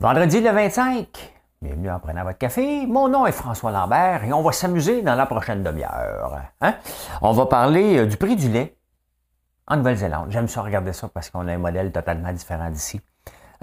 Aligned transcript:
Vendredi 0.00 0.40
le 0.40 0.52
25, 0.52 1.08
bienvenue 1.60 1.90
en 1.90 1.98
prenant 1.98 2.22
votre 2.22 2.38
café. 2.38 2.86
Mon 2.86 3.08
nom 3.08 3.26
est 3.26 3.32
François 3.32 3.72
Lambert 3.72 4.22
et 4.22 4.32
on 4.32 4.42
va 4.42 4.52
s'amuser 4.52 5.02
dans 5.02 5.16
la 5.16 5.26
prochaine 5.26 5.64
demi-heure. 5.64 6.40
Hein? 6.60 6.74
On 7.20 7.32
va 7.32 7.46
parler 7.46 7.98
euh, 7.98 8.06
du 8.06 8.16
prix 8.16 8.36
du 8.36 8.48
lait 8.48 8.76
en 9.66 9.76
Nouvelle-Zélande. 9.78 10.30
J'aime 10.30 10.46
ça 10.46 10.62
regarder 10.62 10.92
ça 10.92 11.08
parce 11.08 11.30
qu'on 11.30 11.48
a 11.48 11.52
un 11.52 11.58
modèle 11.58 11.90
totalement 11.90 12.32
différent 12.32 12.70
d'ici. 12.70 13.00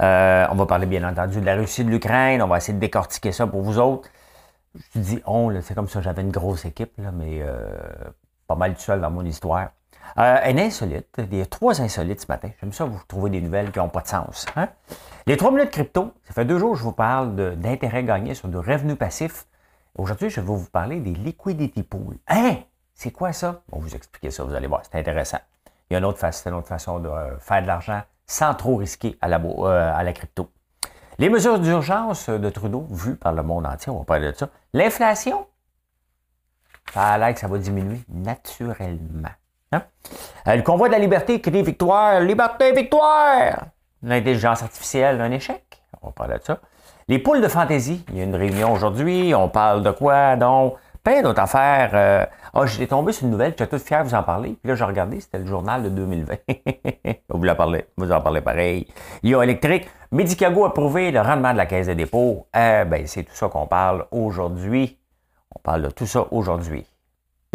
Euh, 0.02 0.46
on 0.52 0.56
va 0.56 0.66
parler 0.66 0.88
bien 0.88 1.10
entendu 1.10 1.40
de 1.40 1.46
la 1.46 1.56
Russie, 1.56 1.86
de 1.86 1.90
l'Ukraine. 1.90 2.42
On 2.42 2.48
va 2.48 2.58
essayer 2.58 2.74
de 2.74 2.82
décortiquer 2.82 3.32
ça 3.32 3.48
pour 3.48 3.62
vous 3.62 3.80
autres. 3.80 4.10
Je 4.94 5.00
dis 5.00 5.22
on, 5.26 5.58
c'est 5.62 5.74
comme 5.74 5.88
ça, 5.88 6.02
j'avais 6.02 6.22
une 6.22 6.32
grosse 6.32 6.66
équipe, 6.66 6.98
mais 7.14 7.44
euh, 7.44 7.66
pas 8.46 8.56
mal 8.56 8.74
tout 8.74 8.82
seul 8.82 9.00
dans 9.00 9.10
mon 9.10 9.24
histoire. 9.24 9.70
Euh, 10.18 10.40
un 10.44 10.58
insolite, 10.58 11.20
a 11.20 11.46
trois 11.46 11.82
insolites 11.82 12.22
ce 12.22 12.28
matin. 12.30 12.50
J'aime 12.60 12.72
ça 12.72 12.86
vous 12.86 13.02
trouver 13.08 13.30
des 13.30 13.42
nouvelles 13.42 13.72
qui 13.72 13.80
n'ont 13.80 13.90
pas 13.90 14.02
de 14.02 14.08
sens. 14.08 14.46
Hein? 14.56 14.70
Les 15.28 15.36
trois 15.36 15.52
minutes 15.52 15.72
crypto, 15.72 16.14
ça 16.24 16.34
fait 16.34 16.46
deux 16.46 16.58
jours 16.58 16.74
que 16.74 16.78
je 16.78 16.84
vous 16.84 16.94
parle 16.94 17.36
d'intérêt 17.58 18.04
gagné 18.04 18.34
sur 18.34 18.48
du 18.48 18.58
revenu 18.58 18.96
passif. 18.96 19.46
Aujourd'hui, 19.98 20.30
je 20.30 20.40
vais 20.40 20.48
vous 20.48 20.70
parler 20.70 21.00
des 21.00 21.14
liquidity 21.14 21.84
pools. 21.84 22.18
Hein? 22.28 22.58
C'est 22.94 23.12
quoi 23.12 23.34
ça? 23.34 23.62
On 23.72 23.80
va 23.80 23.84
vous 23.84 23.96
expliquer 23.96 24.32
ça, 24.32 24.44
vous 24.44 24.54
allez 24.54 24.68
voir, 24.68 24.82
c'est 24.84 24.98
intéressant. 24.98 25.40
Il 25.90 25.94
y 25.94 25.96
a 25.96 26.00
une 26.00 26.06
autre, 26.06 26.18
façon, 26.18 26.50
une 26.50 26.56
autre 26.56 26.68
façon 26.68 27.00
de 27.00 27.10
euh, 27.10 27.38
faire 27.40 27.62
de 27.62 27.68
l'argent 27.68 28.02
sans 28.26 28.54
trop 28.56 28.78
risquer 28.78 29.18
à 29.22 29.28
la, 29.28 29.40
euh, 29.40 29.94
à 29.94 30.04
la 30.04 30.14
crypto. 30.14 30.50
Les 31.18 31.30
mesures 31.30 31.60
d'urgence 31.60 32.30
de 32.30 32.50
Trudeau 32.50 32.88
vues 32.90 33.16
par 33.16 33.34
le 33.34 33.44
monde 33.44 33.66
entier, 33.66 33.92
on 33.92 34.00
va 34.00 34.06
parler 34.06 34.32
de 34.32 34.38
ça. 34.38 34.50
L'inflation, 34.74 35.46
ça 36.94 37.10
a 37.10 37.18
l'air 37.18 37.34
que 37.34 37.40
ça 37.40 37.48
va 37.48 37.58
diminuer 37.58 38.02
naturellement. 38.10 39.30
Hein? 39.72 39.84
Euh, 40.48 40.56
le 40.56 40.62
convoi 40.62 40.88
de 40.88 40.94
la 40.94 41.00
liberté 41.00 41.42
crie 41.42 41.64
victoire, 41.64 42.20
liberté, 42.20 42.72
victoire! 42.72 43.66
L'intelligence 44.04 44.62
artificielle, 44.62 45.22
un 45.22 45.32
échec? 45.32 45.82
On 46.02 46.08
va 46.08 46.14
parler 46.14 46.38
de 46.38 46.44
ça. 46.44 46.60
Les 47.08 47.20
poules 47.20 47.42
de 47.42 47.48
fantaisie, 47.48 48.04
il 48.10 48.18
y 48.18 48.22
a 48.22 48.24
une 48.24 48.36
réunion 48.36 48.74
aujourd'hui, 48.74 49.34
on 49.36 49.50
parle 49.50 49.84
de 49.84 49.92
quoi? 49.92 50.36
Donc, 50.36 50.76
plein 51.06 51.22
d'autres 51.22 51.42
affaires. 51.42 51.92
Euh, 51.94 52.26
ah, 52.54 52.66
j'étais 52.66 52.88
tombé 52.88 53.12
sur 53.12 53.26
une 53.26 53.32
nouvelle, 53.32 53.52
j'étais 53.52 53.68
tout 53.68 53.80
fier 53.80 54.04
de 54.04 54.10
vous 54.10 54.16
en 54.16 54.24
parler. 54.24 54.58
Puis 54.62 54.70
là, 54.70 54.76
j'ai 54.76 54.84
regardé, 54.84 55.20
c'était 55.20 55.40
le 55.40 55.46
journal 55.46 55.84
de 55.84 55.90
2020. 55.90 56.36
vous 57.30 57.44
la 57.44 57.56
parlez, 57.56 57.86
vous 57.96 58.12
en 58.12 58.22
parlez 58.22 58.42
pareil. 58.42 58.88
Lyon 59.24 59.42
électrique, 59.42 59.88
Medicago 60.12 60.66
a 60.66 60.74
prouvé 60.74 61.12
le 61.12 61.22
rendement 61.22 61.54
de 61.54 61.58
la 61.58 61.66
caisse 61.66 61.88
de 61.88 61.94
dépôt. 61.94 62.48
Eh 62.56 62.84
ben, 62.86 63.06
c'est 63.06 63.24
tout 63.24 63.36
ça 63.36 63.48
qu'on 63.48 63.68
parle 63.68 64.06
aujourd'hui. 64.12 64.98
On 65.56 65.60
parle 65.60 65.84
de 65.84 65.90
tout 65.92 66.08
ça 66.08 66.26
aujourd'hui. 66.32 66.86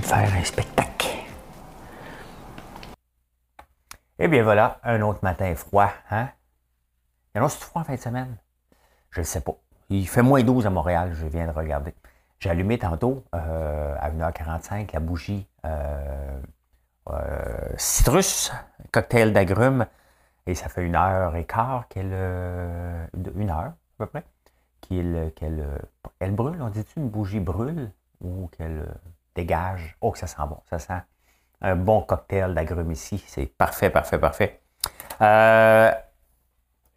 De 0.00 0.04
faire 0.04 0.32
un 0.34 0.44
spectacle. 0.44 1.08
Eh 4.18 4.28
bien 4.28 4.42
voilà, 4.42 4.78
un 4.84 5.00
autre 5.02 5.20
matin 5.22 5.54
froid, 5.54 5.90
hein? 6.10 6.28
Il 7.34 7.38
y 7.38 7.40
en 7.40 7.46
a 7.46 7.48
froid 7.48 7.82
en 7.82 7.84
fin 7.84 7.94
de 7.94 8.00
semaine? 8.00 8.36
Je 9.10 9.20
ne 9.20 9.24
sais 9.24 9.40
pas. 9.40 9.56
Il 9.90 10.08
fait 10.08 10.22
moins 10.22 10.42
12 10.42 10.66
à 10.66 10.70
Montréal, 10.70 11.12
je 11.14 11.26
viens 11.26 11.46
de 11.46 11.52
regarder. 11.52 11.94
J'ai 12.38 12.50
allumé 12.50 12.78
tantôt, 12.78 13.24
euh, 13.34 13.96
à 13.98 14.10
1h45, 14.10 14.92
la 14.92 15.00
bougie 15.00 15.46
euh, 15.64 16.40
euh, 17.10 17.68
citrus, 17.76 18.52
cocktail 18.92 19.32
d'agrumes, 19.32 19.86
et 20.46 20.54
ça 20.54 20.68
fait 20.68 20.84
une 20.84 20.96
heure 20.96 21.36
et 21.36 21.44
quart 21.44 21.88
qu'elle. 21.88 22.12
une 22.12 23.50
heure, 23.50 23.72
à 23.72 23.76
peu 23.98 24.06
près, 24.06 24.24
qu'elle, 24.80 25.32
elle 26.20 26.34
brûle. 26.34 26.60
On 26.62 26.68
dit-tu 26.68 27.00
une 27.00 27.08
bougie 27.08 27.40
brûle 27.40 27.90
ou 28.20 28.48
qu'elle 28.48 28.86
dégage. 29.34 29.96
Oh, 30.00 30.14
ça 30.14 30.26
sent 30.26 30.42
bon. 30.48 30.60
Ça 30.70 30.78
sent 30.78 31.00
un 31.60 31.76
bon 31.76 32.02
cocktail 32.02 32.54
d'agrumes 32.54 32.92
ici. 32.92 33.24
C'est 33.26 33.46
parfait, 33.46 33.90
parfait, 33.90 34.18
parfait. 34.18 34.60
Euh, 35.20 35.92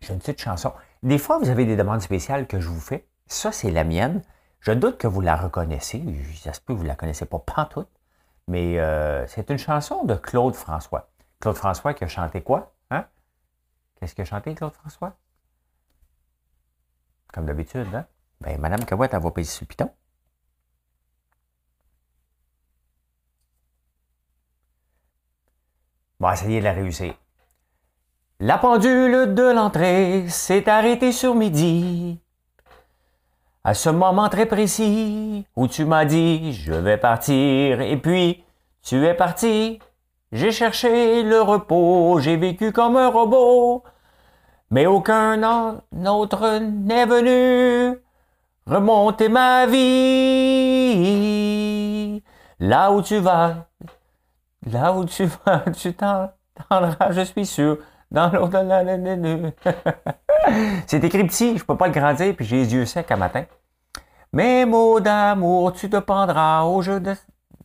J'ai 0.02 0.14
une 0.14 0.20
petite 0.20 0.42
chanson. 0.42 0.74
Des 1.03 1.18
fois, 1.18 1.38
vous 1.38 1.50
avez 1.50 1.66
des 1.66 1.75
demandes 1.75 2.02
spéciales 2.02 2.48
que 2.48 2.59
je 2.59 2.68
vous 2.68 2.80
fais. 2.80 3.08
Ça, 3.28 3.52
c'est 3.52 3.72
la 3.72 3.84
mienne. 3.84 4.22
Je 4.59 4.72
doute 4.72 4.98
que 4.98 5.08
vous 5.08 5.22
la 5.22 5.36
reconnaissez. 5.36 6.03
Ça 6.36 6.53
se 6.53 6.62
peut 6.62 6.74
que 6.74 6.80
vous 6.80 6.84
ne 6.84 6.90
la 6.90 6.96
connaissez 6.96 7.25
pas 7.25 7.40
pantoute. 7.40 7.90
Mais 8.48 8.80
euh, 8.80 9.25
c'est 9.28 9.50
une 9.50 9.58
chanson 9.58 10.04
de 10.06 10.16
Claude 10.16 10.56
François. 10.56 11.09
Claude 11.40 11.56
François 11.56 11.94
qui 11.94 12.04
a 12.04 12.08
chanté 12.08 12.42
quoi? 12.42 12.74
Hein? 12.90 13.06
Qu'est-ce 13.96 14.16
qu'il 14.16 14.24
a 14.24 14.25
chanté, 14.25 14.56
Claude 14.56 14.74
François? 14.74 15.18
Comme 17.34 17.46
d'habitude, 17.46 17.88
hein? 17.94 18.06
Ben, 18.42 18.59
Madame 18.59 18.86
Cavouette, 18.86 19.14
elle 19.14 19.22
va 19.22 19.31
payer 19.31 19.46
sur 19.46 19.66
le. 19.68 19.90
Bon, 26.27 26.33
essayez 26.33 26.59
de 26.59 26.65
la 26.65 26.73
réussir. 26.73 27.13
La 28.41 28.57
pendule 28.57 29.33
de 29.33 29.43
l'entrée 29.43 30.25
s'est 30.27 30.67
arrêtée 30.67 31.13
sur 31.13 31.35
midi. 31.35 32.19
À 33.63 33.73
ce 33.73 33.89
moment 33.89 34.27
très 34.27 34.45
précis 34.45 35.45
où 35.55 35.69
tu 35.69 35.85
m'as 35.85 36.03
dit 36.03 36.51
je 36.51 36.73
vais 36.73 36.97
partir 36.97 37.79
et 37.79 37.95
puis 37.95 38.43
tu 38.83 39.05
es 39.05 39.13
parti. 39.13 39.79
J'ai 40.33 40.51
cherché 40.51 41.23
le 41.23 41.39
repos, 41.41 42.19
j'ai 42.19 42.35
vécu 42.35 42.73
comme 42.73 42.97
un 42.97 43.07
robot, 43.07 43.85
mais 44.69 44.85
aucun 44.85 45.79
autre 46.07 46.59
n'est 46.59 47.05
venu 47.05 48.01
remonter 48.65 49.29
ma 49.29 49.65
vie. 49.65 49.81
Là 52.59 52.91
où 52.91 53.01
tu 53.01 53.19
vas, 53.19 53.67
Là 54.66 54.94
où 54.94 55.06
tu 55.06 55.25
vas, 55.25 55.59
tu 55.72 55.94
t'entendras, 55.94 57.12
je 57.12 57.22
suis 57.22 57.45
sûr, 57.45 57.78
dans 58.12 58.31
l'au-delà 58.31 58.84
de 58.84 59.53
C'est 60.88 61.03
écrit 61.03 61.25
petit, 61.25 61.57
je 61.57 61.63
peux 61.63 61.78
pas 61.78 61.88
le 61.88 61.94
grandir, 61.94 62.35
puis 62.35 62.45
j'ai 62.45 62.57
les 62.57 62.73
yeux 62.73 62.85
secs 62.85 63.12
à 63.12 63.16
matin. 63.16 63.45
Mes 64.34 64.66
mots 64.66 65.00
d'amour, 65.00 65.73
tu 65.73 65.90
te 65.90 65.97
prendras 65.97 66.63
au 66.63 66.81
jeu 66.81 67.00
de, 67.00 67.16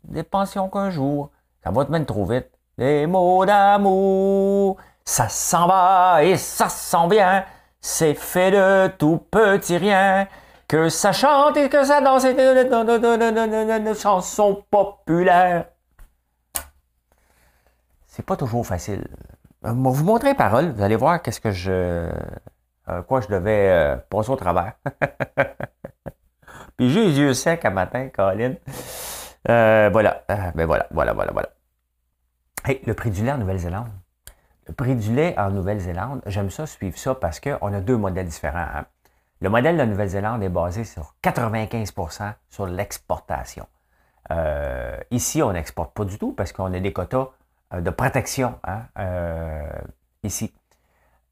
des 0.04 0.22
pensions 0.22 0.68
qu'un 0.68 0.90
jour. 0.90 1.30
Ça 1.64 1.70
va 1.70 1.84
te 1.84 1.90
mettre 1.90 2.06
trop 2.06 2.24
vite. 2.24 2.50
Les 2.78 3.06
mots 3.06 3.44
d'amour, 3.44 4.76
ça 5.04 5.28
s'en 5.28 5.66
va 5.66 6.22
et 6.24 6.36
ça 6.36 6.68
s'en 6.68 7.08
vient. 7.08 7.44
C'est 7.80 8.14
fait 8.14 8.50
de 8.50 8.88
tout 8.96 9.18
petit 9.30 9.76
rien. 9.76 10.26
Que 10.68 10.88
ça 10.88 11.12
chante 11.12 11.56
et 11.56 11.68
que 11.68 11.84
ça 11.84 12.00
danse 12.00 12.24
et 12.24 12.32
de 12.32 13.94
chansons 13.94 14.64
populaires 14.70 15.66
c'est 18.12 18.26
pas 18.26 18.36
toujours 18.36 18.66
facile. 18.66 19.06
Je 19.62 19.68
euh, 19.68 19.72
vais 19.72 19.90
vous 19.90 20.04
montrer 20.04 20.28
les 20.28 20.34
paroles, 20.34 20.72
vous 20.72 20.82
allez 20.82 20.96
voir 20.96 21.22
qu'est-ce 21.22 21.40
que 21.40 21.50
je. 21.50 21.72
Euh, 22.88 23.02
quoi 23.08 23.22
je 23.22 23.28
devais 23.28 23.70
euh, 23.70 23.96
passer 23.96 24.30
au 24.30 24.36
travers. 24.36 24.74
Puis 26.76 26.90
j'ai 26.90 27.06
les 27.06 27.18
yeux 27.18 27.32
secs 27.32 27.64
à 27.64 27.70
matin, 27.70 28.08
Caroline. 28.08 28.56
voilà. 29.46 30.24
ben 30.28 30.66
voilà, 30.66 30.86
voilà, 30.90 31.14
voilà, 31.14 31.32
voilà. 31.32 31.48
Hey, 32.66 32.82
le 32.86 32.92
prix 32.92 33.10
du 33.10 33.24
lait 33.24 33.32
en 33.32 33.38
Nouvelle-Zélande. 33.38 33.88
Le 34.68 34.74
prix 34.74 34.94
du 34.94 35.14
lait 35.14 35.34
en 35.38 35.50
Nouvelle-Zélande, 35.50 36.20
j'aime 36.26 36.50
ça, 36.50 36.66
suivre 36.66 36.98
ça 36.98 37.14
parce 37.14 37.40
qu'on 37.40 37.72
a 37.72 37.80
deux 37.80 37.96
modèles 37.96 38.26
différents. 38.26 38.58
Hein. 38.74 38.84
Le 39.40 39.48
modèle 39.48 39.76
de 39.76 39.78
la 39.80 39.86
Nouvelle-Zélande 39.86 40.42
est 40.42 40.50
basé 40.50 40.84
sur 40.84 41.14
95% 41.24 42.34
sur 42.50 42.66
l'exportation. 42.66 43.66
ici, 45.10 45.42
on 45.42 45.52
n'exporte 45.52 45.94
pas 45.94 46.04
du 46.04 46.18
tout 46.18 46.32
parce 46.32 46.52
qu'on 46.52 46.72
a 46.74 46.78
des 46.78 46.92
quotas 46.92 47.30
de 47.80 47.90
protection 47.90 48.58
hein, 48.64 48.82
euh, 48.98 49.70
ici. 50.22 50.52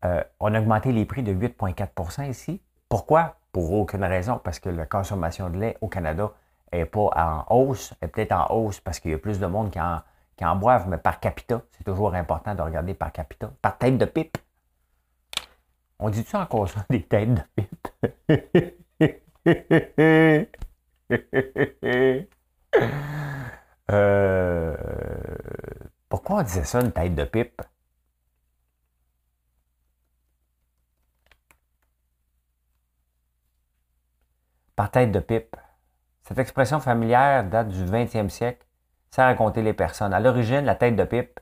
Euh, 0.05 0.23
on 0.39 0.55
a 0.55 0.61
augmenté 0.61 0.93
les 0.93 1.05
prix 1.05 1.23
de 1.23 1.35
8,4% 1.35 2.31
ici. 2.31 2.63
Pourquoi? 2.89 3.37
Pour 3.53 3.73
aucune 3.73 4.05
raison, 4.05 4.41
parce 4.43 4.59
que 4.61 4.69
la 4.69 4.87
consommation 4.87 5.51
de 5.51 5.59
lait 5.59 5.77
au 5.81 5.89
Canada 5.89 6.31
n'est 6.73 6.87
pas 6.87 7.11
en 7.17 7.45
hausse, 7.51 7.93
est 8.01 8.07
peut-être 8.09 8.33
en 8.33 8.47
hausse 8.55 8.81
parce 8.81 9.01
qu'il 9.01 9.11
y 9.11 9.15
a 9.15 9.19
plus 9.19 9.41
de 9.41 9.47
monde 9.47 9.71
qui 9.71 9.81
en, 9.81 10.01
qui 10.37 10.45
en 10.45 10.57
boivent, 10.57 10.89
mais 10.89 10.99
par 10.99 11.21
capita, 11.21 11.63
c'est 11.73 11.85
toujours 11.85 12.15
important 12.15 12.55
de 12.55 12.63
regarder 12.63 12.95
par 12.95 13.13
capita. 13.13 13.51
Par 13.61 13.77
tête 13.77 13.99
de 13.99 14.05
pipe. 14.05 14.39
On 15.99 16.09
dit-tu 16.09 16.37
encore 16.37 16.69
ça, 16.69 16.87
des 16.89 17.03
têtes 17.03 17.35
de 17.35 17.43
pipe? 17.57 17.89
euh, 23.91 24.77
pourquoi 26.11 26.41
on 26.41 26.43
disait 26.43 26.65
ça, 26.65 26.81
une 26.81 26.91
tête 26.93 27.15
de 27.15 27.25
pipe? 27.25 27.63
Par 34.75 34.91
tête 34.91 35.13
de 35.13 35.21
pipe. 35.21 35.57
Cette 36.23 36.39
expression 36.39 36.81
familière 36.81 37.49
date 37.49 37.69
du 37.69 37.85
20e 37.85 38.29
siècle, 38.29 38.67
sans 39.13 39.23
raconter 39.23 39.63
les 39.63 39.73
personnes. 39.73 40.13
À 40.13 40.19
l'origine, 40.19 40.65
la 40.65 40.75
tête 40.75 40.97
de 40.97 41.05
pipe 41.05 41.39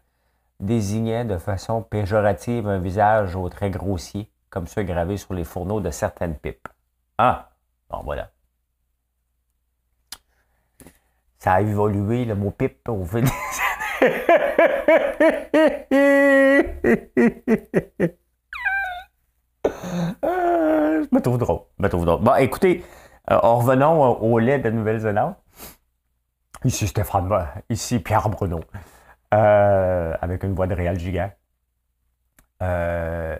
désignait 0.61 1.25
de 1.25 1.39
façon 1.39 1.83
péjorative 1.83 2.69
un 2.69 2.79
visage 2.79 3.37
aux 3.37 3.49
traits 3.49 3.73
grossiers, 3.73 4.31
comme 4.51 4.67
ceux 4.67 4.83
gravés 4.83 5.17
sur 5.17 5.33
les 5.33 5.45
fourneaux 5.45 5.81
de 5.81 5.91
certaines 5.91 6.37
pipes. 6.37 6.69
Ah, 7.17 7.53
bon 7.89 8.03
voilà. 8.05 8.33
Ça 11.39 11.55
a 11.55 11.61
évolué, 11.63 12.27
le 12.27 12.35
mot 12.35 12.51
pipe, 12.51 12.87
au 12.89 13.05
fil 13.07 13.25
euh, 15.21 16.63
je 20.23 21.15
me 21.15 21.21
trouve 21.21 21.39
drôle. 21.39 21.61
Je 21.79 21.83
me 21.83 21.89
trouve 21.89 22.05
drôle. 22.05 22.23
Bon, 22.23 22.35
écoutez, 22.37 22.85
euh, 23.31 23.39
revenons 23.39 24.21
au 24.21 24.39
lait 24.39 24.59
de 24.59 24.71
Nouvelle-Zélande. 24.71 25.35
Ici 26.65 26.89
Stéphane, 26.89 27.29
ici 27.71 28.01
Pierre 28.01 28.29
Bruno, 28.29 28.61
euh, 29.33 30.15
avec 30.21 30.43
une 30.43 30.55
voix 30.55 30.67
de 30.67 30.75
réel 30.75 30.99
gigant. 30.99 31.31
Euh, 32.61 33.37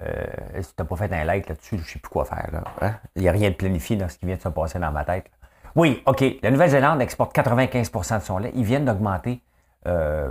si 0.61 0.69
tu 0.69 0.75
n'as 0.79 0.85
pas 0.85 0.97
fait 0.97 1.13
un 1.13 1.25
like 1.25 1.49
là-dessus, 1.49 1.77
je 1.77 1.83
ne 1.83 1.87
sais 1.87 1.99
plus 1.99 2.11
quoi 2.11 2.25
faire. 2.25 2.63
Hein? 2.81 2.95
Il 3.17 3.23
n'y 3.23 3.29
a 3.29 3.33
rien 3.33 3.51
de 3.51 3.57
planifié 3.57 3.97
dans 3.97 4.09
ce 4.09 4.19
qui 4.19 4.27
vient 4.27 4.37
de 4.37 4.41
se 4.41 4.49
passer 4.49 4.79
dans 4.79 4.93
ma 4.93 5.05
tête. 5.05 5.31
Oui, 5.75 6.03
OK. 6.07 6.25
La 6.43 6.51
Nouvelle-Zélande 6.51 7.03
exporte 7.03 7.35
95% 7.37 8.21
de 8.21 8.23
son 8.23 8.39
lait. 8.39 8.53
Ils 8.55 8.65
viennent 8.65 8.85
d'augmenter 8.85 9.43
euh, 9.87 10.31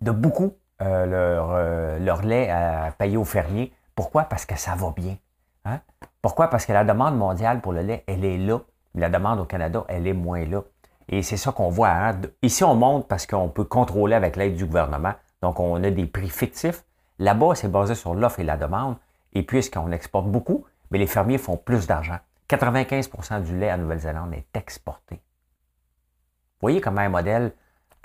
de 0.00 0.10
beaucoup 0.10 0.54
leur, 0.80 1.98
leur, 1.98 2.22
lait 2.22 2.50
à 2.50 2.92
payer 2.98 3.16
aux 3.16 3.24
fermiers. 3.24 3.72
Pourquoi? 3.94 4.24
Parce 4.24 4.44
que 4.44 4.56
ça 4.56 4.74
va 4.74 4.90
bien. 4.90 5.16
Hein? 5.64 5.80
Pourquoi? 6.22 6.48
Parce 6.48 6.66
que 6.66 6.72
la 6.72 6.84
demande 6.84 7.16
mondiale 7.16 7.60
pour 7.60 7.72
le 7.72 7.82
lait, 7.82 8.04
elle 8.06 8.24
est 8.24 8.38
là. 8.38 8.60
La 8.94 9.08
demande 9.08 9.40
au 9.40 9.44
Canada, 9.44 9.84
elle 9.88 10.06
est 10.06 10.12
moins 10.12 10.44
là. 10.44 10.62
Et 11.08 11.22
c'est 11.22 11.36
ça 11.36 11.52
qu'on 11.52 11.68
voit. 11.68 11.90
Hein? 11.90 12.20
Ici, 12.42 12.64
on 12.64 12.74
monte 12.74 13.08
parce 13.08 13.26
qu'on 13.26 13.48
peut 13.48 13.64
contrôler 13.64 14.14
avec 14.14 14.36
l'aide 14.36 14.56
du 14.56 14.66
gouvernement. 14.66 15.14
Donc, 15.42 15.60
on 15.60 15.82
a 15.82 15.90
des 15.90 16.06
prix 16.06 16.28
fictifs. 16.28 16.84
Là-bas, 17.18 17.54
c'est 17.54 17.70
basé 17.70 17.94
sur 17.94 18.14
l'offre 18.14 18.40
et 18.40 18.44
la 18.44 18.56
demande. 18.56 18.96
Et 19.32 19.42
puisqu'on 19.42 19.92
exporte 19.92 20.26
beaucoup, 20.26 20.64
mais 20.90 20.98
les 20.98 21.06
fermiers 21.06 21.38
font 21.38 21.56
plus 21.56 21.86
d'argent. 21.86 22.18
95% 22.48 23.42
du 23.42 23.58
lait 23.58 23.70
à 23.70 23.76
Nouvelle-Zélande 23.76 24.32
est 24.34 24.56
exporté. 24.56 25.16
Vous 25.16 26.62
voyez 26.62 26.80
comment 26.80 27.00
un 27.00 27.08
modèle 27.08 27.52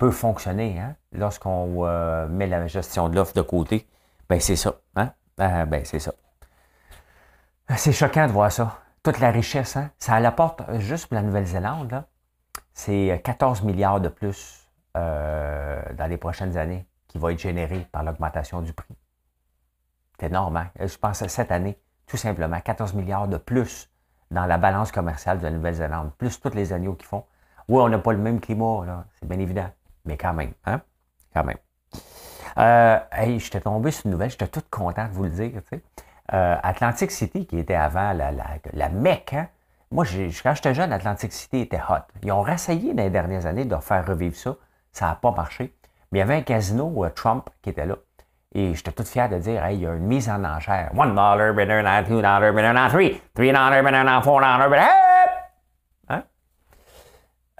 peut 0.02 0.10
fonctionner 0.10 0.80
hein? 0.80 0.96
lorsqu'on 1.12 1.86
euh, 1.86 2.26
met 2.26 2.48
la 2.48 2.66
gestion 2.66 3.08
de 3.08 3.14
l'offre 3.14 3.34
de 3.34 3.40
côté. 3.40 3.86
Ben, 4.28 4.40
c'est 4.40 4.56
ça. 4.56 4.74
Hein? 4.96 5.12
Euh, 5.38 5.64
ben, 5.64 5.84
c'est 5.84 6.00
ça. 6.00 6.12
C'est 7.76 7.92
choquant 7.92 8.26
de 8.26 8.32
voir 8.32 8.50
ça. 8.50 8.80
Toute 9.04 9.20
la 9.20 9.30
richesse, 9.30 9.76
hein? 9.76 9.92
ça 10.00 10.16
apporte 10.16 10.60
juste 10.80 11.06
pour 11.06 11.14
la 11.14 11.22
Nouvelle-Zélande, 11.22 12.02
c'est 12.72 13.20
14 13.22 13.62
milliards 13.62 14.00
de 14.00 14.08
plus 14.08 14.68
euh, 14.96 15.80
dans 15.96 16.06
les 16.08 16.16
prochaines 16.16 16.56
années 16.56 16.84
qui 17.06 17.18
va 17.18 17.30
être 17.32 17.38
généré 17.38 17.86
par 17.92 18.02
l'augmentation 18.02 18.60
du 18.60 18.72
prix. 18.72 18.96
C'est 20.18 20.26
énorme, 20.26 20.56
hein? 20.56 20.70
Je 20.80 20.96
pense 20.96 21.22
à 21.22 21.28
cette 21.28 21.52
année, 21.52 21.78
tout 22.08 22.16
simplement, 22.16 22.60
14 22.60 22.94
milliards 22.94 23.28
de 23.28 23.36
plus 23.36 23.88
dans 24.32 24.46
la 24.46 24.58
balance 24.58 24.90
commerciale 24.90 25.38
de 25.38 25.44
la 25.44 25.50
Nouvelle-Zélande, 25.52 26.10
plus 26.18 26.40
toutes 26.40 26.56
les 26.56 26.72
années 26.72 26.92
qu'ils 26.96 27.06
font. 27.06 27.24
Oui, 27.68 27.80
on 27.80 27.88
n'a 27.88 27.98
pas 27.98 28.12
le 28.12 28.18
même 28.18 28.40
climat, 28.40 29.04
c'est 29.20 29.28
bien 29.28 29.38
évident, 29.38 29.70
mais 30.04 30.16
quand 30.16 30.32
même, 30.32 30.52
hein? 30.64 30.80
Quand 31.34 31.44
même. 31.44 31.58
Euh, 32.58 32.98
hey, 33.12 33.38
j'étais 33.40 33.60
tombé 33.60 33.90
sur 33.90 34.06
une 34.06 34.12
nouvelle, 34.12 34.30
j'étais 34.30 34.48
tout 34.48 34.62
content 34.70 35.06
de 35.06 35.12
vous 35.12 35.24
le 35.24 35.30
dire. 35.30 35.50
Tu 35.52 35.76
sais. 35.76 35.82
Euh, 36.34 36.56
Atlantic 36.62 37.10
City, 37.10 37.46
qui 37.46 37.58
était 37.58 37.74
avant 37.74 38.12
la, 38.12 38.30
la, 38.30 38.44
la 38.72 38.88
Mecque, 38.88 39.34
hein? 39.34 39.48
moi, 39.90 40.04
quand 40.42 40.54
j'étais 40.54 40.74
jeune, 40.74 40.92
Atlantic 40.92 41.32
City 41.32 41.60
était 41.60 41.80
hot. 41.88 42.02
Ils 42.22 42.32
ont 42.32 42.46
essayé 42.46 42.94
dans 42.94 43.02
les 43.02 43.10
dernières 43.10 43.46
années 43.46 43.64
de 43.64 43.76
faire 43.76 44.06
revivre 44.06 44.36
ça. 44.36 44.54
Ça 44.92 45.06
n'a 45.08 45.14
pas 45.14 45.30
marché. 45.30 45.74
Mais 46.10 46.18
il 46.18 46.20
y 46.20 46.22
avait 46.22 46.36
un 46.36 46.42
casino 46.42 47.04
euh, 47.04 47.10
Trump 47.10 47.48
qui 47.62 47.70
était 47.70 47.86
là. 47.86 47.96
Et 48.54 48.74
j'étais 48.74 48.92
tout 48.92 49.04
fier 49.04 49.28
de 49.30 49.38
dire, 49.38 49.64
hey, 49.64 49.76
il 49.76 49.82
y 49.82 49.86
a 49.86 49.94
une 49.94 50.04
mise 50.04 50.28
en 50.28 50.44
enchère. 50.44 50.90
One 50.94 51.14
dollar, 51.14 51.54
$1, 51.54 51.54
$2, 51.54 51.82
$3, 51.82 52.06
$3, 52.06 52.20
$4, 52.20 53.22
$4, 53.34 54.68
$4. 54.68 55.11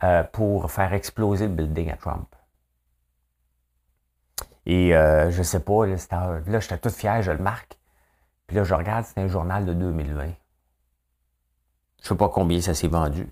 Euh, 0.05 0.25
pour 0.25 0.69
faire 0.73 0.93
exploser 0.95 1.47
le 1.47 1.55
building 1.55 1.93
à 1.93 1.97
Trump. 1.97 2.35
Et 4.67 4.97
euh, 4.97 5.31
je 5.31 5.45
sais 5.45 5.61
pas, 5.61 5.87
là, 5.87 6.61
j'étais 6.61 6.79
tout 6.79 6.91
fier, 6.91 7.23
je 7.23 7.31
le 7.31 7.39
marque. 7.39 7.79
Puis 8.49 8.57
là, 8.57 8.65
je 8.65 8.75
regarde, 8.75 9.05
c'est 9.05 9.21
un 9.21 9.29
journal 9.29 9.65
de 9.65 9.73
2020. 9.73 10.31
Je 12.03 12.09
sais 12.09 12.17
pas 12.17 12.29
combien 12.29 12.61
ça 12.61 12.75
s'est 12.75 12.89
vendu. 12.89 13.29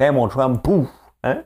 mon 0.00 0.26
Trump, 0.26 0.60
pouf! 0.62 0.88
Hein? 1.22 1.44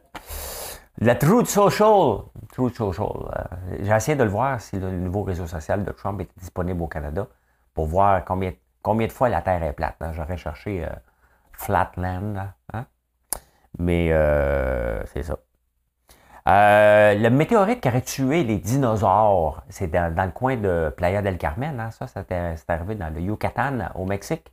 La 0.98 1.14
Truth 1.14 1.48
Social. 1.48 2.22
Truth 2.52 2.74
Social. 2.74 3.06
Euh, 3.36 3.76
j'ai 3.82 3.92
essayé 3.92 4.16
de 4.16 4.24
le 4.24 4.30
voir 4.30 4.62
si 4.62 4.78
le 4.78 4.90
nouveau 4.92 5.24
réseau 5.24 5.46
social 5.46 5.84
de 5.84 5.92
Trump 5.92 6.22
était 6.22 6.40
disponible 6.40 6.80
au 6.80 6.86
Canada 6.86 7.26
pour 7.74 7.84
voir 7.84 8.24
combien, 8.24 8.54
combien 8.80 9.06
de 9.06 9.12
fois 9.12 9.28
la 9.28 9.42
Terre 9.42 9.62
est 9.62 9.74
plate. 9.74 9.96
Hein. 10.00 10.12
J'aurais 10.14 10.38
cherché 10.38 10.86
euh, 10.86 10.88
Flatland. 11.56 12.52
Hein? 12.72 12.86
Mais 13.78 14.12
euh, 14.12 15.04
c'est 15.06 15.22
ça. 15.22 15.38
le 16.46 17.28
météorite 17.28 17.80
qui 17.80 17.88
aurait 17.88 18.02
tué 18.02 18.44
les 18.44 18.58
dinosaures, 18.58 19.64
c'est 19.68 19.88
dans, 19.88 20.14
le 20.14 20.32
coin 20.32 20.56
de 20.56 20.92
Playa 20.96 21.22
del 21.22 21.38
Carmen, 21.38 21.80
hein, 21.80 21.90
ça, 21.90 22.06
c'est 22.06 22.70
arrivé 22.70 22.94
dans 22.94 23.12
le 23.12 23.20
Yucatan, 23.20 23.88
au 23.94 24.04
Mexique. 24.06 24.52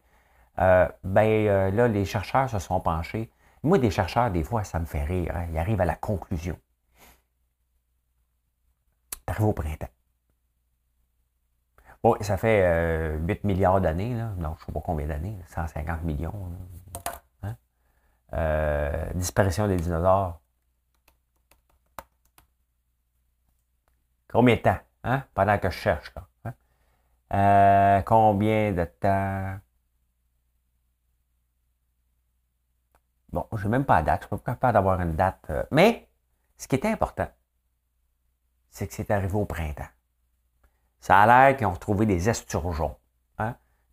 ben 0.57 1.71
là, 1.75 1.88
les 1.88 2.05
chercheurs 2.05 2.50
se 2.50 2.59
sont 2.59 2.79
penchés 2.79 3.29
moi, 3.63 3.77
des 3.77 3.91
chercheurs, 3.91 4.29
des 4.29 4.44
fois, 4.44 4.63
ça 4.65 4.79
me 4.79 4.85
fait 4.85 5.03
rire. 5.05 5.31
Hein. 5.35 5.47
Ils 5.51 5.57
arrivent 5.57 5.81
à 5.81 5.85
la 5.85 5.95
conclusion. 5.95 6.57
T'arrives 9.25 9.45
au 9.45 9.53
printemps. 9.53 9.88
Bon, 12.03 12.17
ça 12.19 12.35
fait 12.35 12.59
8 12.59 12.65
euh, 12.65 13.38
milliards 13.45 13.79
d'années, 13.79 14.13
là. 14.13 14.33
non, 14.38 14.55
je 14.57 14.63
ne 14.63 14.65
sais 14.65 14.71
pas 14.73 14.81
combien 14.81 15.07
d'années, 15.07 15.38
150 15.47 16.03
millions. 16.03 16.33
Hein? 17.44 17.56
Euh, 18.34 19.13
disparition 19.13 19.68
des 19.68 19.78
dinosaures. 19.78 20.40
Combien 24.30 24.56
de 24.56 24.62
temps, 24.62 24.80
hein? 25.04 25.24
Pendant 25.34 25.57
que 25.60 25.69
je 25.69 25.78
cherche. 25.78 26.12
Hein? 26.45 26.54
Euh, 27.34 28.01
combien 28.01 28.72
de 28.72 28.86
temps? 28.86 29.60
Bon, 33.32 33.48
je 33.56 33.63
n'ai 33.63 33.70
même 33.70 33.86
pas 33.86 34.01
de 34.01 34.08
date, 34.08 34.22
je 34.22 34.27
ne 34.34 34.38
suis 34.38 34.44
pas 34.44 34.51
capable 34.53 34.74
d'avoir 34.74 35.01
une 35.01 35.15
date. 35.15 35.46
Euh, 35.50 35.63
mais 35.72 36.08
ce 36.58 36.67
qui 36.67 36.75
était 36.75 36.91
important, 36.91 37.29
c'est 38.70 38.88
que 38.88 38.94
c'est 38.94 39.12
arrivé 39.12 39.36
au 39.36 39.46
printemps. 39.46 39.89
Ça 41.00 41.20
a 41.20 41.25
l'air 41.25 41.58
qu'ils 41.58 41.67
ont 41.67 41.72
retrouvé 41.72 42.06
des 42.06 42.29
esturgeons. 42.29 42.96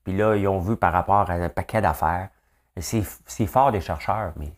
Puis 0.05 0.17
là, 0.17 0.35
ils 0.35 0.49
ont 0.49 0.61
vu 0.61 0.77
par 0.77 0.93
rapport 0.93 1.31
à 1.31 1.35
un 1.35 1.49
paquet 1.49 1.83
d'affaires. 1.83 2.31
C'est 2.81 3.47
fort 3.47 3.73
des 3.73 3.81
chercheurs, 3.81 4.33
mais 4.37 4.53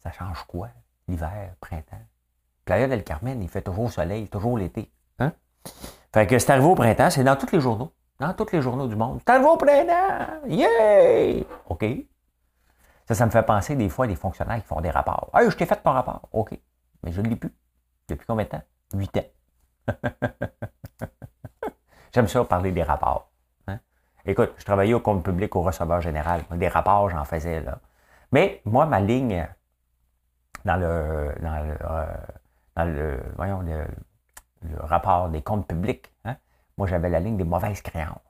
ça 0.00 0.12
change 0.12 0.44
quoi? 0.44 0.68
L'hiver, 1.08 1.54
printemps? 1.60 2.06
Playa 2.64 2.88
del 2.88 3.04
Carmen, 3.04 3.42
il 3.42 3.48
fait 3.48 3.62
toujours 3.62 3.90
soleil, 3.90 4.28
toujours 4.28 4.58
l'été. 4.58 4.92
Hein? 5.18 5.32
Fait 6.12 6.26
que 6.26 6.38
c'est 6.38 6.50
arrivé 6.50 6.66
au 6.66 6.74
printemps, 6.74 7.10
c'est 7.10 7.24
dans 7.24 7.36
tous 7.36 7.52
les 7.52 7.60
journaux 7.60 7.92
dans 8.22 8.32
tous 8.34 8.52
les 8.52 8.62
journaux 8.62 8.86
du 8.86 8.94
monde. 8.94 9.20
T'as 9.24 9.38
le 9.38 9.58
printemps! 9.58 10.46
Yay! 10.46 11.44
OK. 11.68 11.84
Ça, 13.06 13.14
ça 13.16 13.26
me 13.26 13.30
fait 13.32 13.42
penser 13.42 13.74
des 13.74 13.88
fois 13.88 14.04
à 14.04 14.08
des 14.08 14.14
fonctionnaires 14.14 14.60
qui 14.60 14.66
font 14.66 14.80
des 14.80 14.90
rapports. 14.90 15.30
Hey, 15.34 15.50
je 15.50 15.56
t'ai 15.56 15.66
fait 15.66 15.82
ton 15.82 15.90
rapport. 15.90 16.28
OK. 16.32 16.56
Mais 17.02 17.10
je 17.10 17.20
ne 17.20 17.28
l'ai 17.28 17.36
plus. 17.36 17.52
Depuis 18.08 18.24
combien 18.24 18.44
de 18.44 18.50
temps? 18.50 18.62
Huit 18.94 19.16
ans. 19.16 19.88
J'aime 22.14 22.28
ça 22.28 22.44
parler 22.44 22.70
des 22.70 22.84
rapports. 22.84 23.31
Écoute, 24.24 24.52
je 24.56 24.64
travaillais 24.64 24.94
au 24.94 25.00
compte 25.00 25.24
public 25.24 25.54
au 25.56 25.62
receveur 25.62 26.00
général. 26.00 26.44
Des 26.52 26.68
rapports, 26.68 27.10
j'en 27.10 27.24
faisais 27.24 27.60
là. 27.60 27.78
Mais 28.30 28.62
moi, 28.64 28.86
ma 28.86 29.00
ligne 29.00 29.48
dans 30.64 30.76
le, 30.76 31.34
dans 31.40 31.66
le, 31.66 31.76
euh, 31.84 32.06
dans 32.76 32.84
le 32.84 33.20
voyons, 33.36 33.60
le, 33.62 33.84
rapport 34.78 35.28
des 35.28 35.42
comptes 35.42 35.66
publics, 35.66 36.12
hein, 36.24 36.36
moi, 36.78 36.86
j'avais 36.86 37.08
la 37.08 37.18
ligne 37.18 37.36
des 37.36 37.44
mauvaises 37.44 37.82
créances. 37.82 38.20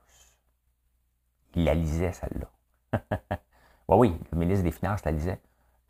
Il 1.54 1.64
la 1.64 1.75
lisait, 1.75 2.12
celle-là. 2.12 2.99
oui, 3.88 4.18
le 4.32 4.38
ministre 4.38 4.64
des 4.64 4.70
Finances 4.70 5.04
la 5.04 5.12
lisait. 5.12 5.40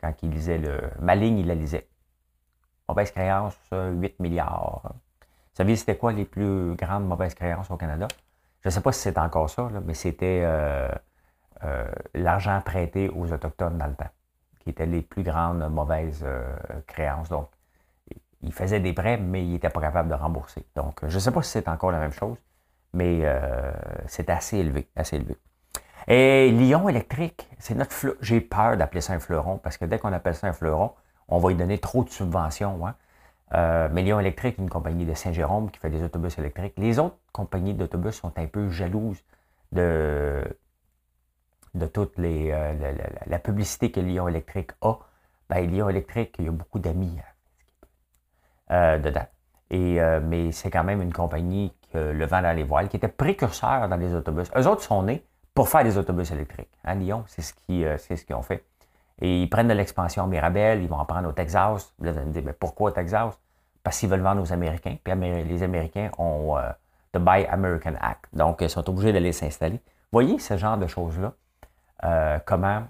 Quand 0.01 0.13
il 0.21 0.31
lisait 0.31 0.57
le, 0.57 0.91
ma 0.99 1.15
ligne, 1.15 1.39
il 1.39 1.47
la 1.47 1.55
lisait. 1.55 1.87
Mauvaises 2.89 3.11
créances, 3.11 3.57
8 3.71 4.19
milliards. 4.19 4.81
Vous 4.83 5.57
saviez, 5.57 5.77
c'était 5.77 5.95
quoi 5.95 6.11
les 6.11 6.25
plus 6.25 6.75
grandes 6.75 7.07
mauvaises 7.07 7.33
créances 7.33 7.71
au 7.71 7.77
Canada? 7.77 8.09
Je 8.63 8.69
ne 8.69 8.71
sais 8.71 8.81
pas 8.81 8.93
si 8.93 9.01
c'est 9.01 9.17
encore 9.17 9.49
ça, 9.49 9.69
mais 9.85 9.93
c'était 9.93 10.41
euh, 10.45 10.87
euh, 11.65 11.85
l'argent 12.13 12.61
prêté 12.61 13.09
aux 13.09 13.31
Autochtones 13.33 13.77
dans 13.77 13.87
le 13.87 13.95
temps, 13.95 14.09
qui 14.61 14.69
étaient 14.69 14.85
les 14.85 15.01
plus 15.01 15.23
grandes 15.23 15.69
mauvaises 15.69 16.23
euh, 16.25 16.55
créances. 16.87 17.27
Donc, 17.27 17.49
il 18.41 18.53
faisait 18.53 18.79
des 18.79 18.93
prêts, 18.93 19.17
mais 19.17 19.43
il 19.43 19.51
n'était 19.51 19.69
pas 19.69 19.81
capable 19.81 20.07
de 20.07 20.13
rembourser. 20.13 20.65
Donc, 20.75 20.99
je 21.05 21.13
ne 21.13 21.19
sais 21.19 21.31
pas 21.31 21.41
si 21.41 21.51
c'est 21.51 21.67
encore 21.67 21.91
la 21.91 21.99
même 21.99 22.13
chose, 22.13 22.37
Mais 22.93 23.23
c'est 24.07 24.29
assez 24.29 24.57
élevé, 24.57 24.87
assez 24.95 25.15
élevé. 25.15 25.37
Et 26.07 26.51
Lyon 26.51 26.89
électrique, 26.89 27.49
c'est 27.59 27.75
notre 27.75 27.93
fleuron. 27.93 28.17
J'ai 28.21 28.41
peur 28.41 28.77
d'appeler 28.77 29.01
ça 29.01 29.13
un 29.13 29.19
fleuron 29.19 29.57
parce 29.57 29.77
que 29.77 29.85
dès 29.85 29.97
qu'on 29.97 30.11
appelle 30.11 30.35
ça 30.35 30.47
un 30.47 30.53
fleuron, 30.53 30.91
on 31.29 31.39
va 31.39 31.49
lui 31.49 31.55
donner 31.55 31.79
trop 31.79 32.03
de 32.03 32.09
subventions. 32.09 32.85
Hein? 32.85 32.95
Euh, 33.53 33.87
mais 33.91 34.01
Lyon 34.01 34.19
électrique, 34.19 34.57
une 34.57 34.69
compagnie 34.69 35.05
de 35.05 35.13
Saint-Jérôme 35.13 35.69
qui 35.69 35.79
fait 35.79 35.89
des 35.89 36.03
autobus 36.03 36.37
électriques. 36.39 36.73
Les 36.77 36.97
autres 36.99 37.17
compagnies 37.31 37.73
d'autobus 37.73 38.15
sont 38.15 38.33
un 38.37 38.47
peu 38.47 38.69
jalouses 38.69 39.23
de, 39.71 40.43
de 41.75 41.85
toute 41.87 42.17
euh, 42.19 42.95
la, 43.27 43.39
publicité 43.39 43.91
que 43.91 43.99
Lyon 43.99 44.27
électrique 44.27 44.71
a. 44.81 44.95
Ben, 45.49 45.69
Lyon 45.69 45.89
électrique, 45.89 46.35
il 46.39 46.45
y 46.45 46.47
a 46.47 46.51
beaucoup 46.51 46.79
d'amis 46.79 47.19
euh, 48.71 48.97
dedans. 48.97 49.27
Et, 49.69 49.99
mais 50.21 50.51
c'est 50.51 50.69
quand 50.69 50.83
même 50.83 51.01
une 51.01 51.13
compagnie 51.13 51.73
que 51.91 51.97
le 51.97 52.25
vent 52.27 52.43
dans 52.43 52.55
les 52.55 52.63
voiles, 52.63 52.89
qui 52.89 52.97
était 52.97 53.07
précurseur 53.07 53.89
dans 53.89 53.95
les 53.95 54.13
autobus. 54.13 54.51
Eux 54.55 54.67
autres 54.67 54.83
sont 54.83 55.01
nés 55.01 55.25
pour 55.53 55.69
faire 55.69 55.83
des 55.83 55.97
autobus 55.97 56.31
électriques. 56.31 56.71
À 56.83 56.95
Lyon, 56.95 57.23
c'est 57.27 57.41
ce 57.41 57.53
qu'ils 57.53 57.85
euh, 57.85 57.97
ce 57.97 58.13
qu'ils 58.13 58.35
ont 58.35 58.41
fait. 58.41 58.65
Et 59.21 59.43
ils 59.43 59.49
prennent 59.49 59.67
de 59.67 59.73
l'expansion 59.73 60.27
Mirabel, 60.27 60.81
ils 60.81 60.87
vont 60.89 60.97
en 60.97 61.05
prendre 61.05 61.29
au 61.29 61.31
Texas. 61.31 61.93
Vous 61.99 62.07
allez 62.07 62.25
me 62.25 62.31
dire, 62.31 62.43
mais 62.45 62.53
pourquoi 62.53 62.89
au 62.89 62.93
Texas? 62.93 63.39
Parce 63.83 63.99
qu'ils 63.99 64.09
veulent 64.09 64.21
vendre 64.21 64.41
aux 64.41 64.51
Américains. 64.53 64.97
Puis 65.03 65.13
les 65.43 65.63
Américains 65.63 66.09
ont 66.17 66.57
euh, 66.57 66.69
the 67.13 67.19
Buy 67.19 67.45
American 67.45 67.93
Act. 68.01 68.25
Donc, 68.33 68.61
ils 68.61 68.69
sont 68.69 68.87
obligés 68.89 69.13
d'aller 69.13 69.31
s'installer. 69.31 69.81
Voyez 70.11 70.39
ce 70.39 70.57
genre 70.57 70.77
de 70.77 70.87
choses-là. 70.87 71.33
Euh, 72.03 72.39
comment 72.45 72.83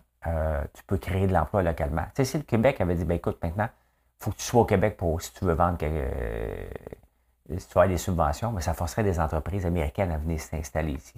tu 0.73 0.83
peux 0.87 0.97
créer 0.97 1.27
de 1.27 1.33
l'emploi 1.33 1.63
localement. 1.63 2.03
Tu 2.15 2.23
sais, 2.23 2.25
si 2.25 2.37
le 2.37 2.43
Québec 2.43 2.79
avait 2.79 2.95
dit, 2.95 3.03
ben 3.03 3.15
écoute, 3.15 3.37
maintenant, 3.43 3.67
il 3.67 4.23
faut 4.23 4.31
que 4.31 4.37
tu 4.37 4.43
sois 4.43 4.61
au 4.61 4.65
Québec 4.65 4.95
pour 4.95 5.21
si 5.21 5.33
tu 5.33 5.43
veux 5.43 5.53
vendre, 5.53 5.77
si 7.57 7.67
tu 7.67 7.77
as 7.77 7.87
des 7.87 7.97
subventions, 7.97 8.53
mais 8.53 8.61
ça 8.61 8.73
forcerait 8.73 9.03
des 9.03 9.19
entreprises 9.19 9.65
américaines 9.65 10.11
à 10.11 10.17
venir 10.17 10.39
s'installer 10.39 10.93
ici. 10.93 11.15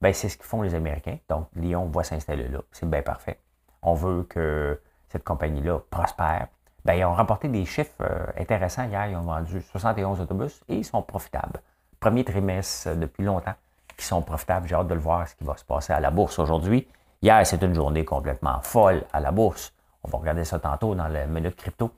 Ben, 0.00 0.12
c'est 0.12 0.28
ce 0.28 0.36
qu'ils 0.36 0.46
font 0.46 0.62
les 0.62 0.74
Américains. 0.74 1.18
Donc, 1.28 1.48
Lyon 1.56 1.86
va 1.86 2.04
s'installer 2.04 2.46
là. 2.46 2.60
C'est 2.70 2.88
bien 2.88 3.02
parfait. 3.02 3.40
On 3.84 3.94
veut 3.94 4.24
que 4.24 4.80
cette 5.08 5.24
compagnie-là 5.24 5.78
prospère. 5.90 6.48
Ben, 6.84 6.94
ils 6.94 7.04
ont 7.04 7.14
remporté 7.14 7.48
des 7.48 7.64
chiffres 7.64 7.92
euh, 8.00 8.26
intéressants 8.38 8.84
hier. 8.84 9.06
Ils 9.06 9.16
ont 9.16 9.22
vendu 9.22 9.62
71 9.62 10.20
autobus 10.20 10.60
et 10.68 10.76
ils 10.76 10.84
sont 10.84 11.02
profitables. 11.02 11.60
Premier 12.00 12.24
trimestre 12.24 12.88
euh, 12.88 12.94
depuis 12.94 13.24
longtemps 13.24 13.54
qui 13.96 14.04
sont 14.04 14.22
profitables. 14.22 14.66
J'ai 14.66 14.74
hâte 14.74 14.88
de 14.88 14.94
le 14.94 15.00
voir 15.00 15.28
ce 15.28 15.34
qui 15.36 15.44
va 15.44 15.56
se 15.56 15.64
passer 15.64 15.92
à 15.92 16.00
la 16.00 16.10
bourse 16.10 16.38
aujourd'hui. 16.38 16.88
Hier, 17.22 17.46
c'est 17.46 17.62
une 17.62 17.74
journée 17.74 18.04
complètement 18.04 18.60
folle 18.62 19.04
à 19.12 19.20
la 19.20 19.30
bourse. 19.30 19.72
On 20.02 20.08
va 20.08 20.18
regarder 20.18 20.44
ça 20.44 20.58
tantôt 20.58 20.94
dans 20.94 21.08
la 21.08 21.26
minute 21.26 21.56
crypto. 21.56 21.90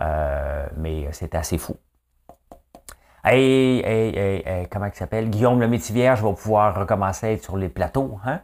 Euh, 0.00 0.66
mais 0.76 1.08
c'est 1.12 1.34
assez 1.34 1.56
fou. 1.56 1.76
Hey, 3.22 3.80
hey, 3.80 4.42
hey, 4.46 4.68
comment 4.68 4.86
il 4.86 4.94
s'appelle? 4.94 5.28
Guillaume 5.28 5.60
le 5.60 5.68
Métivierge 5.68 6.22
va 6.22 6.32
pouvoir 6.32 6.74
recommencer 6.74 7.26
à 7.26 7.32
être 7.32 7.44
sur 7.44 7.56
les 7.56 7.68
plateaux 7.68 8.18
hein, 8.24 8.40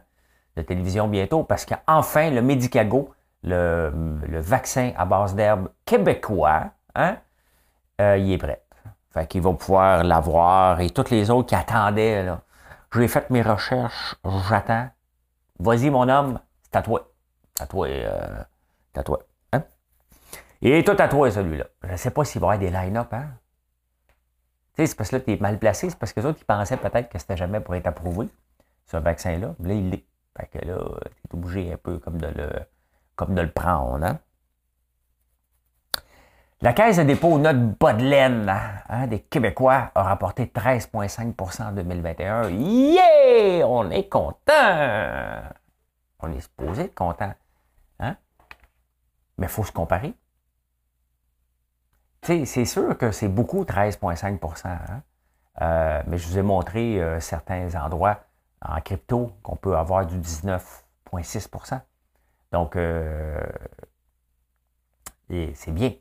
de 0.57 0.61
télévision 0.63 1.07
bientôt 1.07 1.43
parce 1.43 1.65
qu'enfin, 1.65 2.31
le 2.31 2.41
Medicago, 2.41 3.13
le, 3.43 3.91
vaccin 4.41 4.91
à 4.97 5.05
base 5.05 5.35
d'herbe 5.35 5.69
québécois, 5.85 6.71
hein, 6.95 7.17
euh, 8.01 8.17
il 8.17 8.33
est 8.33 8.37
prêt. 8.37 8.63
Fait 9.11 9.27
qu'il 9.27 9.41
va 9.41 9.53
pouvoir 9.53 10.03
l'avoir 10.03 10.81
et 10.81 10.89
toutes 10.89 11.11
les 11.11 11.29
autres 11.29 11.49
qui 11.49 11.55
attendaient. 11.55 12.23
Là. 12.23 12.41
J'ai 12.93 13.07
fait 13.07 13.29
mes 13.29 13.41
recherches, 13.41 14.15
j'attends. 14.49 14.89
Vas-y, 15.59 15.89
mon 15.89 16.07
homme, 16.09 16.39
c'est 16.63 16.75
à 16.75 16.81
toi. 16.81 17.11
À 17.59 17.65
toi, 17.65 17.87
euh, 17.87 18.43
à 18.95 19.03
toi. 19.03 19.19
Hein? 19.53 19.63
Il 20.61 20.83
tout 20.83 20.95
à 20.97 21.07
toi, 21.07 21.31
celui-là. 21.31 21.65
Je 21.83 21.91
ne 21.91 21.97
sais 21.97 22.11
pas 22.11 22.25
s'il 22.25 22.41
va 22.41 22.47
y 22.47 22.57
avoir 22.57 22.59
des 22.59 22.69
line-up, 22.69 23.13
hein? 23.13 23.25
c'est 24.77 24.95
parce 24.95 25.09
que 25.09 25.15
là, 25.15 25.21
tu 25.21 25.31
es 25.31 25.37
mal 25.37 25.57
placé, 25.57 25.89
c'est 25.89 25.97
parce 25.97 26.13
que 26.13 26.19
les 26.19 26.25
autres, 26.27 26.39
ils 26.41 26.45
pensaient 26.45 26.77
peut-être 26.77 27.09
que 27.09 27.17
c'était 27.17 27.37
jamais 27.37 27.59
pour 27.59 27.73
être 27.75 27.87
approuvé, 27.87 28.27
ce 28.85 28.97
vaccin-là. 28.97 29.55
Là, 29.59 29.73
il 29.73 29.89
l'est. 29.89 30.05
Fait 30.37 30.47
que 30.47 30.65
là, 30.65 30.77
tu 31.05 31.09
es 31.09 31.33
obligé 31.35 31.73
un 31.73 31.77
peu 31.77 31.99
comme 31.99 32.19
de 32.19 32.27
le, 32.27 32.49
comme 33.15 33.33
de 33.33 33.41
le 33.41 33.51
prendre. 33.51 34.05
Hein? 34.05 34.19
La 36.61 36.73
Caisse 36.73 36.97
de 36.97 37.03
dépôt, 37.03 37.37
notre 37.37 37.59
bas 37.59 37.93
de 37.93 38.03
laine 38.03 38.51
des 39.07 39.19
Québécois, 39.19 39.91
a 39.93 40.03
rapporté 40.03 40.45
13,5% 40.45 41.63
en 41.63 41.71
2021. 41.71 42.49
Yeah! 42.49 43.67
On 43.67 43.89
est 43.91 44.09
content! 44.09 45.43
On 46.19 46.31
est 46.31 46.41
supposé 46.41 46.83
être 46.83 46.95
content. 46.95 47.33
Hein? 47.99 48.15
Mais 49.37 49.45
il 49.45 49.49
faut 49.49 49.63
se 49.63 49.71
comparer 49.71 50.15
c'est 52.45 52.65
sûr 52.65 52.97
que 52.97 53.11
c'est 53.11 53.27
beaucoup 53.27 53.63
13,5% 53.63 54.67
hein. 54.67 55.01
euh, 55.61 56.03
mais 56.07 56.17
je 56.17 56.27
vous 56.27 56.37
ai 56.37 56.41
montré 56.41 57.01
euh, 57.01 57.19
certains 57.19 57.73
endroits 57.75 58.19
en 58.61 58.81
crypto 58.81 59.31
qu'on 59.43 59.55
peut 59.55 59.77
avoir 59.77 60.05
du 60.05 60.17
19,6% 60.19 61.81
Donc, 62.51 62.75
euh, 62.75 63.41
c'est 65.29 65.71
bien. 65.71 65.93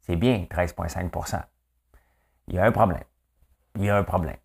C'est 0.00 0.16
bien, 0.16 0.46
13,5% 0.50 1.42
Il 2.48 2.54
y 2.54 2.58
a 2.58 2.64
un 2.64 2.72
problème. 2.72 3.04
Il 3.76 3.84
y 3.84 3.90
a 3.90 3.96
un 3.96 4.04
problème. 4.04 4.36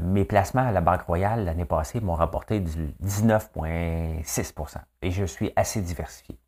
mes 0.00 0.24
placements 0.24 0.66
à 0.66 0.72
la 0.72 0.80
Banque 0.80 1.02
Royale 1.02 1.44
l'année 1.44 1.64
passée 1.64 2.00
m'ont 2.00 2.14
rapporté 2.14 2.60
du 2.60 2.94
19,6% 3.02 4.78
Et 5.02 5.10
je 5.10 5.24
suis 5.24 5.52
assez 5.56 5.80
diversifié. 5.82 6.38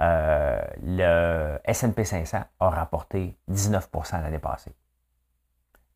Euh, 0.00 0.60
le 0.82 1.58
SP 1.62 2.02
500 2.02 2.42
a 2.58 2.70
rapporté 2.70 3.36
19% 3.50 4.22
l'année 4.22 4.38
passée, 4.38 4.74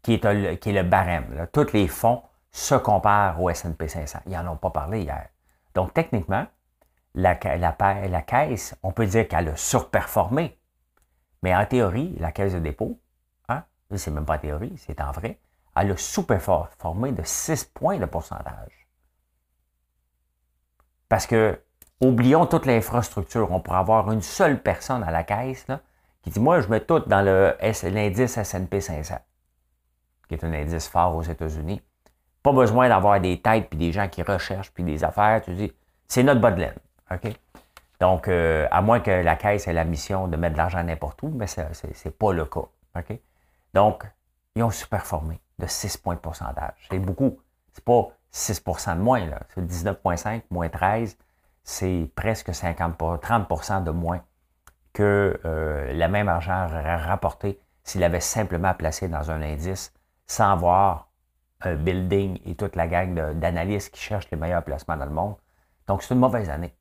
qui 0.02 0.14
est, 0.14 0.24
le 0.24 0.82
barème. 0.82 1.48
Tous 1.52 1.72
les 1.72 1.88
fonds 1.88 2.22
se 2.56 2.74
comparent 2.74 3.42
au 3.42 3.52
SP 3.52 3.84
500. 3.86 4.20
Ils 4.26 4.32
n'en 4.32 4.52
ont 4.52 4.56
pas 4.56 4.70
parlé 4.70 5.02
hier. 5.02 5.28
Donc, 5.74 5.92
techniquement, 5.92 6.46
la, 7.14 7.34
caisse, 7.34 8.74
on 8.82 8.92
peut 8.92 9.06
dire 9.06 9.28
qu'elle 9.28 9.50
a 9.50 9.56
surperformé. 9.56 10.58
Mais 11.42 11.54
en 11.54 11.66
théorie, 11.66 12.16
la 12.18 12.32
caisse 12.32 12.54
de 12.54 12.58
dépôt, 12.58 12.98
hein, 13.50 13.62
c'est 13.94 14.10
même 14.10 14.24
pas 14.24 14.36
en 14.36 14.38
théorie, 14.38 14.74
c'est 14.78 15.02
en 15.02 15.12
vrai, 15.12 15.38
elle 15.76 15.90
a 15.90 15.96
sous-performé 15.98 17.12
de 17.12 17.22
6 17.22 17.66
points 17.74 17.98
de 17.98 18.06
pourcentage. 18.06 18.88
Parce 21.10 21.26
que 21.26 21.60
oublions 22.00 22.46
toute 22.46 22.64
l'infrastructure. 22.64 23.52
On 23.52 23.60
pourrait 23.60 23.78
avoir 23.78 24.10
une 24.10 24.22
seule 24.22 24.62
personne 24.62 25.02
à 25.02 25.10
la 25.10 25.24
caisse 25.24 25.68
là, 25.68 25.80
qui 26.22 26.30
dit 26.30 26.40
Moi, 26.40 26.62
je 26.62 26.68
mets 26.68 26.80
tout 26.80 27.00
dans 27.00 27.20
l'indice 27.22 28.40
SP 28.40 28.80
500, 28.80 29.18
qui 30.26 30.34
est 30.34 30.44
un 30.44 30.54
indice 30.54 30.88
fort 30.88 31.14
aux 31.14 31.22
États-Unis. 31.22 31.82
Pas 32.46 32.52
besoin 32.52 32.88
d'avoir 32.88 33.20
des 33.20 33.40
têtes 33.40 33.68
puis 33.68 33.76
des 33.76 33.90
gens 33.90 34.06
qui 34.06 34.22
recherchent 34.22 34.70
puis 34.70 34.84
des 34.84 35.02
affaires. 35.02 35.42
Tu 35.42 35.52
dis 35.54 35.72
C'est 36.06 36.22
notre 36.22 36.40
bas 36.40 36.52
de 36.52 36.60
laine. 36.60 36.78
OK? 37.10 37.32
Donc, 37.98 38.28
euh, 38.28 38.68
à 38.70 38.82
moins 38.82 39.00
que 39.00 39.10
la 39.10 39.34
caisse 39.34 39.66
ait 39.66 39.72
la 39.72 39.84
mission 39.84 40.28
de 40.28 40.36
mettre 40.36 40.52
de 40.52 40.58
l'argent 40.58 40.80
n'importe 40.84 41.20
où, 41.24 41.28
mais 41.28 41.48
ce 41.48 41.62
n'est 41.62 42.10
pas 42.12 42.32
le 42.32 42.44
cas. 42.44 42.68
OK? 42.96 43.18
Donc, 43.74 44.04
ils 44.54 44.62
ont 44.62 44.70
superformé 44.70 45.40
de 45.58 45.66
6 45.66 45.96
points 45.96 46.14
de 46.14 46.20
pourcentage. 46.20 46.86
C'est 46.88 47.00
beaucoup. 47.00 47.36
C'est 47.72 47.84
pas 47.84 48.10
6% 48.32 48.96
de 48.96 49.00
moins. 49.00 49.28
C'est 49.52 49.66
19,5 49.66 50.42
moins 50.50 50.68
13 50.68 51.16
c'est 51.64 52.08
presque 52.14 52.54
50, 52.54 52.96
30% 52.96 53.82
de 53.82 53.90
moins 53.90 54.20
que 54.92 55.40
euh, 55.44 55.92
le 55.92 56.06
même 56.06 56.28
argent 56.28 56.68
rapporté 56.68 57.58
s'il 57.82 58.04
avait 58.04 58.20
simplement 58.20 58.72
placé 58.72 59.08
dans 59.08 59.32
un 59.32 59.42
indice 59.42 59.92
sans 60.28 60.52
avoir 60.52 60.92
un 60.96 61.05
building 61.64 62.40
et 62.44 62.54
toute 62.54 62.76
la 62.76 62.86
gang 62.86 63.32
d'analystes 63.32 63.92
qui 63.94 64.00
cherchent 64.00 64.30
les 64.30 64.36
meilleurs 64.36 64.62
placements 64.62 64.96
dans 64.96 65.06
le 65.06 65.10
monde. 65.10 65.36
Donc, 65.86 66.02
c'est 66.02 66.14
une 66.14 66.20
mauvaise 66.20 66.50
année. 66.50 66.74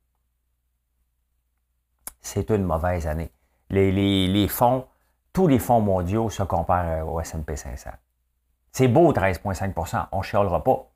C'est 2.20 2.50
une 2.50 2.64
mauvaise 2.64 3.06
année. 3.06 3.30
Les, 3.70 4.48
fonds, 4.48 4.86
tous 5.32 5.46
les 5.46 5.58
fonds 5.58 5.80
mondiaux 5.80 6.30
se 6.30 6.42
comparent 6.42 7.08
au 7.08 7.20
S&P 7.20 7.56
500. 7.56 7.90
C'est 8.72 8.88
beau, 8.88 9.12
13,5% 9.12 10.08
on 10.12 10.18
ne 10.18 10.22
chialera 10.22 10.62
pas. 10.62 10.90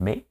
Mais 0.00 0.26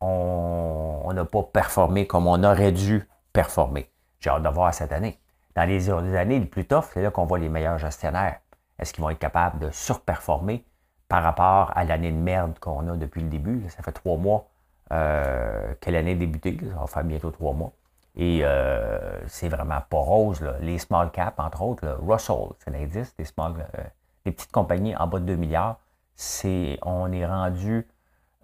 on 0.00 1.12
n'a 1.12 1.24
pas 1.24 1.42
performé 1.42 2.06
comme 2.06 2.26
on 2.26 2.42
aurait 2.42 2.72
dû 2.72 3.08
performer. 3.32 3.90
J'ai 4.20 4.30
hâte 4.30 4.42
de 4.42 4.48
voir 4.48 4.72
cette 4.72 4.92
année. 4.92 5.20
Dans 5.54 5.64
les, 5.64 5.90
années 5.90 6.38
les 6.38 6.46
plus 6.46 6.66
tough, 6.66 6.84
c'est 6.92 7.02
là 7.02 7.10
qu'on 7.10 7.24
voit 7.24 7.38
les 7.38 7.48
meilleurs 7.48 7.78
gestionnaires. 7.78 8.40
Est-ce 8.78 8.92
qu'ils 8.92 9.02
vont 9.02 9.10
être 9.10 9.18
capables 9.18 9.58
de 9.58 9.70
surperformer? 9.70 10.64
Par 11.08 11.22
rapport 11.22 11.72
à 11.76 11.84
l'année 11.84 12.12
de 12.12 12.16
merde 12.16 12.58
qu'on 12.58 12.88
a 12.88 12.96
depuis 12.96 13.22
le 13.22 13.28
début? 13.28 13.64
Ça 13.68 13.82
fait 13.82 13.92
trois 13.92 14.16
mois 14.16 14.48
euh, 14.92 15.74
que 15.80 15.90
l'année 15.90 16.12
a 16.12 16.16
débuté. 16.16 16.58
Ça 16.72 16.80
va 16.80 16.86
faire 16.86 17.04
bientôt 17.04 17.30
trois 17.30 17.52
mois. 17.52 17.72
Et 18.16 18.40
euh, 18.42 19.20
c'est 19.26 19.48
vraiment 19.48 19.80
pas 19.88 19.98
rose. 19.98 20.42
Les 20.60 20.78
small 20.78 21.10
caps, 21.10 21.38
entre 21.38 21.62
autres, 21.62 21.98
Russell, 22.00 22.54
c'est 22.58 22.70
l'indice 22.70 23.14
des 23.16 23.24
small, 23.24 23.54
euh, 23.78 23.82
des 24.24 24.32
petites 24.32 24.52
compagnies 24.52 24.96
en 24.96 25.06
bas 25.06 25.18
de 25.20 25.24
2 25.26 25.36
milliards. 25.36 25.78
C'est, 26.14 26.78
on 26.82 27.12
est 27.12 27.26
rendu 27.26 27.86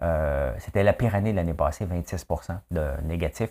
euh, 0.03 0.53
c'était 0.59 0.83
la 0.83 0.93
pire 0.93 1.15
année 1.15 1.33
l'année 1.33 1.55
passée, 1.55 1.87
26% 1.87 2.59
de 2.71 3.01
négatif. 3.05 3.51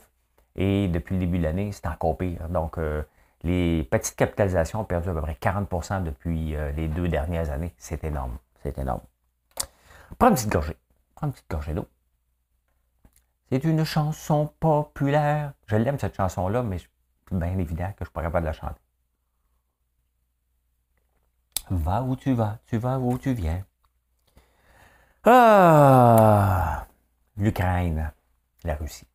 Et 0.56 0.88
depuis 0.89 1.15
le 1.15 1.22
début 1.22 1.38
de 1.38 1.44
l'année, 1.44 1.72
c'est 1.72 1.88
encore 1.88 2.18
pire. 2.18 2.50
Donc, 2.50 2.77
euh, 2.77 3.03
les 3.44 3.84
petites 3.84 4.15
capitalisations 4.18 4.82
ont 4.82 4.86
perdu 4.86 5.10
à 5.10 5.13
peu 5.13 5.22
près 5.22 5.38
40% 5.41 6.03
depuis 6.03 6.56
euh, 6.56 6.72
les 6.74 6.88
deux 6.88 7.08
dernières 7.08 7.50
années. 7.51 7.74
C'est 7.77 8.03
énorme. 8.03 8.38
C'est 8.63 8.77
énorme. 8.77 9.01
Prends 10.18 10.30
une 10.30 10.36
petite 10.36 10.51
gorgée. 10.51 10.77
Prends 11.15 11.27
une 11.27 11.34
petite 11.34 11.50
gorgée 11.50 11.74
d'eau. 11.74 11.88
C'est 13.50 13.63
une 13.63 13.84
chanson 13.84 14.48
populaire. 14.60 15.53
Je 15.68 15.75
l'aime 15.75 16.00
cette 16.00 16.15
chanson-là, 16.15 16.63
mais 16.63 16.77
c'est 16.80 17.38
bien 17.38 17.58
évident 17.58 17.91
que 17.91 18.06
je 18.06 18.10
ne 18.15 18.22
suis 18.22 18.32
pas 18.32 18.39
la 18.39 18.53
chanter. 18.53 18.82
Va 21.70 22.03
où 22.03 22.15
tu 22.15 22.34
vas, 22.34 22.60
tu 22.65 22.77
vas 22.77 23.00
où 23.00 23.18
tu 23.18 23.34
viens. 23.34 23.63
Ah, 25.24 26.88
l'Ukraine, 27.38 28.12
la 28.63 28.75
Russie. 28.75 29.08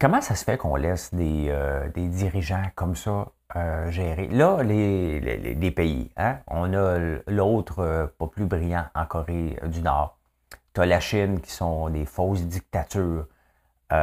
Comment 0.00 0.20
ça 0.20 0.34
se 0.34 0.44
fait 0.44 0.56
qu'on 0.56 0.76
laisse 0.76 1.12
des, 1.12 1.48
euh, 1.48 1.88
dirigeants 1.88 2.70
comme 2.74 2.94
ça 2.94 3.32
euh, 3.58 3.90
gérer? 3.90 4.28
Là, 4.28 4.62
les, 4.62 5.70
pays, 5.70 6.10
hein? 6.16 6.38
on 6.46 6.72
a 6.74 6.98
l'autre 7.26 7.80
euh, 7.80 8.06
pas 8.06 8.26
plus 8.26 8.46
brillant 8.46 8.86
en 8.94 9.06
Corée 9.06 9.58
du 9.64 9.82
Nord. 9.82 10.18
Tu 10.74 10.80
as 10.80 10.86
la 10.86 11.00
Chine 11.00 11.40
qui 11.40 11.50
sont 11.50 11.88
des 11.90 12.06
fausses 12.06 12.42
dictatures. 12.42 13.26
et 13.90 13.96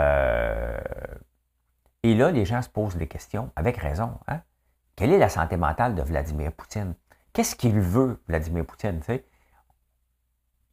là, 2.15 2.31
les 2.31 2.45
gens 2.45 2.61
se 2.61 2.69
posent 2.69 2.97
des 2.97 3.07
questions, 3.07 3.51
avec 3.55 3.77
raison. 3.77 4.11
Hein? 4.27 4.41
Quelle 4.95 5.11
est 5.11 5.17
la 5.17 5.29
santé 5.29 5.57
mentale 5.57 5.95
de 5.95 6.01
Vladimir 6.01 6.51
Poutine? 6.51 6.93
Qu'est-ce 7.33 7.55
qu'il 7.55 7.79
veut, 7.79 8.21
Vladimir 8.27 8.65
Poutine? 8.65 9.01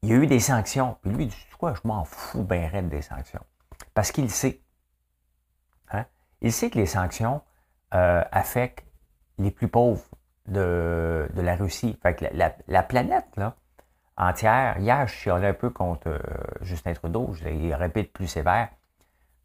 Il 0.02 0.08
y 0.08 0.12
a 0.12 0.16
eu 0.16 0.26
des 0.26 0.40
sanctions. 0.40 0.96
Puis 1.02 1.10
lui, 1.10 1.24
il 1.24 1.28
dit 1.28 1.46
quoi, 1.58 1.74
je 1.74 1.80
m'en 1.84 2.04
fous 2.04 2.42
bien 2.42 2.68
raide 2.68 2.88
des 2.88 3.02
sanctions. 3.02 3.44
Parce 3.94 4.12
qu'il 4.12 4.30
sait. 4.30 4.60
Hein? 5.90 6.04
Il 6.40 6.52
sait 6.52 6.70
que 6.70 6.78
les 6.78 6.86
sanctions 6.86 7.42
euh, 7.94 8.22
affectent 8.32 8.84
les 9.38 9.50
plus 9.50 9.68
pauvres 9.68 10.04
de, 10.46 11.28
la 11.34 11.56
Russie. 11.56 11.98
Fait 12.02 12.14
que 12.14 12.24
la, 12.32 12.82
planète, 12.82 13.26
là, 13.36 13.56
entière, 14.16 14.78
hier, 14.78 15.06
je 15.06 15.14
suis 15.14 15.30
allé 15.30 15.48
un 15.48 15.54
peu 15.54 15.70
contre 15.70 16.08
euh, 16.08 16.18
Justin 16.62 16.94
Trudeau, 16.94 17.32
je 17.32 17.44
l'ai 17.44 17.74
répété 17.74 18.08
plus 18.08 18.26
sévère, 18.26 18.68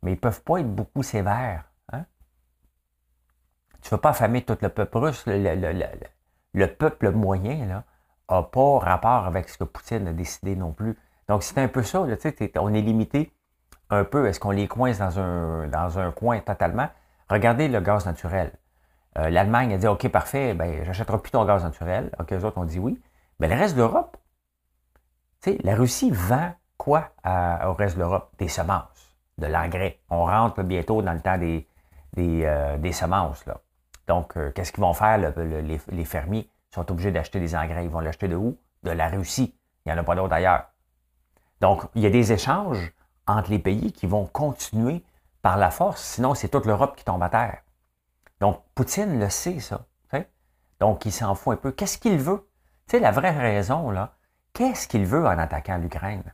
mais 0.01 0.11
ils 0.11 0.15
ne 0.15 0.19
peuvent 0.19 0.43
pas 0.43 0.59
être 0.59 0.73
beaucoup 0.73 1.03
sévères. 1.03 1.65
Tu 3.81 3.93
ne 3.93 3.97
veux 3.97 4.01
pas 4.01 4.09
affamer 4.09 4.41
tout 4.41 4.57
le 4.61 4.69
peuple 4.69 4.97
russe. 4.97 5.23
Le, 5.27 6.65
peuple 6.65 7.11
moyen 7.11 7.65
n'a 7.65 7.83
pas 8.43 8.79
rapport 8.79 9.25
avec 9.25 9.47
ce 9.47 9.57
que 9.57 9.63
Poutine 9.63 10.07
a 10.07 10.13
décidé 10.13 10.55
non 10.55 10.73
plus. 10.73 10.97
Donc, 11.29 11.43
c'est 11.43 11.57
un 11.59 11.67
peu 11.67 11.83
ça. 11.83 12.01
on 12.01 12.73
est 12.73 12.81
limité 12.81 13.33
un 13.89 14.03
peu. 14.03 14.27
Est-ce 14.27 14.39
qu'on 14.39 14.51
les 14.51 14.67
coince 14.67 14.97
dans 14.97 15.19
un, 15.19 15.67
dans 15.67 15.99
un 15.99 16.11
coin 16.11 16.39
totalement? 16.39 16.89
Regardez 17.29 17.67
le 17.67 17.81
gaz 17.81 18.05
naturel. 18.05 18.51
Euh, 19.17 19.29
L'Allemagne 19.29 19.73
a 19.73 19.77
dit 19.77 19.87
OK, 19.87 20.07
parfait, 20.09 20.53
ben, 20.53 20.83
j'achèterai 20.83 21.17
plus 21.19 21.31
ton 21.31 21.45
gaz 21.45 21.63
naturel. 21.63 22.11
OK, 22.19 22.31
les 22.31 22.45
autres 22.45 22.57
ont 22.57 22.65
dit 22.65 22.79
oui. 22.79 23.01
Mais 23.39 23.47
le 23.47 23.55
reste 23.55 23.75
de 23.75 23.81
l'Europe, 23.81 24.17
la 25.63 25.75
Russie 25.75 26.11
vend 26.11 26.53
quoi 26.77 27.11
au 27.65 27.73
reste 27.73 27.95
de 27.95 28.01
l'Europe? 28.01 28.31
Des 28.37 28.47
semences, 28.47 29.15
de 29.37 29.47
l'engrais. 29.47 29.99
On 30.09 30.25
rentre 30.25 30.63
bientôt 30.63 31.01
dans 31.01 31.13
le 31.13 31.21
temps 31.21 31.37
des, 31.37 31.67
euh, 32.17 32.91
semences. 32.91 33.45
Donc, 34.07 34.37
euh, 34.37 34.51
qu'est-ce 34.51 34.71
qu'ils 34.71 34.83
vont 34.83 34.93
faire, 34.93 35.17
les, 35.17 36.05
fermiers? 36.05 36.49
Ils 36.71 36.75
sont 36.75 36.91
obligés 36.91 37.11
d'acheter 37.11 37.39
des 37.39 37.55
engrais. 37.55 37.85
Ils 37.85 37.91
vont 37.91 37.99
l'acheter 37.99 38.27
de 38.27 38.35
où? 38.35 38.57
De 38.83 38.91
la 38.91 39.09
Russie. 39.09 39.55
Il 39.85 39.91
n'y 39.91 39.97
en 39.97 40.01
a 40.01 40.03
pas 40.03 40.15
d'autre 40.15 40.33
ailleurs. 40.33 40.65
Donc, 41.61 41.83
il 41.95 42.01
y 42.01 42.05
a 42.05 42.09
des 42.09 42.31
échanges 42.31 42.93
entre 43.25 43.49
les 43.49 43.59
pays 43.59 43.91
qui 43.91 44.05
vont 44.05 44.25
continuer 44.25 45.03
par 45.47 45.55
la 45.55 45.71
force. 45.71 46.03
Sinon, 46.03 46.35
c'est 46.35 46.49
toute 46.49 46.65
l'Europe 46.65 46.97
qui 46.97 47.05
tombe 47.05 47.23
à 47.23 47.29
terre. 47.29 47.61
Donc, 48.41 48.61
Poutine 48.75 49.17
le 49.17 49.29
sait, 49.29 49.61
ça. 49.61 49.85
Donc, 50.81 51.05
il 51.05 51.11
s'en 51.13 51.35
fout 51.35 51.53
un 51.53 51.55
peu. 51.55 51.71
Qu'est-ce 51.71 51.97
qu'il 51.97 52.17
veut? 52.17 52.49
Tu 52.85 52.97
sais, 52.97 52.99
la 52.99 53.11
vraie 53.11 53.31
raison, 53.31 53.89
là, 53.89 54.17
qu'est-ce 54.51 54.89
qu'il 54.89 55.05
veut 55.05 55.25
en 55.25 55.39
attaquant 55.39 55.77
l'Ukraine? 55.77 56.33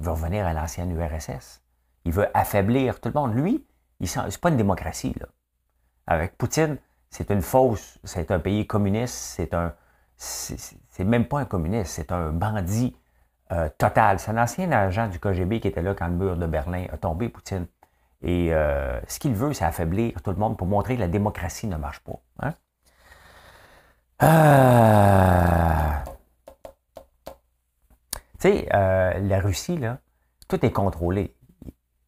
Il 0.00 0.06
veut 0.06 0.12
revenir 0.12 0.46
à 0.46 0.54
l'ancienne 0.54 0.90
URSS. 0.90 1.62
Il 2.06 2.12
veut 2.12 2.26
affaiblir 2.32 2.98
tout 2.98 3.10
le 3.10 3.20
monde. 3.20 3.34
Lui, 3.34 3.66
ce 4.02 4.20
n'est 4.20 4.38
pas 4.40 4.48
une 4.48 4.56
démocratie, 4.56 5.14
là. 5.20 5.26
Avec 6.06 6.38
Poutine, 6.38 6.78
c'est 7.10 7.30
une 7.30 7.42
fausse, 7.42 7.98
c'est 8.04 8.30
un 8.30 8.38
pays 8.38 8.66
communiste, 8.66 9.16
c'est 9.16 9.52
un, 9.52 9.74
c'est 10.16 11.04
même 11.04 11.28
pas 11.28 11.40
un 11.40 11.44
communiste, 11.44 11.92
c'est 11.92 12.10
un 12.10 12.30
bandit 12.30 12.96
euh, 13.52 13.68
total. 13.76 14.18
C'est 14.18 14.30
un 14.30 14.42
ancien 14.42 14.72
agent 14.72 15.08
du 15.08 15.20
KGB 15.20 15.60
qui 15.60 15.68
était 15.68 15.82
là 15.82 15.94
quand 15.94 16.08
le 16.08 16.14
mur 16.14 16.38
de 16.38 16.46
Berlin 16.46 16.86
a 16.90 16.96
tombé, 16.96 17.28
Poutine. 17.28 17.66
Et 18.22 18.52
euh, 18.52 19.00
ce 19.06 19.18
qu'il 19.18 19.34
veut, 19.34 19.52
c'est 19.52 19.64
affaiblir 19.64 20.20
tout 20.22 20.30
le 20.30 20.36
monde 20.36 20.56
pour 20.56 20.66
montrer 20.66 20.96
que 20.96 21.00
la 21.00 21.08
démocratie 21.08 21.66
ne 21.66 21.76
marche 21.76 22.00
pas. 22.00 22.20
Hein. 22.40 22.54
Euh, 24.22 26.12
tu 28.40 28.48
sais, 28.48 28.66
la 28.70 29.40
Russie, 29.40 29.78
là, 29.78 29.98
tout 30.48 30.64
est 30.64 30.72
contrôlé. 30.72 31.34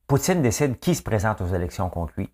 Poutine 0.07 0.43
décide 0.43 0.81
qui 0.81 0.97
se 0.97 1.03
présente 1.03 1.41
aux 1.41 1.47
élections 1.47 1.89
contre 1.89 2.15
lui. 2.17 2.33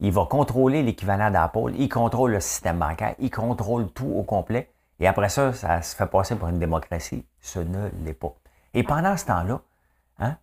Il 0.00 0.12
va 0.12 0.26
contrôler 0.26 0.82
l'équivalent 0.82 1.30
d'Apple, 1.30 1.72
il 1.76 1.88
contrôle 1.88 2.32
le 2.32 2.40
système 2.40 2.78
bancaire, 2.78 3.14
il 3.18 3.30
contrôle 3.30 3.90
tout 3.92 4.12
au 4.14 4.22
complet. 4.24 4.74
Et 5.00 5.06
après 5.06 5.28
ça, 5.28 5.52
ça 5.52 5.80
se 5.80 5.96
fait 5.96 6.06
passer 6.06 6.36
pour 6.36 6.48
une 6.48 6.58
démocratie. 6.58 7.24
Ce 7.40 7.60
ne 7.60 7.88
l'est 8.04 8.12
pas. 8.12 8.34
Et 8.74 8.82
pendant 8.82 9.16
ce 9.16 9.26
temps-là, 9.26 9.60
hein, 10.18 10.36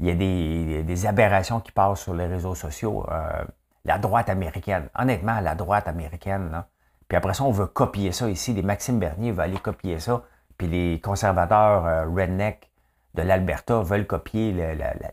il 0.00 0.06
y 0.06 0.10
a 0.10 0.82
des, 0.82 1.06
aberrations 1.06 1.60
qui 1.60 1.72
passent 1.72 2.02
sur 2.02 2.14
les 2.14 2.26
réseaux 2.26 2.54
sociaux. 2.54 3.04
Euh, 3.10 3.44
la 3.84 3.98
droite 3.98 4.28
américaine, 4.28 4.88
honnêtement, 4.94 5.40
la 5.40 5.54
droite 5.54 5.88
américaine, 5.88 6.64
puis 7.08 7.16
après 7.16 7.34
ça, 7.34 7.44
on 7.44 7.50
veut 7.50 7.66
copier 7.66 8.12
ça 8.12 8.28
ici. 8.28 8.52
Les 8.52 8.62
Maxime 8.62 8.98
Bernier 8.98 9.32
veulent 9.32 9.46
aller 9.46 9.58
copier 9.58 9.98
ça. 9.98 10.24
Puis 10.58 10.66
les 10.66 11.00
conservateurs 11.00 11.86
euh, 11.86 12.04
redneck 12.04 12.70
de 13.14 13.22
l'Alberta 13.22 13.80
veulent 13.80 14.06
copier 14.06 14.52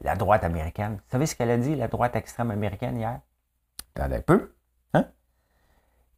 la 0.01 0.15
droite 0.15 0.43
américaine. 0.43 0.95
Vous 0.95 1.11
savez 1.11 1.25
ce 1.25 1.35
qu'elle 1.35 1.49
a 1.49 1.57
dit, 1.57 1.75
la 1.75 1.87
droite 1.87 2.15
extrême 2.15 2.51
américaine, 2.51 2.97
hier? 2.97 3.19
Attendez 3.95 4.17
un 4.17 4.21
peu. 4.21 4.53
Hein? 4.93 5.05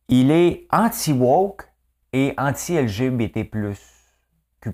Il 0.09 0.31
est 0.31 0.67
anti-woke 0.71 1.71
et 2.11 2.33
anti-LGBT+, 2.37 3.49
Q+. 4.61 4.73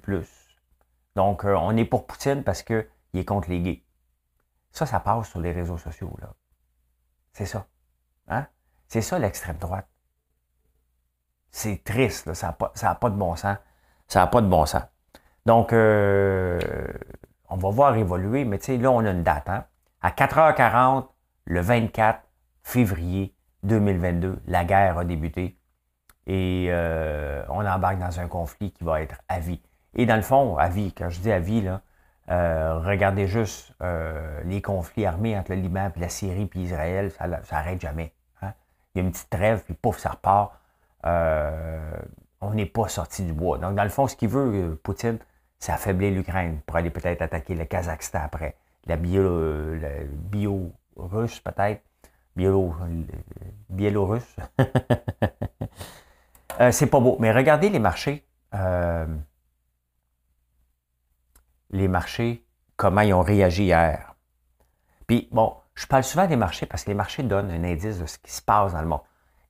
Donc, 1.15 1.45
euh, 1.45 1.56
on 1.56 1.75
est 1.75 1.86
pour 1.86 2.08
Poutine 2.08 2.43
parce 2.43 2.63
qu'il 3.13 3.19
est 3.19 3.26
contre 3.26 3.49
les 3.49 3.62
gays. 3.62 3.84
Ça, 4.71 4.88
ça 4.88 4.99
passe 4.99 5.30
sur 5.30 5.39
les 5.39 5.52
réseaux 5.52 5.78
sociaux, 5.78 6.12
là. 6.19 6.34
C'est 7.32 7.45
ça. 7.45 7.67
Hein? 8.28 8.47
C'est 8.88 9.02
ça 9.02 9.19
l'extrême 9.19 9.58
droite. 9.58 9.88
C'est 11.52 11.84
triste, 11.84 12.26
là. 12.26 12.34
ça 12.34 12.47
n'a 12.47 12.54
pas, 12.54 12.95
pas, 12.95 13.10
de 13.12 13.15
bon 13.15 13.36
sens. 13.36 13.58
Ça 14.08 14.21
n'a 14.21 14.28
pas 14.28 14.41
de 14.41 14.47
bon 14.47 14.65
sens. 14.65 14.82
Donc, 15.45 15.73
euh, 15.73 16.60
on 17.49 17.58
va 17.58 17.69
voir 17.69 17.95
évoluer, 17.95 18.45
mais 18.45 18.58
tu 18.58 18.65
sais, 18.65 18.78
là, 18.78 18.89
on 18.89 19.06
a 19.06 19.12
une 19.12 19.21
date. 19.21 19.47
Hein? 19.47 19.65
À 20.02 20.10
4h40, 20.10 21.08
le 21.45 21.62
24, 21.62 22.19
février 22.63 23.36
2022, 23.62 24.41
la 24.47 24.65
guerre 24.65 24.97
a 24.97 25.06
débuté 25.06 25.60
et 26.26 26.67
euh, 26.69 27.43
on 27.49 27.65
embarque 27.65 27.99
dans 27.99 28.19
un 28.19 28.28
conflit 28.28 28.71
qui 28.71 28.84
va 28.84 29.02
être 29.02 29.17
à 29.28 29.39
vie. 29.39 29.62
Et 29.93 30.06
dans 30.06 30.15
le 30.15 30.21
fond, 30.21 30.58
à 30.58 30.69
vie, 30.69 30.93
quand 30.93 31.10
je 31.10 31.19
dis 31.19 31.32
à 31.32 31.39
vie, 31.39 31.62
là, 31.62 31.82
euh, 32.29 32.79
regardez 32.79 33.27
juste 33.27 33.73
euh, 33.81 34.41
les 34.45 34.62
conflits 34.62 35.05
armés 35.05 35.38
entre 35.38 35.51
le 35.51 35.57
Liban, 35.57 35.89
puis 35.91 36.01
la 36.01 36.09
Syrie, 36.09 36.45
puis 36.45 36.62
Israël, 36.62 37.12
ça 37.12 37.27
n'arrête 37.27 37.81
jamais. 37.81 38.13
Hein. 38.41 38.53
Il 38.93 38.99
y 38.99 39.01
a 39.01 39.05
une 39.05 39.12
petite 39.12 39.29
trêve, 39.29 39.63
puis 39.63 39.73
pouf, 39.73 39.97
ça 39.97 40.12
repart. 40.12 40.53
on 41.03 42.53
n'est 42.53 42.65
pas 42.65 42.88
sorti 42.88 43.23
du 43.23 43.33
bois. 43.33 43.57
Donc, 43.57 43.75
dans 43.75 43.83
le 43.83 43.89
fond, 43.89 44.07
ce 44.07 44.15
qu'il 44.15 44.29
veut, 44.29 44.79
Poutine, 44.83 45.17
c'est 45.59 45.71
affaiblir 45.71 46.13
l'Ukraine 46.13 46.59
pour 46.65 46.77
aller 46.77 46.89
peut-être 46.89 47.21
attaquer 47.21 47.55
le 47.55 47.65
Kazakhstan 47.65 48.21
après, 48.23 48.55
la 48.86 48.97
bio, 48.97 49.75
la 49.75 50.03
bio 50.09 50.71
russe 50.97 51.39
peut-être, 51.39 51.81
Biélorusse. 52.36 54.36
euh, 56.59 56.71
c'est 56.71 56.88
pas 56.88 56.99
beau. 56.99 57.17
Mais 57.19 57.31
regardez 57.31 57.69
les 57.69 57.79
marchés. 57.79 58.25
Les 61.73 61.89
marchés, 61.89 62.45
comment 62.77 63.01
ils 63.01 63.13
ont 63.13 63.21
réagi 63.21 63.63
hier. 63.65 64.15
Puis, 65.07 65.27
bon, 65.31 65.55
je 65.73 65.88
parle 65.88 66.03
souvent 66.03 66.27
des 66.27 66.36
marchés 66.36 66.65
parce 66.65 66.83
que 66.83 66.91
les 66.91 66.95
marchés 66.95 67.23
donnent 67.23 67.51
un 67.51 67.63
indice 67.63 67.99
de 67.99 68.05
ce 68.05 68.17
qui 68.19 68.31
se 68.31 68.41
passe 68.41 68.73
dans 68.73 68.81
le 68.81 68.88
monde. 68.88 69.01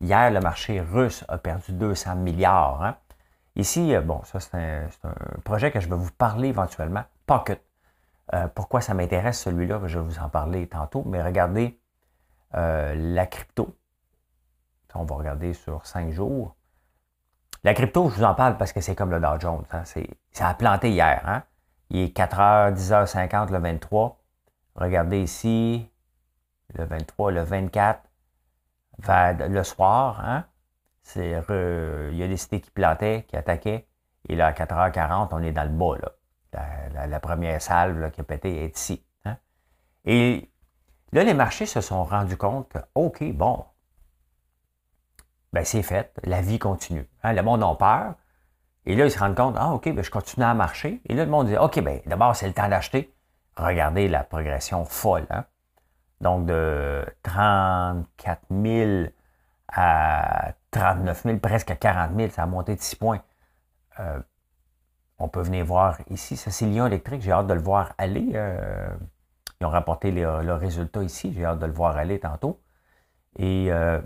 Hier, 0.02 0.32
le 0.32 0.40
marché 0.40 0.82
russe 0.82 1.24
a 1.28 1.38
perdu 1.38 1.74
200 1.74 2.16
milliards. 2.16 2.82
Hein. 2.84 2.98
Ici, 3.56 3.94
euh, 3.94 4.02
bon, 4.02 4.24
ça, 4.24 4.40
c'est 4.40 4.58
un, 5.04 5.42
projet 5.44 5.72
que 5.72 5.80
je 5.80 5.88
vais 5.88 5.96
vous 5.96 6.12
parler 6.12 6.50
éventuellement. 6.50 7.04
Pocket. 7.26 7.62
Euh, 8.34 8.48
pourquoi 8.48 8.82
ça 8.82 8.94
m'intéresse 8.94 9.42
celui-là? 9.42 9.82
Je 9.86 10.00
vais 10.00 10.06
vous 10.06 10.20
en 10.20 10.30
parler 10.30 10.68
tantôt. 10.68 11.04
Mais 11.06 11.22
regardez 11.22 11.80
euh, 12.56 12.96
la 12.96 13.26
crypto. 13.28 13.76
On 14.96 15.06
va 15.06 15.16
regarder 15.16 15.54
sur 15.54 15.86
5 15.86 16.12
jours. 16.12 16.56
La 17.64 17.74
crypto, 17.74 18.10
je 18.10 18.16
vous 18.16 18.24
en 18.24 18.36
parle 18.36 18.58
parce 18.58 18.74
que 18.74 18.82
c'est 18.82 18.96
comme 18.96 19.10
le 19.10 19.20
Dow 19.20 19.40
Jones. 19.40 19.66
Hein. 19.72 19.84
ça 20.32 20.48
a 20.48 20.54
planté 20.54 20.92
hier. 20.92 21.22
Hein. 21.26 21.44
Il 21.94 22.00
est 22.00 22.18
4h, 22.18 22.74
10h50 22.74 23.52
le 23.52 23.60
23. 23.60 24.20
Regardez 24.76 25.22
ici, 25.22 25.88
le 26.74 26.86
23, 26.86 27.32
le 27.32 27.44
24, 27.44 28.02
vers 28.98 29.48
le 29.48 29.64
soir. 29.64 30.20
Hein. 30.26 30.46
Il 31.16 32.18
y 32.18 32.24
a 32.24 32.28
des 32.28 32.38
cités 32.38 32.62
qui 32.62 32.72
plantaient, 32.72 33.26
qui 33.28 33.38
attaquaient. 33.38 33.88
Et 34.28 34.36
là, 34.36 34.48
à 34.48 34.52
4h40, 34.54 35.30
on 35.32 35.44
est 35.44 35.52
dans 35.52 35.64
le 35.64 35.70
bas. 35.70 35.98
La, 37.08 37.20
première 37.20 37.62
salve 37.62 38.10
qui 38.10 38.22
a 38.22 38.24
pété 38.24 38.64
est 38.64 38.76
ici. 38.76 39.06
Hein. 39.26 39.38
Et 40.04 40.52
là, 41.12 41.24
les 41.24 41.36
marchés 41.36 41.68
se 41.68 41.82
sont 41.82 42.04
rendus 42.04 42.38
compte 42.38 42.70
que, 42.70 42.80
OK, 42.96 43.24
bon, 43.34 43.66
ben 45.52 45.64
c'est 45.64 45.84
fait, 45.84 46.12
la 46.24 46.42
vie 46.42 46.58
continue. 46.58 47.08
Hein. 47.22 47.34
Le 47.34 47.44
monde 47.44 47.62
a 47.64 47.76
peur. 47.76 48.16
Et 48.86 48.96
là, 48.96 49.06
ils 49.06 49.12
se 49.12 49.20
rendent 49.20 49.36
compte, 49.36 49.56
ah, 49.58 49.74
OK, 49.74 49.94
ben, 49.94 50.04
je 50.04 50.12
continue 50.12 50.46
à 50.46 50.54
marcher. 50.54 51.02
Et 51.06 51.14
là, 51.14 51.26
le 51.26 51.32
monde 51.32 51.48
dit, 51.48 51.58
OK, 51.58 51.80
ben, 51.82 52.02
d'abord, 52.06 52.36
c'est 52.36 52.48
le 52.48 52.54
temps 52.54 52.68
d'acheter. 52.68 53.14
Regardez 53.56 54.08
la 54.08 54.24
progression 54.24 54.86
folle. 54.86 55.26
Hein? 55.30 55.46
Donc, 56.22 56.46
de 56.46 57.06
34 57.24 58.42
000 58.50 59.06
à 59.68 60.54
39 60.72 61.24
000, 61.24 61.38
presque 61.40 61.72
à 61.72 61.76
40 61.76 62.12
000, 62.18 62.30
ça 62.32 62.44
a 62.44 62.46
monté 62.46 62.76
de 62.76 62.82
6 62.82 62.96
points. 62.96 63.22
Euh, 64.00 64.20
on 65.20 65.28
peut 65.30 65.42
venir 65.42 65.66
voir 65.66 66.00
ici, 66.10 66.36
ça 66.36 66.52
c'est 66.52 66.66
Lyon 66.66 66.88
électrique, 66.88 67.22
j'ai 67.22 67.32
hâte 67.32 67.48
de 67.48 67.54
le 67.54 67.62
voir 67.62 67.94
aller. 67.98 68.32
Euh, 68.34 68.90
ils 69.62 69.66
ont 69.66 69.70
rapporté 69.70 70.12
le 70.12 70.54
résultat 70.54 71.04
ici, 71.04 71.32
j'ai 71.34 71.46
hâte 71.46 71.60
de 71.60 71.66
le 71.66 71.72
voir 71.72 71.96
aller 71.96 72.20
tantôt. 72.20 72.60
Et 73.38 73.72
euh, 73.72 74.02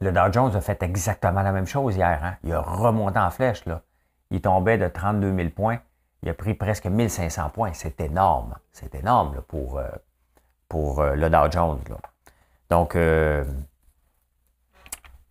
le 0.00 0.12
Dow 0.12 0.32
Jones 0.32 0.54
a 0.54 0.60
fait 0.60 0.82
exactement 0.82 1.42
la 1.42 1.52
même 1.52 1.66
chose 1.66 1.96
hier. 1.96 2.20
Hein. 2.22 2.36
Il 2.44 2.52
a 2.52 2.60
remonté 2.60 3.18
en 3.18 3.30
flèche. 3.30 3.64
Là. 3.66 3.82
Il 4.30 4.40
tombait 4.40 4.78
de 4.78 4.88
32 4.88 5.34
000 5.34 5.48
points. 5.50 5.78
Il 6.22 6.28
a 6.28 6.34
pris 6.34 6.54
presque 6.54 6.86
1500 6.86 7.50
points. 7.50 7.72
C'est 7.74 8.00
énorme. 8.00 8.54
C'est 8.72 8.94
énorme 8.94 9.42
pour, 9.48 9.80
pour 10.68 11.02
le 11.02 11.30
Dow 11.30 11.50
Jones. 11.50 11.78
Donc, 12.70 12.96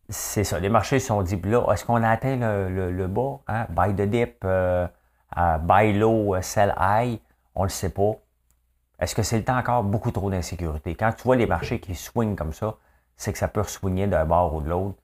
c'est 0.10 0.44
ça. 0.44 0.60
Les 0.60 0.70
marchés 0.70 1.00
sont 1.00 1.22
dit, 1.22 1.40
là, 1.44 1.66
est-ce 1.72 1.86
qu'on 1.86 2.02
a 2.02 2.10
atteint 2.10 2.38
le, 2.38 3.08
bas? 3.08 3.40
Hein? 3.48 3.68
Buy 3.70 3.94
the 3.94 4.10
dip, 4.10 4.38
euh, 4.46 4.88
buy 5.36 5.94
low, 5.94 6.36
euh, 6.36 6.42
sell 6.42 6.74
high? 6.80 7.20
On 7.56 7.62
ne 7.62 7.66
le 7.66 7.72
sait 7.72 7.90
pas. 7.90 8.14
Est-ce 9.00 9.14
que 9.14 9.24
c'est 9.24 9.38
le 9.38 9.44
temps 9.44 9.58
encore? 9.58 9.84
Beaucoup 9.84 10.12
trop 10.12 10.30
d'insécurité? 10.30 10.96
Quand 10.96 11.12
tu 11.12 11.24
vois 11.24 11.36
les 11.36 11.46
marchés 11.46 11.80
qui 11.80 11.94
swingent 11.94 12.36
comme 12.36 12.54
ça, 12.54 12.76
c'est 13.18 13.34
que 13.34 13.40
ça 13.40 13.48
peut 13.48 13.64
swinguer 13.64 14.08
d'un 14.08 14.26
bord 14.26 14.54
ou 14.54 14.62
de 14.62 14.70
l'autre. 14.70 14.98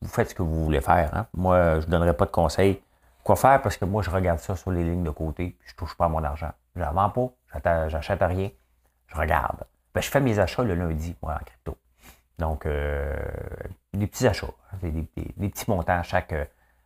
Vous 0.00 0.08
faites 0.08 0.30
ce 0.30 0.34
que 0.34 0.42
vous 0.42 0.64
voulez 0.64 0.80
faire. 0.80 1.14
Hein? 1.14 1.26
Moi, 1.34 1.80
je 1.80 1.86
ne 1.86 1.90
donnerai 1.90 2.16
pas 2.16 2.24
de 2.24 2.30
conseils. 2.30 2.80
Quoi 3.24 3.34
faire? 3.36 3.60
Parce 3.60 3.76
que 3.76 3.84
moi, 3.84 4.02
je 4.02 4.10
regarde 4.10 4.38
ça 4.38 4.54
sur 4.54 4.70
les 4.70 4.84
lignes 4.84 5.02
de 5.02 5.10
côté, 5.10 5.58
je 5.64 5.72
ne 5.72 5.76
touche 5.76 5.96
pas 5.96 6.04
à 6.04 6.08
mon 6.08 6.22
argent. 6.22 6.52
Je 6.76 6.80
n'en 6.80 6.92
vends 6.92 7.10
pas, 7.10 7.88
j'achète 7.88 8.22
rien. 8.22 8.50
Je 9.08 9.16
regarde. 9.16 9.64
Ben, 9.92 10.00
je 10.00 10.10
fais 10.10 10.20
mes 10.20 10.38
achats 10.38 10.62
le 10.62 10.74
lundi, 10.74 11.16
moi, 11.22 11.34
en 11.34 11.44
crypto. 11.44 11.76
Donc, 12.38 12.66
euh, 12.66 13.16
des 13.94 14.06
petits 14.06 14.26
achats, 14.26 14.46
hein, 14.46 14.76
des, 14.82 15.02
petits 15.48 15.70
montants 15.70 15.98
à 15.98 16.02
chaque, 16.02 16.34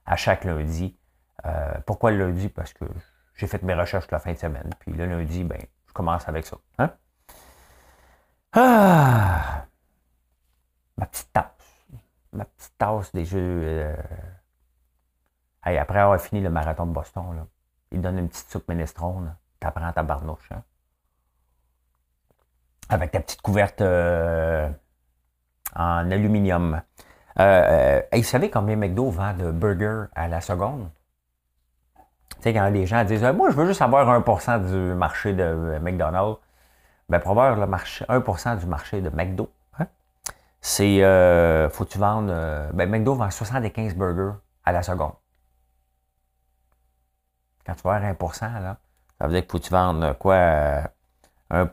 à 0.06 0.16
chaque 0.16 0.44
lundi. 0.44 0.96
Euh, 1.44 1.74
pourquoi 1.84 2.12
le 2.12 2.18
lundi? 2.18 2.48
Parce 2.48 2.72
que 2.72 2.84
j'ai 3.34 3.46
fait 3.46 3.62
mes 3.62 3.74
recherches 3.74 4.10
la 4.10 4.18
fin 4.18 4.32
de 4.32 4.38
semaine. 4.38 4.70
Puis 4.78 4.92
le 4.92 5.06
lundi, 5.06 5.44
ben, 5.44 5.60
je 5.88 5.92
commence 5.92 6.26
avec 6.28 6.46
ça. 6.46 6.56
Hein? 6.78 6.90
Ah! 8.52 9.66
Ma 11.00 11.06
petite 11.06 11.32
tasse. 11.32 11.86
Ma 12.34 12.44
petite 12.44 12.76
tasse 12.76 13.12
des 13.12 13.24
jeux. 13.24 13.62
Euh... 13.64 13.96
après 15.64 15.98
avoir 15.98 16.20
fini 16.20 16.42
le 16.42 16.50
marathon 16.50 16.86
de 16.86 16.92
Boston, 16.92 17.46
il 17.90 18.02
donne 18.02 18.18
une 18.18 18.28
petite 18.28 18.50
soupe 18.50 18.68
minestrone. 18.68 19.34
T'apprends 19.58 19.92
ta 19.92 20.02
barnouche. 20.02 20.52
Hein? 20.52 20.62
Avec 22.90 23.12
ta 23.12 23.20
petite 23.20 23.40
couverte. 23.40 23.80
Euh, 23.80 24.70
en 25.74 26.10
aluminium. 26.10 26.82
Euh, 27.38 28.00
euh, 28.02 28.02
vous 28.12 28.22
savez 28.22 28.50
combien 28.50 28.76
McDo 28.76 29.08
vend 29.08 29.32
de 29.32 29.50
burgers 29.50 30.04
à 30.14 30.28
la 30.28 30.42
seconde? 30.42 30.90
Tu 32.36 32.42
sais, 32.42 32.52
quand 32.52 32.68
les 32.68 32.86
gens 32.86 33.04
disent 33.04 33.22
Moi, 33.22 33.50
je 33.50 33.56
veux 33.56 33.66
juste 33.66 33.80
avoir 33.80 34.06
1% 34.20 34.70
du 34.70 34.94
marché 34.94 35.32
de 35.32 35.78
McDonald's, 35.80 36.38
ben, 37.08 37.20
pour 37.20 37.30
avoir 37.30 37.56
le 37.56 37.66
marché, 37.66 38.04
1% 38.06 38.58
du 38.58 38.66
marché 38.66 39.00
de 39.00 39.10
McDo, 39.10 39.50
c'est 40.60 41.02
euh, 41.02 41.68
faut 41.70 41.84
que 41.84 41.90
tu 41.90 41.98
vendes. 41.98 42.30
ben, 42.74 42.88
McDo 42.88 43.14
vend 43.14 43.30
75 43.30 43.94
burgers 43.94 44.38
à 44.64 44.72
la 44.72 44.82
seconde. 44.82 45.12
Quand 47.66 47.74
tu 47.74 47.82
vas 47.82 47.94
avoir 47.94 48.12
1%, 48.12 48.62
là, 48.62 48.76
ça 49.18 49.26
veut 49.26 49.32
dire 49.32 49.42
qu'il 49.42 49.50
faut 49.50 49.58
que 49.58 49.64
tu 49.64 49.70
vendes 49.70 50.16
quoi 50.18 50.82
1%, 51.50 51.70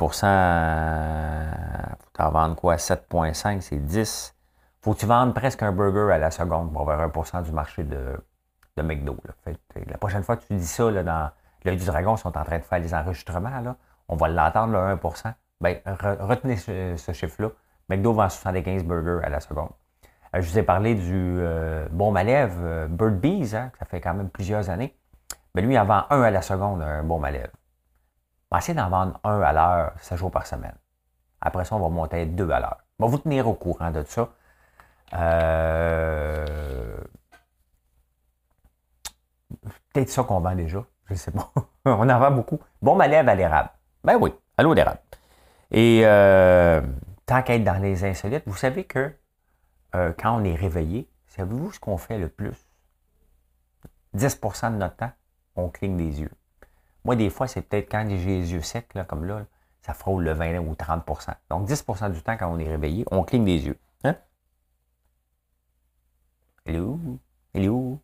faut 2.00 2.24
en 2.24 2.32
vendre 2.32 2.56
quoi? 2.56 2.76
7,5, 2.76 3.62
c'est 3.62 3.78
10. 3.78 4.36
Faut 4.82 4.94
que 4.94 5.00
tu 5.00 5.06
vendes 5.06 5.34
presque 5.34 5.64
un 5.64 5.72
burger 5.72 6.14
à 6.14 6.18
la 6.18 6.32
seconde 6.32 6.72
pour 6.72 6.82
avoir 6.82 7.10
1% 7.10 7.44
du 7.44 7.52
marché 7.52 7.84
de, 7.84 8.18
de 8.78 8.82
McDo. 8.82 9.18
la 9.76 9.98
prochaine 9.98 10.24
fois 10.24 10.38
que 10.38 10.46
tu 10.46 10.56
dis 10.56 10.68
ça, 10.68 10.90
là, 10.90 11.04
dans 11.04 11.30
l'œil 11.66 11.78
du 11.78 11.86
dragon, 11.86 12.16
ils 12.16 12.20
sont 12.20 12.38
en 12.38 12.44
train 12.44 12.60
de 12.60 12.64
faire 12.64 12.80
les 12.80 12.94
enregistrements. 12.94 13.60
Là, 13.60 13.76
on 14.08 14.16
va 14.16 14.28
l'entendre, 14.30 14.74
le 14.74 14.96
1%. 14.96 15.34
Ben, 15.60 15.80
retenez 15.86 16.56
ce, 16.56 17.12
chiffre-là. 17.14 17.50
McDo 17.90 18.14
vend 18.14 18.30
75 18.30 18.84
burgers 18.84 19.24
à 19.24 19.30
la 19.30 19.40
seconde. 19.40 19.70
Euh, 20.36 20.42
je 20.42 20.50
vous 20.50 20.60
ai 20.60 20.64
parlé 20.64 20.96
du 20.96 21.14
euh, 21.14 21.88
bon 21.92 22.12
malève, 22.12 22.58
euh, 22.62 22.88
Bird 22.88 23.20
Bees, 23.20 23.56
hein, 23.56 23.72
ça 23.80 23.86
fait 23.86 24.02
quand 24.02 24.14
même 24.14 24.30
plusieurs 24.30 24.70
années. 24.70 24.98
Mais 25.56 25.62
lui, 25.62 25.74
il 25.74 25.80
en 25.80 25.86
vend 25.86 26.04
un 26.10 26.22
à 26.22 26.32
la 26.32 26.42
seconde, 26.42 26.82
un 26.82 27.04
bon 27.04 27.20
malève. 27.20 27.52
Essayer 28.56 28.76
d'en 28.76 28.90
vendre 28.90 29.20
un 29.24 29.42
à 29.42 29.54
l'heure, 29.54 29.94
7 30.00 30.18
jours 30.18 30.32
par 30.32 30.46
semaine. 30.48 30.76
Après 31.42 31.66
ça, 31.66 31.76
on 31.76 31.80
va 31.80 31.90
monter 31.90 32.26
deux 32.26 32.50
à 32.52 32.60
l'heure. 32.60 32.78
On 33.00 33.06
va 33.06 33.12
vous 33.12 33.18
tenir 33.18 33.48
au 33.48 33.54
courant 33.54 33.92
de 33.92 34.04
ça. 34.04 34.30
Euh... 35.14 36.98
Peut-être 39.94 40.10
ça 40.10 40.24
qu'on 40.24 40.40
vend 40.40 40.56
déjà. 40.56 40.84
Je 41.06 41.14
ne 41.14 41.18
sais 41.18 41.32
pas. 41.32 41.52
on 41.86 42.10
en 42.10 42.20
vend 42.20 42.32
beaucoup. 42.32 42.60
Bon 42.82 42.96
malève 42.96 43.28
à 43.28 43.36
l'érable. 43.36 43.70
Ben 44.04 44.18
oui, 44.20 44.34
à 44.58 44.64
l'eau 44.64 44.76
d'érable. 44.76 45.00
Et 45.72 46.02
euh, 46.06 46.82
tant 47.28 47.44
qu'être 47.44 47.64
dans 47.64 47.80
les 47.80 48.06
insolites, 48.06 48.44
vous 48.48 48.56
savez 48.56 48.86
que 48.86 49.14
euh, 49.96 50.14
quand 50.18 50.36
on 50.40 50.44
est 50.44 50.56
réveillé, 50.56 51.08
savez-vous 51.28 51.74
ce 51.74 51.80
qu'on 51.80 51.98
fait 51.98 52.18
le 52.18 52.30
plus? 52.30 52.56
10% 54.16 54.72
de 54.72 54.78
notre 54.78 54.96
temps, 54.96 55.12
on 55.56 55.70
cligne 55.70 55.98
des 55.98 56.22
yeux. 56.22 56.32
Moi, 57.04 57.16
des 57.16 57.30
fois, 57.30 57.48
c'est 57.48 57.62
peut-être 57.62 57.92
quand 57.92 58.08
j'ai 58.10 58.18
les 58.18 58.54
yeux 58.54 58.62
secs, 58.62 58.94
là, 58.96 59.04
comme 59.04 59.26
là, 59.26 59.46
ça 59.82 59.94
frôle 59.94 60.24
le 60.24 60.34
20 60.34 60.60
ou 60.60 60.74
30% 60.74 61.34
Donc, 61.50 61.68
10% 61.68 62.12
du 62.12 62.22
temps, 62.22 62.38
quand 62.38 62.52
on 62.52 62.60
est 62.60 62.68
réveillé, 62.68 63.06
on 63.12 63.24
cligne 63.24 63.46
des 63.46 63.66
yeux. 63.66 63.78
Hein? 64.04 64.16
Hello? 66.66 67.00
Hello? 67.54 68.00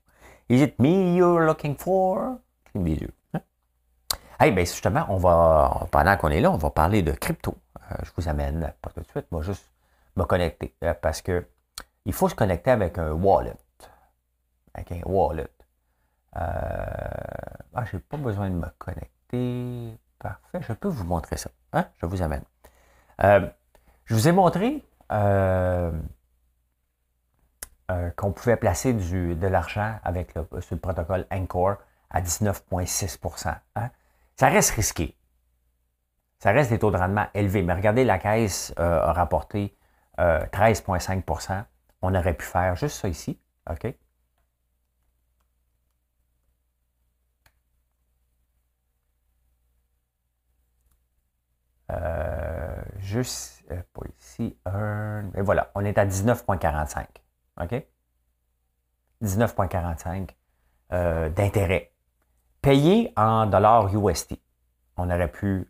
Is 0.49 0.62
it 0.62 0.77
me 0.79 1.15
you're 1.15 1.41
looking 1.41 1.77
for? 1.77 2.39
Cligne 2.65 2.83
des 2.83 2.95
yeux. 2.95 3.13
Hein? 3.33 3.41
Hey, 4.39 4.51
bien, 4.51 4.65
justement, 4.65 5.05
on 5.07 5.17
va, 5.17 5.88
pendant 5.91 6.17
qu'on 6.17 6.29
est 6.29 6.41
là, 6.41 6.51
on 6.51 6.57
va 6.57 6.69
parler 6.69 7.01
de 7.01 7.13
crypto. 7.13 7.55
Euh, 7.93 7.97
je 8.03 8.12
vous 8.17 8.29
amène, 8.29 8.73
pas 8.82 8.89
tout 8.89 9.01
de 9.01 9.08
suite, 9.08 9.32
moi, 9.32 9.41
juste 9.41 9.69
me 10.15 10.23
connecter. 10.23 10.75
Euh, 10.84 10.93
parce 10.93 11.21
que 11.21 11.45
il 12.06 12.13
faut 12.13 12.29
se 12.29 12.36
connecter 12.36 12.71
avec 12.71 12.97
un 12.97 13.12
wallet. 13.12 13.56
Avec 14.73 14.91
un 14.91 15.01
wallet. 15.06 15.47
Euh, 16.36 16.39
ah, 17.75 17.86
je 17.86 17.95
n'ai 17.95 18.01
pas 18.01 18.17
besoin 18.17 18.49
de 18.49 18.56
me 18.56 18.67
connecter. 18.77 19.97
Parfait, 20.19 20.60
je 20.62 20.73
peux 20.73 20.88
vous 20.88 21.06
montrer 21.06 21.38
ça. 21.38 21.49
Hein? 21.73 21.86
Je 21.97 22.06
vous 22.06 22.21
amène. 22.21 22.43
Je 23.19 24.15
vous 24.15 24.27
ai 24.27 24.32
montré 24.32 24.84
qu'on 28.17 28.32
pouvait 28.32 28.58
placer 28.58 28.93
du, 28.93 29.36
de 29.36 29.47
l'argent 29.47 29.99
avec 30.03 30.34
le, 30.36 30.47
sur 30.62 30.75
le 30.75 30.82
protocole 30.82 31.25
Anchor 31.32 31.77
à 32.10 32.21
19,6% 32.21 33.56
hein? 33.75 33.89
Ça 34.36 34.47
reste 34.49 34.71
risqué. 34.71 35.15
Ça 36.43 36.51
reste 36.51 36.71
des 36.71 36.79
taux 36.79 36.91
de 36.91 36.97
rendement 36.97 37.25
élevés. 37.34 37.62
Mais 37.63 37.73
regardez, 37.73 38.03
la 38.03 38.19
caisse 38.19 38.73
a 38.75 39.13
rapporté 39.13 39.77
13,5% 40.17 41.63
On 42.01 42.13
aurait 42.13 42.34
pu 42.34 42.45
faire 42.45 42.75
juste 42.75 42.97
ça 42.97 43.08
ici. 43.08 43.39
OK? 43.69 43.95
Euh, 51.91 52.75
juste, 52.97 53.63
euh, 53.71 53.82
pas 53.93 54.01
ici, 54.19 54.58
et 55.36 55.41
voilà, 55.41 55.71
on 55.75 55.86
est 55.86 55.97
à 55.97 56.06
19,45. 56.06 57.06
OK? 57.62 57.86
19,45 59.21 60.29
euh, 60.91 61.29
d'intérêt. 61.29 61.93
Payé 62.62 63.13
en 63.15 63.45
dollars 63.45 63.95
USD. 63.95 64.42
On 64.97 65.10
aurait 65.10 65.32
pu 65.32 65.67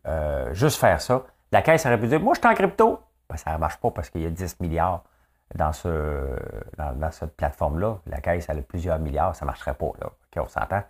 juste 0.52 0.80
faire 0.80 1.02
ça. 1.02 1.24
La 1.52 1.62
caisse 1.62 1.86
aurait 1.86 2.00
pu 2.00 2.08
dire 2.08 2.20
Moi, 2.20 2.34
je 2.34 2.40
suis 2.40 2.48
en 2.48 2.54
crypto. 2.54 3.00
Ben, 3.30 3.38
ça 3.38 3.54
ne 3.54 3.58
marche 3.58 3.78
pas 3.78 3.92
parce 3.92 4.10
qu'il 4.10 4.22
y 4.22 4.26
a 4.26 4.30
10 4.30 4.60
milliards 4.60 5.04
dans, 5.56 5.72
ce, 5.72 6.36
dans, 6.78 7.12
cette 7.12 7.36
plateforme-là. 7.38 8.00
La 8.08 8.20
caisse, 8.22 8.48
elle 8.50 8.60
a 8.60 8.62
plusieurs 8.62 9.00
milliards. 9.00 9.36
Ça 9.36 9.46
ne 9.46 9.48
marcherait 9.48 9.76
pas. 9.76 9.92
Là. 10.02 10.10
On 10.38 10.48
s'entend. 10.48 10.84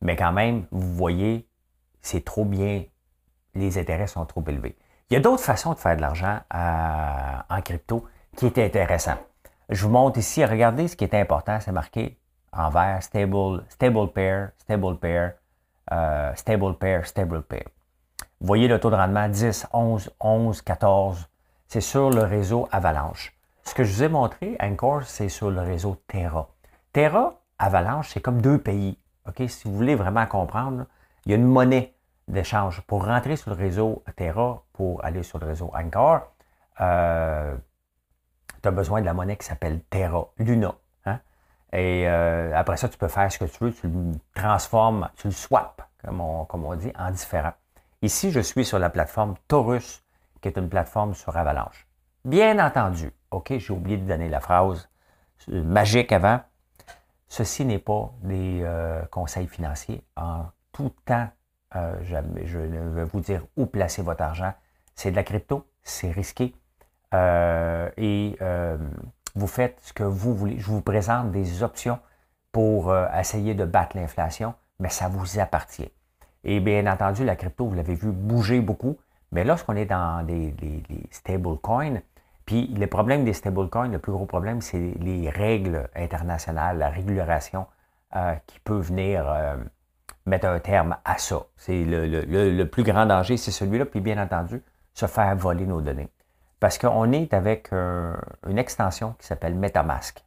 mais 0.00 0.16
quand 0.16 0.32
même, 0.32 0.66
vous 0.70 0.94
voyez, 0.94 1.48
c'est 2.00 2.24
trop 2.24 2.44
bien 2.44 2.84
les 3.56 3.78
intérêts 3.78 4.06
sont 4.06 4.24
trop 4.26 4.44
élevés. 4.46 4.76
Il 5.10 5.14
y 5.14 5.16
a 5.16 5.20
d'autres 5.20 5.42
façons 5.42 5.72
de 5.72 5.78
faire 5.78 5.96
de 5.96 6.00
l'argent 6.00 6.40
euh, 6.54 7.38
en 7.48 7.62
crypto 7.62 8.04
qui 8.36 8.46
étaient 8.46 8.64
intéressantes. 8.64 9.20
Je 9.68 9.84
vous 9.84 9.90
montre 9.90 10.18
ici, 10.18 10.44
regardez 10.44 10.88
ce 10.88 10.96
qui 10.96 11.04
est 11.04 11.14
important, 11.14 11.58
c'est 11.60 11.72
marqué 11.72 12.18
en 12.52 12.70
vert, 12.70 13.02
stable, 13.02 13.64
stable 13.68 14.12
pair, 14.12 14.50
stable 14.58 14.98
pair, 14.98 15.34
euh, 15.92 16.34
stable 16.34 16.74
pair, 16.78 17.06
stable 17.06 17.42
pair. 17.42 17.64
Vous 18.40 18.46
voyez 18.46 18.68
le 18.68 18.78
taux 18.78 18.90
de 18.90 18.96
rendement 18.96 19.28
10, 19.28 19.68
11, 19.72 20.10
11, 20.20 20.62
14. 20.62 21.28
C'est 21.68 21.80
sur 21.80 22.10
le 22.10 22.22
réseau 22.22 22.68
Avalanche. 22.70 23.36
Ce 23.64 23.74
que 23.74 23.82
je 23.82 23.92
vous 23.92 24.02
ai 24.04 24.08
montré, 24.08 24.56
encore, 24.60 25.02
c'est 25.04 25.28
sur 25.28 25.50
le 25.50 25.60
réseau 25.60 25.96
Terra. 26.06 26.48
Terra, 26.92 27.40
Avalanche, 27.58 28.10
c'est 28.12 28.20
comme 28.20 28.40
deux 28.40 28.58
pays. 28.58 28.98
Si 29.48 29.68
vous 29.68 29.74
voulez 29.74 29.96
vraiment 29.96 30.26
comprendre, 30.26 30.86
il 31.24 31.30
y 31.30 31.34
a 31.34 31.36
une 31.36 31.44
monnaie 31.44 31.94
d'échange. 32.28 32.80
Pour 32.82 33.04
rentrer 33.04 33.36
sur 33.36 33.50
le 33.50 33.56
réseau 33.56 34.04
Terra, 34.16 34.62
pour 34.72 35.04
aller 35.04 35.22
sur 35.22 35.38
le 35.38 35.46
réseau 35.46 35.70
Anchor, 35.74 36.20
euh, 36.80 37.56
tu 38.62 38.68
as 38.68 38.70
besoin 38.70 39.00
de 39.00 39.06
la 39.06 39.14
monnaie 39.14 39.36
qui 39.36 39.46
s'appelle 39.46 39.80
Terra, 39.90 40.28
Luna. 40.38 40.74
Et 41.72 42.08
euh, 42.08 42.52
après 42.54 42.76
ça, 42.76 42.88
tu 42.88 42.96
peux 42.96 43.08
faire 43.08 43.30
ce 43.30 43.38
que 43.38 43.44
tu 43.44 43.64
veux, 43.64 43.72
tu 43.72 43.88
le 43.88 44.12
transformes, 44.34 45.08
tu 45.16 45.26
le 45.26 45.32
swaps, 45.32 45.82
comme 46.04 46.20
on, 46.20 46.46
on 46.50 46.74
dit, 46.76 46.92
en 46.98 47.10
différent. 47.10 47.52
Ici, 48.02 48.30
je 48.30 48.40
suis 48.40 48.64
sur 48.64 48.78
la 48.78 48.90
plateforme 48.90 49.34
Taurus, 49.48 50.04
qui 50.40 50.48
est 50.48 50.58
une 50.58 50.68
plateforme 50.68 51.14
sur 51.14 51.36
Avalanche. 51.36 51.86
Bien 52.24 52.64
entendu, 52.64 53.12
OK, 53.30 53.56
j'ai 53.56 53.72
oublié 53.72 53.96
de 53.96 54.06
donner 54.06 54.28
la 54.28 54.40
phrase 54.40 54.88
euh, 55.48 55.62
magique 55.62 56.12
avant. 56.12 56.40
Ceci 57.28 57.64
n'est 57.64 57.78
pas 57.78 58.12
des 58.22 58.60
euh, 58.62 59.02
conseils 59.10 59.46
financiers. 59.46 60.02
En 60.16 60.46
tout 60.72 60.92
temps, 61.04 61.28
euh, 61.74 61.96
je, 62.02 62.58
vais 62.58 63.04
vous 63.04 63.20
dire 63.20 63.42
où 63.56 63.66
placer 63.66 64.02
votre 64.02 64.22
argent. 64.22 64.52
C'est 64.94 65.10
de 65.10 65.16
la 65.16 65.24
crypto, 65.24 65.66
c'est 65.82 66.10
risqué. 66.10 66.54
et 67.12 68.36
vous 69.36 69.46
faites 69.46 69.78
ce 69.82 69.92
que 69.92 70.02
vous 70.02 70.34
voulez. 70.34 70.58
Je 70.58 70.66
vous 70.66 70.80
présente 70.80 71.30
des 71.30 71.62
options 71.62 71.98
pour 72.52 72.96
essayer 73.14 73.54
de 73.54 73.64
battre 73.64 73.96
l'inflation, 73.96 74.54
mais 74.80 74.88
ça 74.88 75.08
vous 75.08 75.38
appartient. 75.38 75.90
Et 76.44 76.60
bien 76.60 76.86
entendu, 76.90 77.24
la 77.24 77.36
crypto, 77.36 77.66
vous 77.66 77.74
l'avez 77.74 77.94
vu 77.94 78.12
bouger 78.12 78.60
beaucoup. 78.60 78.96
Mais 79.32 79.44
lorsqu'on 79.44 79.74
est 79.74 79.86
dans 79.86 80.24
des, 80.24 80.54
stablecoins, 81.10 82.00
puis 82.44 82.68
le 82.68 82.86
problème 82.86 83.24
des 83.24 83.32
stablecoins, 83.32 83.88
le 83.88 83.98
plus 83.98 84.12
gros 84.12 84.26
problème, 84.26 84.60
c'est 84.60 84.94
les 85.00 85.28
règles 85.28 85.88
internationales, 85.96 86.78
la 86.78 86.88
régulation 86.88 87.66
euh, 88.14 88.34
qui 88.46 88.60
peut 88.60 88.78
venir 88.78 89.28
euh, 89.28 89.56
mettre 90.24 90.46
un 90.46 90.60
terme 90.60 90.96
à 91.04 91.18
ça. 91.18 91.42
C'est 91.56 91.84
le, 91.84 92.64
plus 92.64 92.84
grand 92.84 93.06
danger, 93.06 93.36
c'est 93.36 93.50
celui-là. 93.50 93.84
Puis 93.84 94.00
bien 94.00 94.22
entendu, 94.22 94.62
se 94.94 95.06
faire 95.06 95.34
voler 95.36 95.66
nos 95.66 95.80
données. 95.80 96.08
Parce 96.60 96.78
qu'on 96.78 97.12
est 97.12 97.34
avec 97.34 97.70
une 97.72 98.58
extension 98.58 99.14
qui 99.18 99.26
s'appelle 99.26 99.54
MetaMask. 99.54 100.26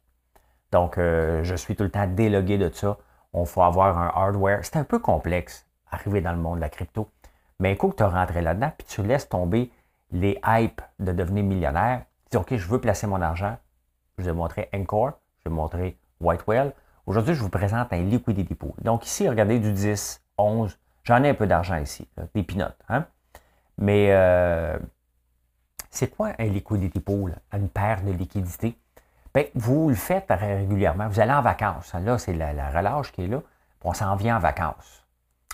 Donc, 0.72 0.98
euh, 0.98 1.42
je 1.42 1.54
suis 1.54 1.74
tout 1.74 1.82
le 1.82 1.90
temps 1.90 2.06
délogué 2.06 2.58
de 2.58 2.70
ça. 2.70 2.96
On 3.32 3.44
faut 3.44 3.62
avoir 3.62 3.98
un 3.98 4.10
hardware. 4.14 4.60
C'est 4.62 4.76
un 4.76 4.84
peu 4.84 4.98
complexe 4.98 5.66
arriver 5.90 6.20
dans 6.20 6.32
le 6.32 6.38
monde 6.38 6.56
de 6.56 6.60
la 6.60 6.68
crypto. 6.68 7.10
Mais 7.58 7.72
un 7.72 7.74
coup 7.74 7.88
que 7.88 7.96
tu 7.96 8.04
rentré 8.04 8.40
là-dedans, 8.40 8.72
puis 8.76 8.86
tu 8.86 9.02
laisses 9.02 9.28
tomber 9.28 9.72
les 10.12 10.40
hypes 10.46 10.80
de 10.98 11.12
devenir 11.12 11.44
millionnaire, 11.44 12.02
tu 12.24 12.30
dis 12.30 12.36
OK, 12.36 12.54
je 12.54 12.68
veux 12.68 12.80
placer 12.80 13.06
mon 13.06 13.20
argent. 13.20 13.56
Je 14.16 14.22
vous 14.22 14.28
ai 14.28 14.32
montré 14.32 14.68
Encore, 14.74 15.12
je 15.38 15.48
vais 15.48 15.54
montrer 15.54 15.98
Whitewell. 16.20 16.72
Aujourd'hui, 17.06 17.34
je 17.34 17.40
vous 17.40 17.48
présente 17.50 17.92
un 17.92 18.02
liquidity 18.02 18.54
pool. 18.54 18.72
Donc 18.82 19.06
ici, 19.06 19.28
regardez 19.28 19.58
du 19.58 19.72
10, 19.72 20.22
11, 20.38 20.78
j'en 21.02 21.22
ai 21.24 21.30
un 21.30 21.34
peu 21.34 21.46
d'argent 21.46 21.76
ici, 21.76 22.08
des 22.34 22.42
pinottes. 22.42 22.78
Hein? 22.88 23.06
Mais 23.78 24.08
euh, 24.10 24.78
c'est 25.90 26.14
quoi 26.14 26.32
un 26.38 26.44
liquidity 26.44 27.00
pool, 27.00 27.36
une 27.52 27.68
paire 27.68 28.02
de 28.02 28.12
liquidités? 28.12 28.78
Bien, 29.34 29.44
vous 29.54 29.88
le 29.88 29.94
faites 29.94 30.30
régulièrement. 30.30 31.08
Vous 31.08 31.20
allez 31.20 31.32
en 31.32 31.42
vacances. 31.42 31.94
Là, 31.94 32.18
c'est 32.18 32.32
la, 32.32 32.70
relâche 32.70 33.12
qui 33.12 33.24
est 33.24 33.28
là. 33.28 33.40
On 33.82 33.92
s'en 33.92 34.16
vient 34.16 34.36
en 34.36 34.40
vacances 34.40 35.00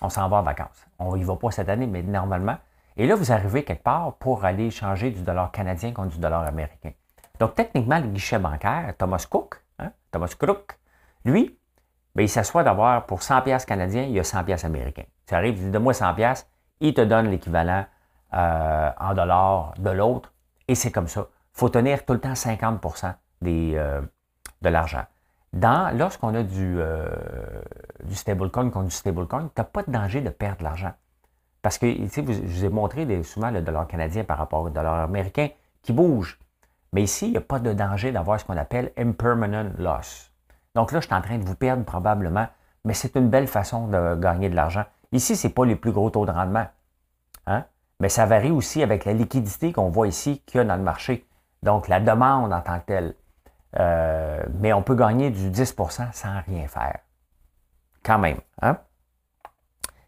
on 0.03 0.09
s'en 0.09 0.29
va 0.29 0.39
en 0.39 0.43
vacances. 0.43 0.87
On 0.99 1.17
n'y 1.17 1.25
va 1.25 1.37
pas 1.37 1.51
cette 1.51 1.69
année, 1.69 1.87
mais 1.87 2.03
normalement. 2.03 2.57
Et 2.97 3.07
là, 3.07 3.15
vous 3.15 3.33
arrivez 3.33 3.65
quelque 3.65 3.83
part 3.83 4.15
pour 4.15 4.45
aller 4.45 4.71
changer 4.71 5.11
du 5.11 5.23
dollar 5.23 5.51
canadien 5.51 5.93
contre 5.93 6.15
du 6.15 6.19
dollar 6.19 6.47
américain. 6.47 6.93
Donc, 7.39 7.55
techniquement, 7.55 7.99
le 7.99 8.09
guichet 8.09 8.39
bancaire, 8.39 8.95
Thomas 8.97 9.27
Cook, 9.29 9.63
hein, 9.79 9.93
Thomas 10.11 10.35
Crook, 10.39 10.79
lui, 11.25 11.59
ben, 12.15 12.23
il 12.23 12.29
s'assoit 12.29 12.63
d'avoir 12.63 13.05
pour 13.05 13.23
100 13.23 13.43
pièces 13.43 13.67
canadiens, 13.67 14.05
il 14.05 14.13
y 14.13 14.21
a 14.21 14.25
100 14.25 14.45
pièces 14.45 14.65
américains. 14.65 15.05
Tu 15.27 15.35
arrives, 15.35 15.59
dit, 15.59 15.71
donne-moi 15.71 15.93
100 15.93 16.15
pièces, 16.15 16.49
il 16.81 16.95
te 16.95 17.03
donne 17.03 17.29
l'équivalent 17.29 17.85
euh, 18.35 18.91
en 18.99 19.15
dollars 19.15 19.75
de 19.79 19.91
l'autre, 19.91 20.33
et 20.69 20.75
c'est 20.75 20.91
comme 20.91 21.09
ça. 21.09 21.29
Il 21.55 21.59
faut 21.59 21.69
tenir 21.69 22.05
tout 22.05 22.13
le 22.13 22.21
temps 22.21 22.35
50 22.35 22.81
des, 23.41 23.73
euh, 23.77 24.01
de 24.63 24.69
l'argent 24.69 25.05
lorsqu'on 25.95 26.35
a 26.35 26.43
du, 26.43 26.77
euh, 26.79 27.09
du 28.05 28.15
stablecoin 28.15 28.71
contre 28.71 28.87
du 28.87 28.95
stablecoin, 28.95 29.51
tu 29.55 29.61
n'as 29.61 29.65
pas 29.65 29.83
de 29.83 29.91
danger 29.91 30.21
de 30.21 30.31
perdre 30.31 30.59
de 30.59 30.65
l'argent. 30.65 30.93
Parce 31.63 31.79
que, 31.79 31.87
je 31.91 32.21
vous 32.21 32.65
ai 32.65 32.69
montré 32.69 33.23
souvent 33.23 33.51
le 33.51 33.61
dollar 33.61 33.87
canadien 33.87 34.25
par 34.25 34.39
rapport 34.39 34.63
au 34.63 34.71
dollar 34.71 35.01
américain 35.01 35.49
qui 35.83 35.93
bouge. 35.93 36.39
Mais 36.93 37.03
ici, 37.03 37.27
il 37.27 37.33
n'y 37.33 37.39
a 37.39 37.41
pas 37.41 37.59
de 37.59 37.73
danger 37.73 38.13
d'avoir 38.13 38.39
ce 38.39 38.45
qu'on 38.45 38.57
appelle 38.57 38.93
impermanent 38.97 39.73
loss. 39.79 40.33
Donc 40.75 40.93
là, 40.93 41.01
je 41.01 41.07
suis 41.07 41.15
en 41.15 41.23
train 41.23 41.39
de 41.39 41.45
vous 41.45 41.57
perdre 41.57 41.85
probablement, 41.85 42.47
mais 42.85 42.95
c'est 42.95 43.17
une 43.17 43.29
belle 43.29 43.49
façon 43.49 43.89
de 43.89 44.15
gagner 44.15 44.49
de 44.49 44.55
l'argent. 44.55 44.85
Ici, 45.13 45.35
ce 45.35 45.47
n'est 45.47 45.53
pas 45.53 45.65
les 45.65 45.77
plus 45.77 45.93
gros 45.93 46.11
taux 46.11 46.27
de 46.27 46.31
rendement. 46.31 46.67
Hein? 47.47 47.65
Mais 48.01 48.09
ça 48.09 48.27
varie 48.27 48.51
aussi 48.51 48.83
avec 48.83 49.05
la 49.05 49.13
liquidité 49.13 49.73
qu'on 49.73 49.89
voit 49.89 50.09
ici 50.09 50.43
qu'il 50.47 50.59
y 50.59 50.61
a 50.61 50.65
dans 50.65 50.77
le 50.77 50.83
marché. 50.83 51.27
Donc, 51.63 51.89
la 51.89 52.01
demande 52.01 52.53
en 52.53 52.61
tant 52.61 52.79
que 52.81 52.87
telle. 52.87 53.15
Euh, 53.79 54.43
mais 54.61 54.73
on 54.73 54.83
peut 54.83 54.95
gagner 54.95 55.31
du 55.31 55.51
10% 55.51 56.13
sans 56.13 56.41
rien 56.47 56.69
faire. 56.69 56.99
Quand 58.03 58.19
même. 58.19 58.39
Hein? 58.63 58.79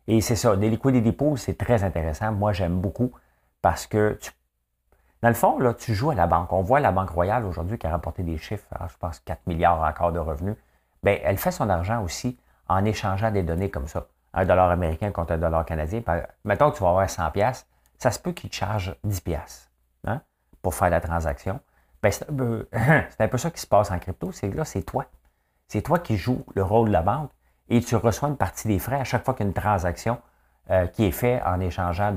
Et 0.06 0.20
c'est 0.20 0.36
ça, 0.36 0.56
des 0.56 0.70
liquidités 0.70 1.12
pools, 1.12 1.38
c'est 1.38 1.56
très 1.58 1.84
intéressant. 1.84 2.32
Moi, 2.32 2.52
j'aime 2.52 2.80
beaucoup 2.80 3.12
parce 3.60 3.86
que, 3.86 4.18
dans 5.22 5.28
le 5.28 5.34
fond, 5.34 5.58
là, 5.58 5.74
tu 5.74 5.94
joues 5.94 6.10
à 6.10 6.14
la 6.14 6.26
banque. 6.26 6.52
On 6.52 6.62
voit 6.62 6.80
la 6.80 6.92
Banque 6.92 7.10
Royale 7.10 7.44
aujourd'hui 7.44 7.78
qui 7.78 7.86
a 7.86 7.90
rapporté 7.90 8.22
des 8.22 8.38
chiffres, 8.38 8.66
je 8.88 8.96
pense 8.98 9.18
4 9.20 9.46
milliards 9.46 9.82
encore 9.82 10.12
de 10.12 10.18
revenus. 10.18 10.56
Bien, 11.02 11.18
elle 11.22 11.38
fait 11.38 11.50
son 11.50 11.68
argent 11.68 12.02
aussi 12.02 12.38
en 12.68 12.84
échangeant 12.84 13.30
des 13.30 13.42
données 13.42 13.70
comme 13.70 13.86
ça. 13.86 14.06
Un 14.32 14.44
dollar 14.44 14.70
américain 14.70 15.10
contre 15.10 15.32
un 15.32 15.38
dollar 15.38 15.64
canadien. 15.64 16.02
Mettons 16.44 16.70
que 16.70 16.76
tu 16.76 16.82
vas 16.82 16.90
avoir 16.90 17.10
100 17.10 17.30
pièces, 17.32 17.66
ça 17.98 18.10
se 18.10 18.18
peut 18.18 18.32
qu'il 18.32 18.50
te 18.50 18.54
charge 18.54 18.94
10 19.04 19.20
pièces 19.20 19.70
hein, 20.04 20.22
pour 20.62 20.74
faire 20.74 20.90
la 20.90 21.00
transaction. 21.00 21.60
Ben, 22.02 22.12
c'est, 22.12 22.30
un 22.30 23.28
peu, 23.28 23.38
ça 23.38 23.50
qui 23.50 23.60
se 23.60 23.66
passe 23.66 23.90
en 23.90 23.98
crypto. 23.98 24.32
C'est 24.32 24.48
là, 24.48 24.64
c'est 24.64 24.82
toi. 24.82 25.06
C'est 25.66 25.82
toi 25.82 25.98
qui 25.98 26.16
joues 26.16 26.44
le 26.54 26.62
rôle 26.62 26.88
de 26.88 26.92
la 26.92 27.02
banque 27.02 27.30
et 27.68 27.80
tu 27.80 27.96
reçois 27.96 28.28
une 28.28 28.36
partie 28.36 28.68
des 28.68 28.78
frais 28.78 29.00
à 29.00 29.04
chaque 29.04 29.24
fois 29.24 29.34
qu'il 29.34 29.44
y 29.44 29.46
a 29.46 29.48
une 29.48 29.54
transaction 29.54 30.18
euh, 30.70 30.86
qui 30.86 31.04
est 31.04 31.12
faite 31.12 31.42
en 31.44 31.60
échangeant 31.60 32.14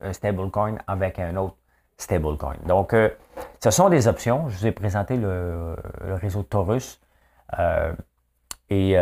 un 0.00 0.12
stablecoin 0.12 0.76
avec 0.86 1.18
un 1.18 1.36
autre 1.36 1.56
stablecoin. 1.96 2.56
Donc, 2.66 2.92
euh, 2.92 3.08
ce 3.60 3.70
sont 3.70 3.88
des 3.88 4.08
options. 4.08 4.48
Je 4.48 4.58
vous 4.58 4.66
ai 4.66 4.72
présenté 4.72 5.16
le, 5.16 5.76
réseau 6.02 6.42
Taurus 6.42 7.00
euh, 7.58 7.92
et 8.68 8.96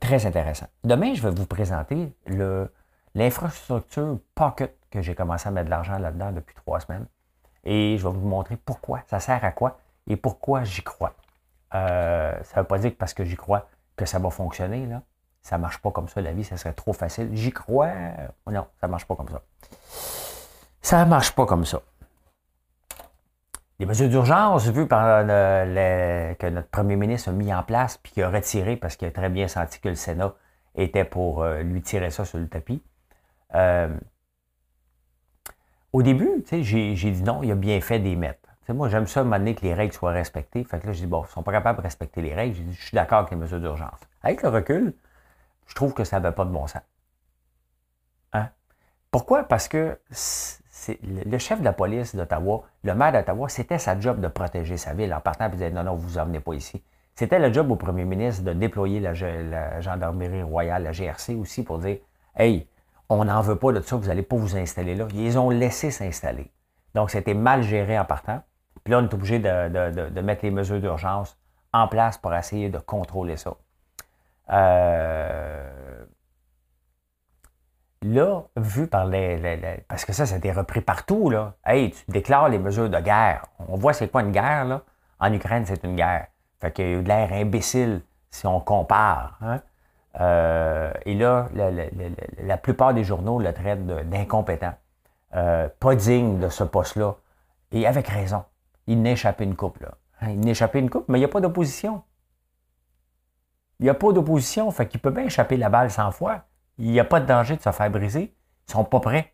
très 0.00 0.26
intéressant. 0.26 0.66
Demain, 0.84 1.14
je 1.14 1.22
vais 1.22 1.30
vous 1.30 1.46
présenter 1.46 2.12
l'infrastructure 3.18 4.18
Pocket 4.34 4.76
que 4.90 5.02
j'ai 5.02 5.14
commencé 5.14 5.48
à 5.48 5.50
mettre 5.50 5.66
de 5.66 5.70
l'argent 5.70 5.98
là-dedans 5.98 6.32
depuis 6.32 6.54
trois 6.54 6.80
semaines 6.80 7.06
et 7.64 7.98
je 7.98 8.06
vais 8.06 8.14
vous 8.14 8.26
montrer 8.26 8.56
pourquoi, 8.56 9.02
ça 9.06 9.20
sert 9.20 9.44
à 9.44 9.50
quoi 9.50 9.78
et 10.06 10.16
pourquoi 10.16 10.64
j'y 10.64 10.82
crois. 10.82 11.12
Euh, 11.74 12.32
ça 12.44 12.56
ne 12.56 12.60
veut 12.62 12.66
pas 12.66 12.78
dire 12.78 12.92
que 12.92 12.96
parce 12.96 13.12
que 13.12 13.24
j'y 13.24 13.36
crois 13.36 13.68
que 13.96 14.06
ça 14.06 14.18
va 14.18 14.30
fonctionner. 14.30 14.86
Là. 14.86 15.02
Ça 15.42 15.56
ne 15.56 15.62
marche 15.62 15.78
pas 15.78 15.90
comme 15.90 16.08
ça, 16.08 16.20
la 16.20 16.32
vie, 16.32 16.44
ça 16.44 16.56
serait 16.56 16.72
trop 16.72 16.92
facile. 16.92 17.30
J'y 17.34 17.52
crois? 17.52 17.90
Non, 18.46 18.66
ça 18.80 18.86
ne 18.86 18.90
marche 18.92 19.04
pas 19.04 19.16
comme 19.16 19.28
ça. 19.28 19.42
Ça 20.80 21.04
ne 21.04 21.10
marche 21.10 21.32
pas 21.32 21.44
comme 21.44 21.66
ça. 21.66 21.82
Les 23.80 23.86
mesures 23.86 24.08
d'urgence 24.08 24.66
vues 24.68 24.88
par 24.88 25.26
que 25.26 26.48
notre 26.48 26.68
premier 26.68 26.96
ministre 26.96 27.28
a 27.28 27.32
mis 27.32 27.52
en 27.52 27.62
place 27.62 27.98
puis 27.98 28.12
qu'il 28.12 28.22
a 28.22 28.30
retiré 28.30 28.76
parce 28.76 28.96
qu'il 28.96 29.06
a 29.06 29.10
très 29.10 29.28
bien 29.28 29.46
senti 29.46 29.80
que 29.80 29.88
le 29.88 29.94
Sénat 29.94 30.34
était 30.74 31.04
pour 31.04 31.42
euh, 31.42 31.62
lui 31.62 31.82
tirer 31.82 32.10
ça 32.10 32.24
sur 32.24 32.38
le 32.38 32.48
tapis. 32.48 32.82
Euh, 33.54 33.88
au 35.92 36.02
début, 36.02 36.44
j'ai 36.50 36.94
dit 36.94 37.22
non, 37.22 37.42
il 37.42 37.50
a 37.50 37.54
bien 37.54 37.80
fait 37.80 37.98
des 37.98 38.14
mettre. 38.14 38.48
moi, 38.68 38.88
j'aime 38.88 39.06
ça, 39.06 39.24
donné, 39.24 39.54
que 39.54 39.62
les 39.62 39.74
règles 39.74 39.92
soient 39.94 40.12
respectées. 40.12 40.64
Fait 40.64 40.78
que 40.78 40.86
là, 40.86 40.92
je 40.92 41.00
dis, 41.00 41.06
bon, 41.06 41.22
ils 41.22 41.26
ne 41.26 41.28
sont 41.28 41.42
pas 41.42 41.52
capables 41.52 41.78
de 41.78 41.82
respecter 41.82 42.20
les 42.20 42.34
règles. 42.34 42.56
J'ai 42.56 42.62
dit, 42.62 42.74
je 42.74 42.86
suis 42.86 42.94
d'accord 42.94 43.20
avec 43.20 43.30
les 43.30 43.36
mesures 43.36 43.60
d'urgence. 43.60 44.00
Avec 44.22 44.42
le 44.42 44.50
recul, 44.50 44.94
je 45.66 45.74
trouve 45.74 45.94
que 45.94 46.04
ça 46.04 46.20
n'avait 46.20 46.34
pas 46.34 46.44
de 46.44 46.50
bon 46.50 46.66
sens. 46.66 46.82
Hein? 48.32 48.48
Pourquoi? 49.10 49.44
Parce 49.44 49.68
que 49.68 49.98
le 51.02 51.38
chef 51.38 51.60
de 51.60 51.64
la 51.64 51.72
police 51.72 52.14
d'Ottawa, 52.14 52.64
le 52.82 52.94
maire 52.94 53.12
d'Ottawa, 53.12 53.48
c'était 53.48 53.78
sa 53.78 53.98
job 53.98 54.20
de 54.20 54.28
protéger 54.28 54.76
sa 54.76 54.92
ville 54.92 55.12
en 55.14 55.20
partant 55.20 55.50
et 55.50 55.56
dire 55.56 55.72
non, 55.72 55.84
non, 55.84 55.94
vous 55.94 56.06
vous 56.06 56.18
emmenez 56.18 56.40
pas 56.40 56.54
ici. 56.54 56.82
C'était 57.14 57.38
le 57.38 57.52
job 57.52 57.70
au 57.70 57.76
premier 57.76 58.04
ministre 58.04 58.44
de 58.44 58.52
déployer 58.52 59.00
la, 59.00 59.12
la 59.12 59.80
gendarmerie 59.80 60.42
royale, 60.42 60.84
la 60.84 60.92
GRC 60.92 61.34
aussi, 61.34 61.64
pour 61.64 61.78
dire 61.78 61.98
Hey, 62.36 62.68
on 63.08 63.24
n'en 63.24 63.40
veut 63.40 63.56
pas 63.56 63.72
de 63.72 63.80
ça, 63.80 63.96
vous 63.96 64.06
n'allez 64.06 64.22
pas 64.22 64.36
vous 64.36 64.56
installer 64.56 64.94
là. 64.94 65.06
Ils 65.14 65.38
ont 65.38 65.50
laissé 65.50 65.90
s'installer. 65.90 66.50
Donc, 66.94 67.10
c'était 67.10 67.34
mal 67.34 67.62
géré 67.62 67.98
en 67.98 68.04
partant. 68.04 68.42
Puis 68.84 68.92
là, 68.92 68.98
on 68.98 69.04
est 69.04 69.14
obligé 69.14 69.38
de, 69.38 70.20
mettre 70.20 70.44
les 70.44 70.50
mesures 70.50 70.80
d'urgence 70.80 71.36
en 71.72 71.88
place 71.88 72.18
pour 72.18 72.34
essayer 72.34 72.68
de 72.70 72.78
contrôler 72.78 73.36
ça. 73.36 73.54
Euh, 74.50 76.04
là, 78.02 78.42
vu 78.56 78.86
par 78.86 79.06
les, 79.06 79.84
Parce 79.88 80.04
que 80.04 80.12
ça, 80.12 80.26
ça 80.26 80.34
a 80.34 80.38
été 80.38 80.52
repris 80.52 80.80
partout, 80.80 81.30
là. 81.30 81.54
Hey, 81.64 81.90
tu 81.90 82.04
déclares 82.08 82.48
les 82.48 82.58
mesures 82.58 82.88
de 82.88 83.00
guerre. 83.00 83.46
On 83.68 83.76
voit 83.76 83.92
c'est 83.92 84.08
quoi 84.08 84.22
une 84.22 84.32
guerre, 84.32 84.64
là? 84.64 84.82
En 85.20 85.32
Ukraine, 85.32 85.64
c'est 85.66 85.84
une 85.84 85.96
guerre. 85.96 86.28
Fait 86.60 86.72
qu'il 86.72 86.84
y 86.84 86.88
a 86.88 86.92
eu 86.92 87.02
de 87.02 87.08
l'air 87.08 87.32
imbécile 87.32 88.02
si 88.30 88.46
on 88.46 88.60
compare. 88.60 89.38
Hein? 89.40 89.60
Euh, 90.20 90.92
et 91.04 91.14
là, 91.14 91.48
la, 91.54 92.56
plupart 92.56 92.94
des 92.94 93.04
journaux 93.04 93.38
le 93.38 93.52
traitent 93.52 93.86
d'incompétent. 93.86 94.74
Euh, 95.36 95.68
pas 95.78 95.94
digne 95.94 96.38
de 96.38 96.48
ce 96.48 96.64
poste-là. 96.64 97.16
Et 97.72 97.86
avec 97.86 98.08
raison. 98.08 98.44
Il 98.86 99.02
n'échappe 99.02 99.40
une 99.40 99.54
coupe, 99.54 99.78
là. 99.80 99.94
Hein, 100.20 100.30
il 100.30 100.40
n'échappe 100.40 100.74
une 100.74 100.90
coupe, 100.90 101.04
mais 101.08 101.18
il 101.18 101.20
n'y 101.20 101.26
a 101.26 101.28
pas 101.28 101.40
d'opposition. 101.40 102.02
Il 103.78 103.84
n'y 103.84 103.90
a 103.90 103.94
pas 103.94 104.12
d'opposition, 104.12 104.70
fait 104.70 104.88
qu'il 104.88 105.00
peut 105.00 105.10
bien 105.10 105.24
échapper 105.24 105.56
la 105.56 105.68
balle 105.68 105.90
100 105.90 106.10
fois. 106.10 106.44
Il 106.78 106.90
n'y 106.90 106.98
a 106.98 107.04
pas 107.04 107.20
de 107.20 107.26
danger 107.26 107.56
de 107.56 107.62
se 107.62 107.70
faire 107.70 107.90
briser. 107.90 108.22
Ils 108.22 108.70
ne 108.70 108.72
sont 108.72 108.84
pas 108.84 109.00
prêts. 109.00 109.32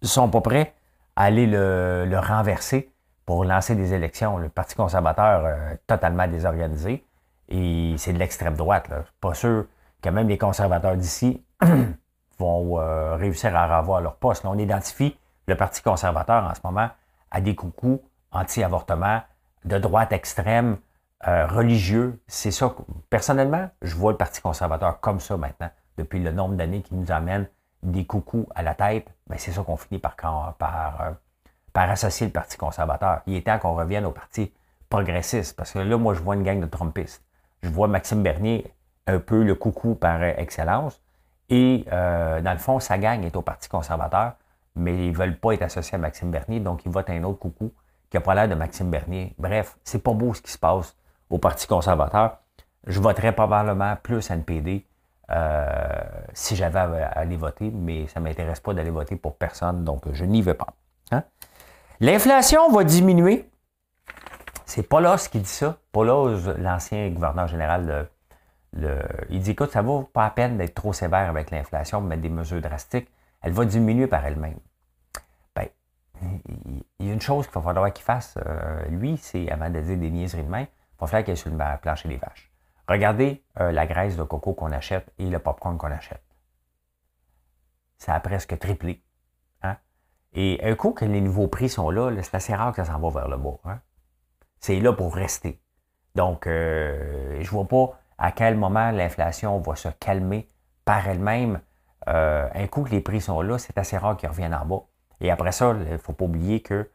Ils 0.00 0.06
ne 0.06 0.08
sont 0.08 0.30
pas 0.30 0.40
prêts 0.40 0.74
à 1.16 1.24
aller 1.24 1.46
le, 1.46 2.18
renverser 2.18 2.92
pour 3.26 3.44
lancer 3.44 3.74
des 3.74 3.92
élections. 3.92 4.38
Le 4.38 4.48
Parti 4.48 4.74
conservateur 4.74 5.44
euh, 5.44 5.74
totalement 5.86 6.26
désorganisé. 6.28 7.04
Et 7.48 7.94
c'est 7.98 8.12
de 8.12 8.18
l'extrême 8.18 8.54
droite. 8.54 8.88
Là. 8.88 9.04
Pas 9.20 9.34
sûr 9.34 9.66
que 10.02 10.08
même 10.08 10.28
les 10.28 10.38
conservateurs 10.38 10.96
d'ici 10.96 11.42
vont 12.38 12.80
euh, 12.80 13.16
réussir 13.16 13.54
à 13.56 13.78
revoir 13.78 14.00
leur 14.00 14.16
poste. 14.16 14.44
on 14.44 14.58
identifie 14.58 15.16
le 15.46 15.56
Parti 15.56 15.82
conservateur 15.82 16.44
en 16.44 16.54
ce 16.54 16.60
moment 16.64 16.88
à 17.30 17.40
des 17.40 17.54
coucous 17.54 18.00
anti-avortement, 18.32 19.22
de 19.64 19.78
droite 19.78 20.12
extrême, 20.12 20.76
euh, 21.26 21.46
religieux. 21.46 22.20
C'est 22.26 22.50
ça. 22.50 22.74
Personnellement, 23.08 23.70
je 23.82 23.94
vois 23.94 24.12
le 24.12 24.18
Parti 24.18 24.40
conservateur 24.40 25.00
comme 25.00 25.20
ça 25.20 25.36
maintenant, 25.36 25.70
depuis 25.96 26.22
le 26.22 26.32
nombre 26.32 26.54
d'années 26.54 26.82
qui 26.82 26.94
nous 26.94 27.10
amène 27.10 27.48
des 27.82 28.04
coucous 28.04 28.46
à 28.54 28.62
la 28.62 28.74
tête. 28.74 29.06
Ben, 29.26 29.38
c'est 29.38 29.52
ça 29.52 29.62
qu'on 29.62 29.76
finit 29.76 30.00
par, 30.00 30.16
par, 30.16 31.00
euh, 31.00 31.10
par 31.72 31.90
associer 31.90 32.26
le 32.26 32.32
Parti 32.32 32.56
conservateur. 32.56 33.22
Il 33.26 33.36
est 33.36 33.46
temps 33.46 33.58
qu'on 33.58 33.74
revienne 33.74 34.04
au 34.04 34.10
Parti 34.10 34.52
progressiste, 34.88 35.56
parce 35.56 35.72
que 35.72 35.78
là, 35.78 35.96
moi, 35.96 36.14
je 36.14 36.20
vois 36.20 36.34
une 36.34 36.42
gang 36.42 36.60
de 36.60 36.66
Trumpistes. 36.66 37.23
Je 37.64 37.70
vois 37.70 37.88
Maxime 37.88 38.22
Bernier 38.22 38.70
un 39.06 39.18
peu 39.18 39.42
le 39.42 39.54
coucou 39.54 39.94
par 39.94 40.22
excellence. 40.22 41.00
Et 41.48 41.86
euh, 41.90 42.42
dans 42.42 42.52
le 42.52 42.58
fond, 42.58 42.78
sa 42.78 42.98
gang 42.98 43.24
est 43.24 43.36
au 43.36 43.42
Parti 43.42 43.70
conservateur, 43.70 44.34
mais 44.76 45.06
ils 45.06 45.12
ne 45.12 45.16
veulent 45.16 45.38
pas 45.38 45.52
être 45.52 45.62
associés 45.62 45.94
à 45.94 45.98
Maxime 45.98 46.30
Bernier, 46.30 46.60
donc 46.60 46.84
ils 46.84 46.92
votent 46.92 47.08
un 47.08 47.24
autre 47.24 47.38
coucou 47.38 47.72
qui 48.10 48.18
n'a 48.18 48.20
pas 48.20 48.34
l'air 48.34 48.48
de 48.48 48.54
Maxime 48.54 48.90
Bernier. 48.90 49.34
Bref, 49.38 49.78
c'est 49.82 50.02
pas 50.02 50.12
beau 50.12 50.34
ce 50.34 50.42
qui 50.42 50.52
se 50.52 50.58
passe 50.58 50.94
au 51.30 51.38
Parti 51.38 51.66
conservateur. 51.66 52.38
Je 52.86 53.00
voterais 53.00 53.32
probablement 53.32 53.96
plus 54.02 54.30
NPD 54.30 54.84
euh, 55.30 55.86
si 56.34 56.54
j'avais 56.56 56.80
à 56.80 57.08
aller 57.08 57.36
voter, 57.36 57.70
mais 57.70 58.06
ça 58.08 58.20
ne 58.20 58.24
m'intéresse 58.24 58.60
pas 58.60 58.74
d'aller 58.74 58.90
voter 58.90 59.16
pour 59.16 59.36
personne, 59.36 59.84
donc 59.84 60.02
je 60.12 60.24
n'y 60.26 60.42
vais 60.42 60.54
pas. 60.54 60.74
Hein. 61.12 61.22
L'inflation 62.00 62.70
va 62.70 62.84
diminuer. 62.84 63.48
C'est 64.66 64.82
Paulos 64.82 65.28
qui 65.30 65.40
dit 65.40 65.48
ça. 65.48 65.78
Paulos, 65.92 66.56
l'ancien 66.56 67.08
gouverneur 67.10 67.46
général, 67.46 68.08
il 69.28 69.40
dit 69.40 69.50
écoute, 69.50 69.72
ça 69.72 69.82
vaut 69.82 70.02
pas 70.02 70.24
la 70.24 70.30
peine 70.30 70.56
d'être 70.56 70.74
trop 70.74 70.92
sévère 70.92 71.28
avec 71.28 71.50
l'inflation, 71.50 72.00
mettre 72.00 72.22
des 72.22 72.28
mesures 72.28 72.60
drastiques. 72.60 73.08
Elle 73.42 73.52
va 73.52 73.64
diminuer 73.64 74.06
par 74.06 74.24
elle-même. 74.24 74.58
Ben, 75.54 75.68
il 76.98 77.06
y 77.06 77.10
a 77.10 77.12
une 77.12 77.20
chose 77.20 77.46
qu'il 77.46 77.54
va 77.54 77.60
falloir 77.60 77.92
qu'il 77.92 78.04
fasse, 78.04 78.38
euh, 78.46 78.84
lui, 78.88 79.18
c'est 79.18 79.50
avant 79.50 79.68
de 79.68 79.80
dire 79.80 79.98
des 79.98 80.10
niaiseries 80.10 80.44
de 80.44 80.48
main, 80.48 80.62
il 80.62 81.00
va 81.00 81.06
falloir 81.06 81.24
qu'il 81.24 81.36
sur 81.36 81.50
le 81.50 81.78
plancher 81.80 82.08
des 82.08 82.16
vaches. 82.16 82.50
Regardez 82.88 83.44
euh, 83.60 83.72
la 83.72 83.86
graisse 83.86 84.16
de 84.16 84.22
coco 84.22 84.54
qu'on 84.54 84.72
achète 84.72 85.12
et 85.18 85.28
le 85.28 85.38
popcorn 85.38 85.76
qu'on 85.76 85.90
achète. 85.90 86.22
Ça 87.98 88.14
a 88.14 88.20
presque 88.20 88.58
triplé. 88.58 89.02
Hein? 89.62 89.76
Et 90.32 90.60
un 90.62 90.74
coup 90.74 90.92
que 90.92 91.04
les 91.04 91.20
nouveaux 91.20 91.48
prix 91.48 91.68
sont 91.68 91.90
là, 91.90 92.10
c'est 92.22 92.34
assez 92.34 92.54
rare 92.54 92.72
que 92.72 92.82
ça 92.82 92.92
s'en 92.92 92.98
va 92.98 93.20
vers 93.20 93.28
le 93.28 93.36
bas. 93.36 93.58
Hein? 93.64 93.80
C'est 94.66 94.80
là 94.80 94.94
pour 94.94 95.14
rester. 95.14 95.60
Donc, 96.14 96.46
euh, 96.46 97.36
je 97.42 97.44
ne 97.44 97.50
vois 97.50 97.68
pas 97.68 98.00
à 98.16 98.32
quel 98.32 98.56
moment 98.56 98.92
l'inflation 98.92 99.60
va 99.60 99.76
se 99.76 99.88
calmer 99.88 100.48
par 100.86 101.06
elle-même. 101.06 101.60
Euh, 102.08 102.48
un 102.54 102.66
coup 102.68 102.84
que 102.84 102.88
les 102.88 103.02
prix 103.02 103.20
sont 103.20 103.42
là, 103.42 103.58
c'est 103.58 103.76
assez 103.76 103.98
rare 103.98 104.16
qu'ils 104.16 104.30
reviennent 104.30 104.54
en 104.54 104.64
bas. 104.64 104.84
Et 105.20 105.30
après 105.30 105.52
ça, 105.52 105.74
il 105.78 105.92
ne 105.92 105.98
faut 105.98 106.14
pas 106.14 106.24
oublier 106.24 106.62
qu'il 106.62 106.78
va 106.78 106.86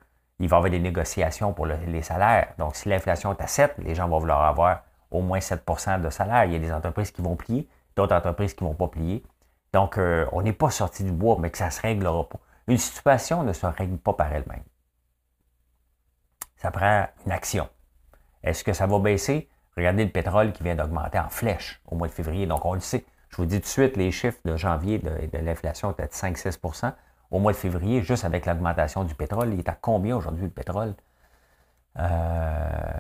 y 0.42 0.46
avoir 0.46 0.72
des 0.72 0.80
négociations 0.80 1.54
pour 1.54 1.68
les 1.68 2.02
salaires. 2.02 2.56
Donc, 2.58 2.76
si 2.76 2.90
l'inflation 2.90 3.34
est 3.34 3.42
à 3.44 3.46
7, 3.46 3.76
les 3.78 3.94
gens 3.94 4.10
vont 4.10 4.18
vouloir 4.18 4.42
avoir 4.46 4.82
au 5.12 5.22
moins 5.22 5.38
7% 5.38 6.02
de 6.02 6.10
salaire. 6.10 6.46
Il 6.46 6.54
y 6.54 6.56
a 6.56 6.60
des 6.60 6.74
entreprises 6.74 7.12
qui 7.12 7.22
vont 7.22 7.36
plier, 7.36 7.70
d'autres 7.96 8.16
entreprises 8.16 8.56
qui 8.56 8.64
ne 8.64 8.70
vont 8.70 8.76
pas 8.76 8.88
plier. 8.88 9.24
Donc, 9.74 10.00
euh, 10.00 10.26
on 10.32 10.42
n'est 10.42 10.54
pas 10.54 10.72
sorti 10.72 11.04
du 11.04 11.12
bois, 11.12 11.38
mais 11.40 11.52
que 11.52 11.58
ça 11.60 11.68
ne 11.68 11.70
se 11.70 11.82
réglera 11.82 12.28
pas. 12.28 12.40
Une 12.66 12.80
situation 12.80 13.44
ne 13.44 13.54
se 13.54 13.68
règle 13.68 14.00
pas 14.00 14.14
par 14.14 14.34
elle-même. 14.34 14.64
Ça 16.60 16.72
prend 16.72 17.08
une 17.26 17.32
action. 17.32 17.70
Est-ce 18.44 18.64
que 18.64 18.74
ça 18.74 18.86
va 18.86 19.00
baisser? 19.00 19.50
Regardez 19.78 20.04
le 20.04 20.12
pétrole 20.12 20.52
qui 20.52 20.62
vient 20.64 20.76
d'augmenter 20.76 21.18
en 21.18 21.30
flèche 21.30 21.82
au 21.88 21.96
mois 21.96 22.08
de 22.10 22.14
février. 22.14 22.46
Donc, 22.48 22.66
on 22.66 22.74
le 22.74 22.82
sait. 22.82 23.06
Je 23.30 23.38
vous 23.38 23.46
dis 23.46 23.56
tout 23.56 23.62
de 23.62 23.68
suite, 23.68 23.96
les 23.96 24.12
chiffres 24.12 24.40
de 24.44 24.58
janvier 24.58 25.00
de, 25.00 25.38
l'inflation 25.38 25.92
étaient 25.92 26.08
de 26.08 26.12
5-6% 26.12 26.94
Au 27.32 27.40
mois 27.40 27.54
de 27.54 27.58
février, 27.58 28.02
juste 28.02 28.26
avec 28.26 28.46
l'augmentation 28.46 29.06
du 29.06 29.16
pétrole, 29.16 29.54
il 29.54 29.60
est 29.60 29.70
à 29.70 29.78
combien 29.80 30.18
aujourd'hui 30.18 30.44
le 30.44 30.50
pétrole? 30.50 30.96
Euh, 31.98 33.00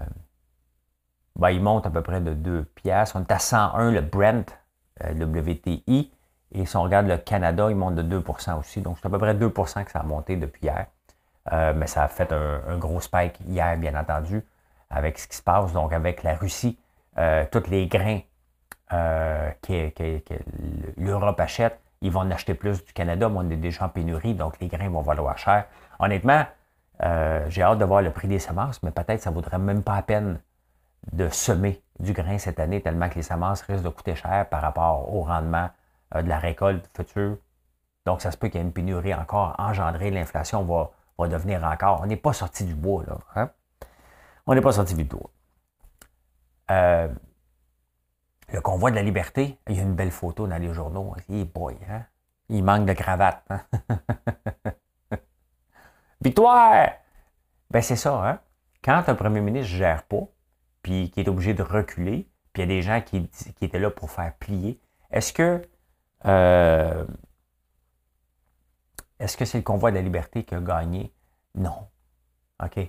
ben, 1.35 1.49
il 1.49 1.61
monte 1.61 1.85
à 1.85 1.89
peu 1.89 2.01
près 2.01 2.21
de 2.21 2.33
2 2.33 2.63
piastres. 2.63 3.17
On 3.17 3.21
est 3.21 3.31
à 3.31 3.39
101 3.39 3.91
le 3.91 4.01
Brent, 4.01 4.57
euh, 5.03 5.25
WTI. 5.25 6.13
Et 6.53 6.65
si 6.65 6.77
on 6.77 6.83
regarde 6.83 7.07
le 7.07 7.17
Canada, 7.17 7.67
il 7.69 7.75
monte 7.75 7.95
de 7.95 8.03
2% 8.03 8.57
aussi. 8.57 8.79
Donc, 8.81 8.97
c'est 9.01 9.07
à 9.07 9.09
peu 9.09 9.17
près 9.17 9.33
2% 9.33 9.83
que 9.83 9.91
ça 9.91 9.99
a 9.99 10.03
monté 10.03 10.37
depuis 10.37 10.63
hier. 10.63 10.87
Euh, 11.51 11.73
mais 11.75 11.87
ça 11.87 12.03
a 12.03 12.07
fait 12.07 12.31
un, 12.31 12.77
gros 12.77 13.01
spike 13.01 13.39
hier, 13.47 13.77
bien 13.77 13.99
entendu, 13.99 14.43
avec 14.89 15.17
ce 15.17 15.27
qui 15.27 15.37
se 15.37 15.43
passe. 15.43 15.73
Donc, 15.73 15.93
avec 15.93 16.23
la 16.23 16.35
Russie, 16.35 16.77
euh, 17.17 17.45
tous 17.51 17.67
les 17.69 17.87
grains 17.87 18.19
que, 18.89 19.91
l'Europe 20.97 21.39
achète, 21.39 21.79
ils 22.01 22.11
vont 22.11 22.21
en 22.21 22.31
acheter 22.31 22.53
plus 22.55 22.83
du 22.83 22.93
Canada, 22.93 23.29
mais 23.29 23.39
on 23.39 23.49
est 23.49 23.57
déjà 23.57 23.85
en 23.85 23.89
pénurie, 23.89 24.33
donc 24.33 24.59
les 24.59 24.67
grains 24.67 24.89
vont 24.89 25.01
valoir 25.01 25.37
cher. 25.37 25.65
Honnêtement, 25.99 26.45
j'ai 27.49 27.61
hâte 27.61 27.77
de 27.77 27.85
voir 27.85 28.01
le 28.01 28.11
prix 28.11 28.27
des 28.27 28.39
semences, 28.39 28.81
mais 28.81 28.89
peut-être 28.89 29.21
ça 29.21 29.29
ne 29.29 29.35
vaudrait 29.35 29.59
même 29.59 29.83
pas 29.83 29.97
la 29.97 30.01
peine 30.01 30.39
de 31.11 31.29
semer 31.29 31.81
du 31.99 32.13
grain 32.13 32.37
cette 32.37 32.59
année, 32.59 32.81
tellement 32.81 33.09
que 33.09 33.15
les 33.15 33.23
semences 33.23 33.61
risquent 33.61 33.83
de 33.83 33.89
coûter 33.89 34.15
cher 34.15 34.47
par 34.49 34.61
rapport 34.61 35.13
au 35.13 35.21
rendement 35.21 35.69
euh, 36.15 36.21
de 36.21 36.29
la 36.29 36.39
récolte 36.39 36.89
future. 36.95 37.37
Donc, 38.05 38.21
ça 38.21 38.31
se 38.31 38.37
peut 38.37 38.47
qu'il 38.47 38.59
y 38.59 38.63
ait 38.63 38.65
une 38.65 38.73
pénurie 38.73 39.13
encore 39.13 39.55
engendrée, 39.57 40.09
l'inflation 40.11 40.63
va, 40.63 40.91
devenir 41.27 41.63
encore. 41.63 42.01
On 42.01 42.05
n'est 42.05 42.17
pas 42.17 42.33
sorti 42.33 42.65
du 42.65 42.75
bois, 42.75 43.03
là. 43.05 43.17
Hein? 43.35 43.51
On 44.47 44.55
n'est 44.55 44.61
pas 44.61 44.71
sorti 44.71 44.95
du 44.95 45.03
bois. 45.03 45.29
Euh, 46.71 47.07
le 48.51 48.61
convoi 48.61 48.89
de 48.91 48.95
la 48.95 49.03
liberté, 49.03 49.59
il 49.67 49.75
y 49.75 49.79
a 49.79 49.83
une 49.83 49.95
belle 49.95 50.11
photo 50.11 50.47
dans 50.47 50.57
les 50.57 50.73
journaux. 50.73 51.15
Il, 51.27 51.45
boy, 51.45 51.77
hein? 51.89 52.05
il 52.49 52.63
manque 52.63 52.85
de 52.85 52.93
cravate. 52.93 53.43
Hein? 53.49 53.61
Victoire! 56.21 56.89
Ben, 57.69 57.81
c'est 57.81 57.95
ça, 57.95 58.27
hein? 58.27 58.39
Quand 58.83 59.03
un 59.07 59.15
premier 59.15 59.41
ministre 59.41 59.71
ne 59.73 59.77
gère 59.77 60.03
pas, 60.03 60.23
puis 60.81 61.11
qui 61.11 61.19
est 61.19 61.27
obligé 61.27 61.53
de 61.53 61.61
reculer, 61.61 62.29
puis 62.53 62.63
il 62.63 62.69
y 62.69 62.71
a 62.71 62.75
des 62.75 62.81
gens 62.81 63.01
qui, 63.01 63.29
étaient 63.61 63.79
là 63.79 63.91
pour 63.91 64.09
faire 64.09 64.33
plier. 64.39 64.81
Est-ce 65.11 65.33
que 65.33 65.61
euh, 66.25 67.05
est-ce 69.19 69.37
que 69.37 69.45
c'est 69.45 69.57
le 69.57 69.63
convoi 69.63 69.91
de 69.91 69.95
la 69.95 70.01
liberté 70.01 70.43
qui 70.43 70.55
a 70.55 70.59
gagné? 70.59 71.13
Non. 71.55 71.87
OK? 72.63 72.79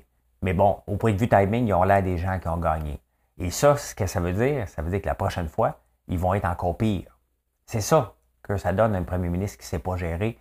Mais 0.42 0.54
bon, 0.54 0.80
au 0.86 0.96
point 0.96 1.12
de 1.12 1.18
vue 1.18 1.28
timing, 1.28 1.66
ils 1.66 1.74
ont 1.74 1.82
l'air 1.82 2.02
des 2.02 2.18
gens 2.18 2.38
qui 2.38 2.48
ont 2.48 2.56
gagné. 2.56 3.00
Et 3.38 3.50
ça, 3.50 3.76
ce 3.76 3.94
que 3.94 4.06
ça 4.06 4.20
veut 4.20 4.32
dire, 4.32 4.68
ça 4.68 4.82
veut 4.82 4.90
dire 4.90 5.00
que 5.00 5.06
la 5.06 5.14
prochaine 5.14 5.48
fois, 5.48 5.80
ils 6.08 6.18
vont 6.18 6.34
être 6.34 6.44
encore 6.44 6.76
pires. 6.76 7.18
C'est 7.66 7.80
ça 7.80 8.14
que 8.42 8.56
ça 8.56 8.72
donne 8.72 8.94
un 8.94 9.02
premier 9.02 9.28
ministre 9.28 9.58
qui 9.58 9.64
ne 9.64 9.68
sait 9.68 9.78
pas 9.78 9.96
gérer. 9.96 10.38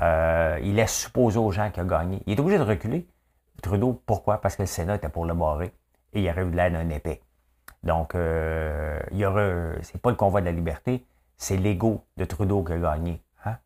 Euh, 0.00 0.58
il 0.62 0.74
laisse 0.74 0.94
supposer 0.94 1.38
aux 1.38 1.50
gens 1.50 1.70
qu'il 1.70 1.82
a 1.82 1.86
gagné. 1.86 2.22
Il 2.26 2.36
est 2.36 2.40
obligé 2.40 2.58
de 2.58 2.64
reculer. 2.64 3.06
Trudeau, 3.62 4.02
pourquoi? 4.06 4.40
Parce 4.40 4.56
que 4.56 4.62
le 4.62 4.66
Sénat 4.66 4.96
était 4.96 5.08
pour 5.08 5.26
le 5.26 5.34
barrer 5.34 5.72
et 6.12 6.22
il 6.22 6.30
aurait 6.30 6.42
eu 6.42 6.50
l'air 6.50 6.70
d'un 6.70 6.88
épée. 6.88 7.22
Donc, 7.82 8.14
euh, 8.14 8.98
il 9.10 9.18
y 9.18 9.24
aura, 9.24 9.72
c'est 9.82 10.00
pas 10.00 10.10
le 10.10 10.16
convoi 10.16 10.40
de 10.40 10.46
la 10.46 10.52
liberté, 10.52 11.04
c'est 11.36 11.56
l'ego 11.56 12.04
de 12.16 12.24
Trudeau 12.24 12.62
qui 12.62 12.72
a 12.72 12.78
gagné, 12.78 13.22
hein? 13.44 13.56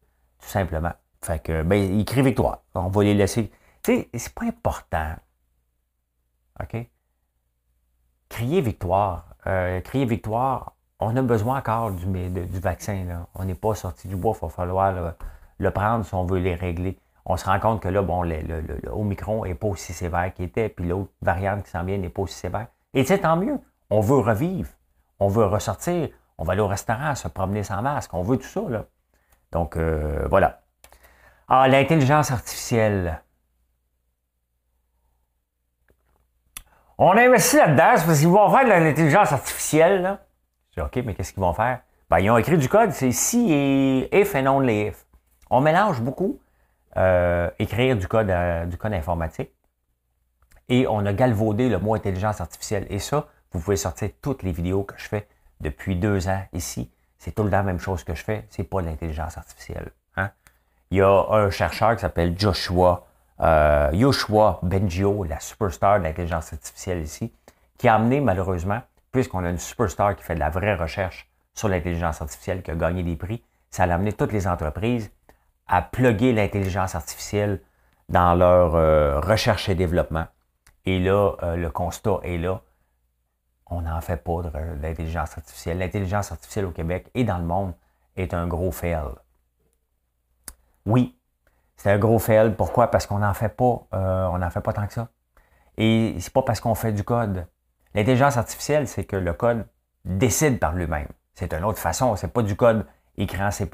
tout 0.40 0.48
simplement. 0.48 0.92
Fait 1.26 1.40
que, 1.40 1.62
ben, 1.62 1.76
il 1.76 2.04
crie 2.04 2.22
victoire. 2.22 2.62
On 2.74 2.86
va 2.86 3.02
les 3.02 3.14
laisser. 3.14 3.50
Tu 3.82 3.96
sais, 3.96 4.08
c'est 4.14 4.32
pas 4.32 4.44
important. 4.44 5.16
OK? 6.62 6.88
Crier 8.28 8.60
victoire. 8.60 9.30
Euh, 9.48 9.80
crier 9.80 10.04
victoire, 10.04 10.76
on 11.00 11.16
a 11.16 11.22
besoin 11.22 11.58
encore 11.58 11.90
du, 11.90 12.06
du 12.06 12.60
vaccin. 12.60 13.26
On 13.34 13.44
n'est 13.44 13.56
pas 13.56 13.74
sorti 13.74 14.06
du 14.06 14.14
bois, 14.14 14.34
il 14.36 14.40
va 14.40 14.48
falloir 14.48 15.14
le, 15.58 15.70
prendre 15.72 16.04
si 16.04 16.14
on 16.14 16.24
veut 16.24 16.38
les 16.38 16.54
régler. 16.54 16.96
on 17.24 17.36
se 17.36 17.44
rend 17.44 17.58
compte 17.58 17.82
que 17.82 17.88
là, 17.88 18.02
bon, 18.02 18.22
le, 18.22 18.40
le, 18.42 18.92
Omicron 18.92 19.44
n'est 19.46 19.56
pas 19.56 19.66
aussi 19.66 19.92
sévère 19.92 20.32
qu'il 20.32 20.44
était, 20.44 20.68
puis 20.68 20.86
l'autre 20.86 21.10
variante 21.22 21.64
qui 21.64 21.70
s'en 21.70 21.82
vient 21.82 21.98
n'est 21.98 22.08
pas 22.08 22.22
aussi 22.22 22.34
sévère. 22.34 22.68
Et 22.94 23.04
c'est 23.04 23.18
tant 23.18 23.36
mieux. 23.36 23.58
On 23.90 24.00
veut 24.00 24.18
revivre. 24.18 24.70
On 25.18 25.26
veut 25.26 25.44
ressortir. 25.44 26.08
On 26.38 26.44
va 26.44 26.52
aller 26.52 26.62
au 26.62 26.68
restaurant, 26.68 27.16
se 27.16 27.26
promener 27.26 27.64
sans 27.64 27.82
masque. 27.82 28.14
On 28.14 28.22
veut 28.22 28.36
tout 28.36 28.46
ça. 28.46 28.60
Donc, 29.50 29.76
euh, 29.76 30.26
voilà. 30.28 30.60
Ah, 31.48 31.68
l'intelligence 31.68 32.30
artificielle. 32.30 33.22
On 36.98 37.10
investit 37.10 37.56
là-dedans, 37.56 38.02
parce 38.06 38.18
qu'ils 38.18 38.28
vont 38.28 38.50
faire 38.50 38.64
de 38.64 38.68
l'intelligence 38.84 39.32
artificielle. 39.32 40.18
Je 40.70 40.80
dis, 40.80 40.86
OK, 40.86 41.04
mais 41.04 41.14
qu'est-ce 41.14 41.32
qu'ils 41.32 41.42
vont 41.42 41.52
faire? 41.52 41.80
Ben, 42.08 42.20
ils 42.20 42.30
ont 42.30 42.38
écrit 42.38 42.56
du 42.56 42.68
code, 42.68 42.92
c'est 42.92 43.12
si 43.12 43.52
et 43.52 44.20
if 44.20 44.34
et 44.34 44.46
only 44.48 44.88
if. 44.88 45.06
On 45.50 45.60
mélange 45.60 46.00
beaucoup 46.00 46.40
euh, 46.96 47.50
écrire 47.58 47.96
du 47.96 48.08
code, 48.08 48.30
euh, 48.30 48.64
du 48.64 48.78
code 48.78 48.94
informatique 48.94 49.50
et 50.68 50.86
on 50.86 51.04
a 51.04 51.12
galvaudé 51.12 51.68
le 51.68 51.78
mot 51.78 51.94
intelligence 51.94 52.40
artificielle. 52.40 52.86
Et 52.90 52.98
ça, 52.98 53.28
vous 53.52 53.60
pouvez 53.60 53.76
sortir 53.76 54.10
toutes 54.22 54.42
les 54.42 54.52
vidéos 54.52 54.84
que 54.84 54.94
je 54.96 55.06
fais 55.06 55.28
depuis 55.60 55.96
deux 55.96 56.28
ans 56.28 56.42
ici. 56.52 56.90
C'est 57.18 57.32
tout 57.32 57.42
le 57.42 57.50
temps 57.50 57.58
la 57.58 57.62
même 57.64 57.80
chose 57.80 58.04
que 58.04 58.14
je 58.14 58.22
fais. 58.22 58.46
C'est 58.50 58.64
pas 58.64 58.80
de 58.82 58.86
l'intelligence 58.86 59.36
artificielle. 59.36 59.90
Il 60.90 60.98
y 60.98 61.02
a 61.02 61.26
un 61.30 61.50
chercheur 61.50 61.94
qui 61.96 62.02
s'appelle 62.02 62.38
Joshua, 62.38 63.06
euh, 63.40 63.90
Joshua 63.92 64.60
Bengio, 64.62 65.24
la 65.24 65.40
superstar 65.40 65.98
de 65.98 66.04
l'intelligence 66.04 66.52
artificielle 66.52 67.02
ici, 67.02 67.32
qui 67.78 67.88
a 67.88 67.94
amené 67.94 68.20
malheureusement, 68.20 68.80
puisqu'on 69.12 69.44
a 69.44 69.50
une 69.50 69.58
superstar 69.58 70.16
qui 70.16 70.22
fait 70.22 70.34
de 70.34 70.40
la 70.40 70.50
vraie 70.50 70.74
recherche 70.74 71.28
sur 71.54 71.68
l'intelligence 71.68 72.20
artificielle, 72.22 72.62
qui 72.62 72.70
a 72.70 72.74
gagné 72.74 73.02
des 73.02 73.16
prix, 73.16 73.42
ça 73.70 73.84
a 73.84 73.92
amené 73.92 74.12
toutes 74.12 74.32
les 74.32 74.46
entreprises 74.46 75.10
à 75.66 75.82
plugger 75.82 76.32
l'intelligence 76.32 76.94
artificielle 76.94 77.60
dans 78.08 78.34
leur 78.34 78.76
euh, 78.76 79.20
recherche 79.20 79.68
et 79.68 79.74
développement. 79.74 80.26
Et 80.84 81.00
là, 81.00 81.32
euh, 81.42 81.56
le 81.56 81.70
constat 81.70 82.20
est 82.22 82.38
là. 82.38 82.62
On 83.68 83.80
n'en 83.82 84.00
fait 84.00 84.16
pas 84.16 84.42
de, 84.42 84.50
l'intelligence 84.80 85.36
artificielle. 85.36 85.78
L'intelligence 85.78 86.30
artificielle 86.30 86.66
au 86.66 86.70
Québec 86.70 87.10
et 87.14 87.24
dans 87.24 87.38
le 87.38 87.44
monde 87.44 87.74
est 88.16 88.32
un 88.32 88.46
gros 88.46 88.70
fail. 88.70 89.02
Oui, 90.86 91.18
c'est 91.76 91.90
un 91.90 91.98
gros 91.98 92.18
fail. 92.18 92.54
Pourquoi? 92.54 92.90
Parce 92.90 93.06
qu'on 93.06 93.18
n'en 93.18 93.34
fait 93.34 93.48
pas, 93.48 93.86
euh, 93.94 94.26
on 94.32 94.38
n'en 94.38 94.50
fait 94.50 94.60
pas 94.60 94.72
tant 94.72 94.86
que 94.86 94.92
ça. 94.92 95.08
Et 95.76 96.16
c'est 96.20 96.32
pas 96.32 96.42
parce 96.42 96.60
qu'on 96.60 96.74
fait 96.74 96.92
du 96.92 97.04
code. 97.04 97.46
L'intelligence 97.94 98.36
artificielle, 98.36 98.88
c'est 98.88 99.04
que 99.04 99.16
le 99.16 99.32
code 99.32 99.66
décide 100.04 100.58
par 100.58 100.72
lui-même. 100.72 101.08
C'est 101.34 101.52
une 101.52 101.64
autre 101.64 101.78
façon. 101.78 102.16
C'est 102.16 102.32
pas 102.32 102.42
du 102.42 102.56
code 102.56 102.86
écrit 103.18 103.42
en 103.42 103.50
C++. 103.50 103.68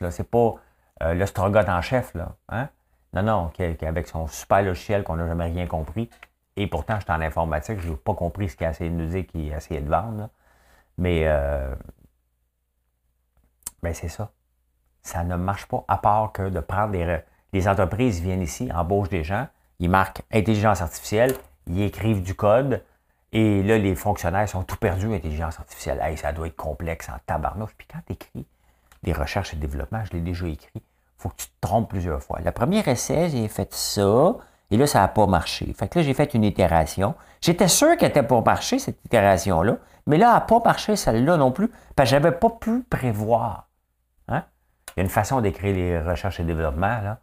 Là. 0.00 0.10
C'est 0.10 0.30
pas 0.30 0.54
euh, 1.02 1.14
le 1.14 1.70
en 1.70 1.82
chef. 1.82 2.14
Là. 2.14 2.36
Hein? 2.48 2.68
Non, 3.12 3.22
non, 3.22 3.52
avec 3.82 4.08
son 4.08 4.26
super 4.26 4.62
logiciel 4.62 5.04
qu'on 5.04 5.16
n'a 5.16 5.26
jamais 5.26 5.44
rien 5.44 5.66
compris. 5.66 6.10
Et 6.56 6.66
pourtant, 6.66 6.96
je 6.98 7.04
suis 7.04 7.12
en 7.12 7.20
informatique, 7.20 7.80
je 7.80 7.90
n'ai 7.90 7.96
pas 7.96 8.14
compris 8.14 8.48
ce 8.48 8.56
qu'il 8.56 8.66
a 8.66 8.70
essayé 8.70 8.90
de 8.90 8.94
nous 8.94 9.06
dire, 9.06 9.26
qu'il 9.26 9.52
a 9.52 9.56
essayé 9.56 9.80
de 9.80 9.88
vendre. 9.88 10.28
Mais 10.98 11.22
euh, 11.26 11.74
ben 13.82 13.92
c'est 13.94 14.08
ça. 14.08 14.30
Ça 15.04 15.22
ne 15.22 15.36
marche 15.36 15.66
pas, 15.66 15.84
à 15.86 15.98
part 15.98 16.32
que 16.32 16.48
de 16.48 16.58
prendre 16.58 16.90
des. 16.90 17.20
Les 17.52 17.68
entreprises 17.68 18.20
viennent 18.20 18.42
ici, 18.42 18.68
embauchent 18.74 19.10
des 19.10 19.22
gens, 19.22 19.46
ils 19.78 19.88
marquent 19.88 20.22
intelligence 20.32 20.82
artificielle, 20.82 21.36
ils 21.68 21.82
écrivent 21.82 22.22
du 22.22 22.34
code, 22.34 22.82
et 23.32 23.62
là, 23.62 23.78
les 23.78 23.94
fonctionnaires 23.94 24.48
sont 24.48 24.62
tout 24.62 24.76
perdus, 24.76 25.12
intelligence 25.14 25.58
artificielle. 25.58 26.00
Hey, 26.02 26.16
ça 26.16 26.32
doit 26.32 26.46
être 26.46 26.56
complexe 26.56 27.08
en 27.08 27.18
tabarnouche. 27.26 27.74
Puis 27.76 27.86
quand 27.92 27.98
tu 28.06 28.14
écris 28.14 28.46
des 29.02 29.12
recherches 29.12 29.52
et 29.52 29.56
développement, 29.56 30.04
je 30.04 30.12
l'ai 30.12 30.20
déjà 30.20 30.46
écrit, 30.46 30.70
il 30.74 30.82
faut 31.18 31.28
que 31.28 31.36
tu 31.36 31.46
te 31.46 31.60
trompes 31.60 31.90
plusieurs 31.90 32.22
fois. 32.22 32.40
Le 32.44 32.50
premier 32.50 32.80
essai, 32.88 33.28
j'ai 33.28 33.46
fait 33.48 33.72
ça, 33.74 34.36
et 34.70 34.76
là, 34.76 34.86
ça 34.86 35.00
n'a 35.00 35.08
pas 35.08 35.26
marché. 35.26 35.72
Fait 35.74 35.88
que 35.88 35.98
là, 35.98 36.04
j'ai 36.04 36.14
fait 36.14 36.34
une 36.34 36.44
itération. 36.44 37.14
J'étais 37.40 37.68
sûr 37.68 37.96
qu'elle 37.96 38.10
était 38.10 38.22
pour 38.22 38.44
marcher, 38.44 38.78
cette 38.78 39.04
itération-là. 39.04 39.76
Mais 40.06 40.16
là, 40.16 40.28
elle 40.28 40.34
n'a 40.34 40.40
pas 40.40 40.60
marché, 40.64 40.96
celle-là 40.96 41.36
non 41.36 41.52
plus, 41.52 41.70
parce 41.94 42.10
que 42.10 42.16
je 42.16 42.20
n'avais 42.20 42.36
pas 42.36 42.50
pu 42.50 42.82
prévoir. 42.82 43.63
Il 44.96 45.00
y 45.00 45.00
a 45.00 45.02
une 45.04 45.10
façon 45.10 45.40
d'écrire 45.40 45.74
les 45.74 46.00
recherches 46.00 46.40
et 46.40 46.44
développement. 46.44 47.00
Là. 47.00 47.18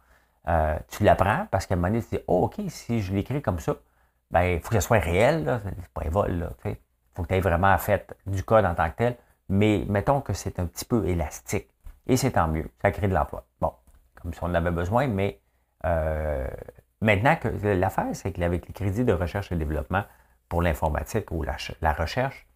Euh, 0.48 0.78
tu 0.88 1.04
l'apprends 1.04 1.46
parce 1.50 1.66
qu'à 1.66 1.74
un 1.74 1.76
moment 1.76 1.88
donné, 1.88 2.02
tu 2.02 2.16
dis 2.16 2.22
Oh, 2.26 2.44
OK, 2.44 2.60
si 2.68 3.00
je 3.00 3.12
l'écris 3.12 3.42
comme 3.42 3.58
ça, 3.58 3.76
ben, 4.30 4.42
il 4.42 4.60
faut 4.60 4.70
que 4.70 4.80
ce 4.80 4.86
soit 4.86 4.98
réel. 4.98 5.60
C'est 5.64 5.88
pas 5.88 6.02
un 6.06 6.10
vol. 6.10 6.50
Il 6.64 6.76
faut 7.14 7.22
que 7.22 7.28
tu 7.28 7.34
aies 7.34 7.40
vraiment 7.40 7.76
fait 7.78 8.14
du 8.26 8.42
code 8.42 8.64
en 8.64 8.74
tant 8.74 8.90
que 8.90 8.96
tel. 8.96 9.16
Mais 9.48 9.84
mettons 9.88 10.20
que 10.20 10.32
c'est 10.32 10.58
un 10.58 10.66
petit 10.66 10.84
peu 10.84 11.06
élastique. 11.06 11.68
Et 12.06 12.16
c'est 12.16 12.32
tant 12.32 12.48
mieux. 12.48 12.68
Ça 12.80 12.90
crée 12.90 13.08
de 13.08 13.14
l'emploi. 13.14 13.44
Bon, 13.60 13.72
comme 14.20 14.32
si 14.32 14.42
on 14.42 14.46
en 14.46 14.54
avait 14.54 14.70
besoin, 14.70 15.06
mais 15.06 15.40
euh, 15.84 16.46
Maintenant, 17.02 17.34
que 17.34 17.48
l'affaire, 17.48 18.06
c'est 18.12 18.30
qu'avec 18.30 18.68
les 18.68 18.72
crédits 18.72 19.04
de 19.04 19.12
recherche 19.12 19.50
et 19.50 19.56
développement 19.56 20.04
pour 20.48 20.62
l'informatique 20.62 21.32
ou 21.32 21.42
la, 21.42 21.92
recherche, 21.92 22.46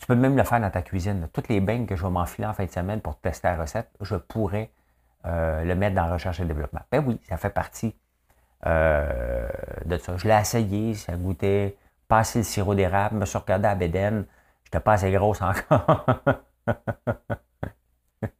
tu 0.00 0.06
peux 0.06 0.14
même 0.14 0.36
le 0.36 0.44
faire 0.44 0.60
dans 0.60 0.70
ta 0.70 0.82
cuisine. 0.82 1.28
Toutes 1.32 1.48
les 1.48 1.60
bains 1.60 1.86
que 1.86 1.96
je 1.96 2.02
vais 2.02 2.10
m'enfiler 2.10 2.46
en 2.46 2.52
fin 2.52 2.64
de 2.64 2.70
semaine 2.70 3.00
pour 3.00 3.16
tester 3.16 3.48
la 3.48 3.56
recette, 3.56 3.88
je 4.00 4.16
pourrais 4.16 4.70
euh, 5.26 5.64
le 5.64 5.74
mettre 5.74 5.94
dans 5.94 6.12
recherche 6.12 6.40
et 6.40 6.44
développement. 6.44 6.82
Ben 6.90 7.02
oui, 7.06 7.20
ça 7.28 7.36
fait 7.36 7.50
partie 7.50 7.94
euh, 8.66 9.48
de 9.84 9.96
ça. 9.98 10.16
Je 10.16 10.28
l'ai 10.28 10.34
essayé, 10.34 10.94
ça 10.94 11.14
goûtait 11.16 11.76
pas 12.08 12.18
assez 12.18 12.40
le 12.40 12.44
sirop 12.44 12.74
d'érable, 12.74 13.16
me 13.16 13.24
suis 13.24 13.38
regardé 13.38 13.66
à 13.68 13.74
Béden, 13.74 14.26
j'étais 14.64 14.80
pas 14.80 14.94
assez 14.94 15.10
grosse 15.10 15.40
encore. 15.40 16.04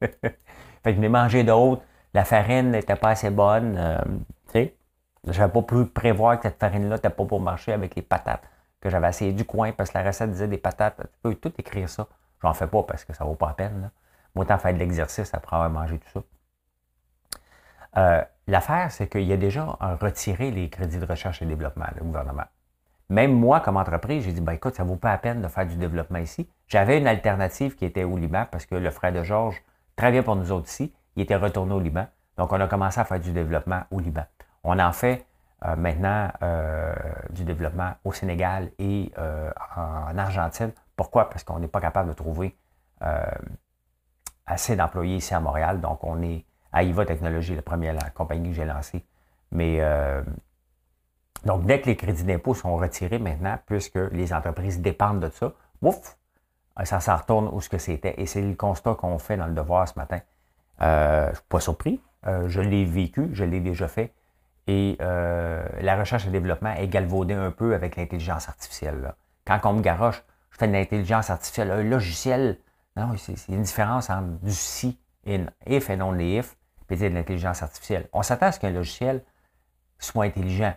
fait 0.01 0.37
que 0.85 0.95
je 0.95 1.01
l'ai 1.01 1.09
mangé 1.09 1.45
d'autres, 1.45 1.83
la 2.13 2.25
farine 2.25 2.71
n'était 2.73 2.97
pas 2.97 3.11
assez 3.11 3.31
bonne, 3.31 3.77
euh, 3.79 3.99
tu 4.49 4.53
sais. 4.53 4.77
Je 5.27 5.41
n'avais 5.41 5.53
pas 5.53 5.63
pu 5.63 5.87
prévoir 5.87 6.37
que 6.37 6.43
cette 6.43 6.61
farine-là 6.61 6.97
n'était 6.97 7.09
pas 7.09 7.25
pour 7.25 7.41
marcher 7.41 7.73
avec 7.73 7.95
les 7.95 8.03
patates. 8.03 8.45
Que 8.85 8.91
j'avais 8.91 9.09
essayé 9.09 9.33
du 9.33 9.47
coin 9.47 9.73
parce 9.73 9.91
que 9.91 9.99
la 9.99 10.05
recette 10.05 10.31
disait 10.31 10.47
des 10.47 10.59
patates. 10.59 11.01
Tu 11.01 11.19
peux 11.23 11.35
tout 11.35 11.53
écrire 11.59 11.89
ça. 11.89 12.07
J'en 12.43 12.53
fais 12.53 12.67
pas 12.67 12.83
parce 12.83 13.05
que 13.05 13.15
ça 13.15 13.25
vaut 13.25 13.35
pas 13.35 13.49
la 13.49 13.55
peine. 13.55 13.81
Là. 13.81 13.91
Autant 14.37 14.59
faire 14.59 14.75
de 14.75 14.79
l'exercice 14.79 15.33
après 15.33 15.57
avoir 15.57 15.71
mangé 15.71 15.99
tout 15.99 16.11
ça. 16.11 16.23
Euh, 17.97 18.23
l'affaire, 18.47 18.93
c'est 18.93 19.09
qu'il 19.09 19.23
y 19.23 19.33
a 19.33 19.39
déjà 19.39 19.65
retiré 20.01 20.51
les 20.51 20.69
crédits 20.69 20.99
de 20.99 21.07
recherche 21.07 21.41
et 21.41 21.47
développement, 21.47 21.87
le 21.97 22.05
gouvernement. 22.05 22.45
Même 23.09 23.33
moi, 23.33 23.61
comme 23.61 23.79
entreprise, 23.79 24.25
j'ai 24.25 24.33
dit, 24.33 24.43
ben 24.43 24.53
écoute, 24.53 24.75
ça 24.75 24.85
ne 24.85 24.89
vaut 24.89 24.97
pas 24.97 25.13
la 25.13 25.19
peine 25.19 25.41
de 25.41 25.49
faire 25.49 25.67
du 25.67 25.77
développement 25.77 26.19
ici. 26.19 26.47
J'avais 26.69 26.99
une 26.99 27.07
alternative 27.07 27.77
qui 27.77 27.87
était 27.87 28.05
au 28.05 28.19
Liban 28.19 28.45
parce 28.51 28.67
que 28.67 28.75
le 28.75 28.91
frère 28.91 29.13
de 29.13 29.23
Georges 29.23 29.63
travaillait 29.97 30.23
pour 30.23 30.37
nous 30.37 30.53
autres 30.53 30.69
ici. 30.69 30.93
Il 31.17 31.23
était 31.23 31.37
retourné 31.37 31.73
au 31.73 31.81
Liban. 31.81 32.07
Donc, 32.37 32.53
on 32.53 32.61
a 32.61 32.67
commencé 32.67 33.01
à 33.01 33.05
faire 33.05 33.21
du 33.21 33.33
développement 33.33 33.85
au 33.91 34.01
Liban. 34.01 34.25
On 34.63 34.79
en 34.79 34.93
fait 34.93 35.25
euh, 35.67 35.77
maintenant 35.77 36.31
euh, 36.43 36.93
du 37.31 37.45
développement 37.45 37.93
au 38.05 38.13
Sénégal 38.13 38.71
et 38.79 39.11
euh, 39.17 39.51
en 39.77 40.19
Argentine. 40.19 40.73
Pourquoi? 40.95 41.31
Parce 41.31 41.43
qu'on 41.43 41.59
n'est 41.59 41.69
pas 41.69 41.81
capable 41.81 42.11
de 42.11 42.15
trouver 42.15 42.57
assez 44.47 44.77
d'employés 44.77 45.17
ici 45.17 45.35
à 45.35 45.41
Montréal. 45.41 45.81
Donc, 45.81 46.03
on 46.05 46.23
est 46.23 46.45
à 46.73 46.83
IVA 46.83 47.05
Technologies, 47.05 47.55
la 47.55 47.63
première 47.63 48.15
compagnie 48.15 48.49
que 48.49 48.55
j'ai 48.55 48.65
lancée. 48.65 49.05
Mais 49.51 49.83
donc, 51.45 51.67
dès 51.67 51.83
que 51.83 51.87
les 51.87 51.97
crédits 51.97 52.25
d'impôt 52.25 52.55
sont 52.55 52.75
retirés 52.77 53.19
maintenant, 53.19 53.59
puisque 53.67 53.99
les 54.13 54.33
entreprises 54.33 54.81
dépendent 54.81 55.21
de 55.21 55.29
ça, 55.29 55.53
ouf, 55.83 56.17
ça 56.83 57.01
s'en 57.01 57.17
retourne 57.17 57.49
où 57.53 57.61
ce 57.61 57.69
que 57.69 57.77
c'était. 57.77 58.15
Et 58.17 58.25
c'est 58.25 58.41
le 58.41 58.55
constat 58.55 58.95
qu'on 58.95 59.19
fait 59.19 59.37
dans 59.37 59.49
le 59.49 59.55
devoir 59.55 59.87
ce 59.87 59.99
matin. 59.99 60.21
je 60.81 61.29
ne 61.29 61.35
suis 61.35 61.45
pas 61.47 61.61
surpris. 61.61 62.01
je 62.25 62.61
l'ai 62.63 62.87
vécu, 62.87 63.29
je 63.33 63.45
l'ai 63.45 63.61
déjà 63.61 63.89
fait. 63.89 64.15
Et 64.67 64.97
euh, 65.01 65.67
la 65.81 65.97
recherche 65.97 66.27
et 66.27 66.31
développement 66.31 66.73
est 66.75 66.89
galvaudée 66.89 67.35
un 67.35 67.51
peu 67.51 67.75
avec 67.75 67.97
l'intelligence 67.97 68.49
artificielle. 68.49 69.15
Quand 69.47 69.61
on 69.65 69.75
me 69.75 69.83
garoche, 69.83 70.23
je 70.51 70.59
fais 70.59 70.69
de 70.69 70.73
l'intelligence 70.73 71.31
artificielle, 71.31 71.71
un 71.71 71.83
logiciel. 71.83 72.59
Non, 72.97 73.15
c'est 73.17 73.49
une 73.49 73.63
différence 73.63 74.09
entre 74.09 74.29
du 74.43 74.53
si 74.53 74.99
et 75.27 75.41
if 75.67 75.91
et 75.91 75.97
non 75.97 76.13
les 76.13 76.39
if, 76.39 76.57
puis 76.87 76.97
de 76.97 77.07
l'intelligence 77.07 77.63
artificielle. 77.63 78.09
On 78.13 78.23
s'attend 78.23 78.47
à 78.47 78.53
ce 78.53 78.61
qu'un 78.61 78.71
logiciel 78.71 79.23
soit 79.99 80.25
intelligent. 80.25 80.75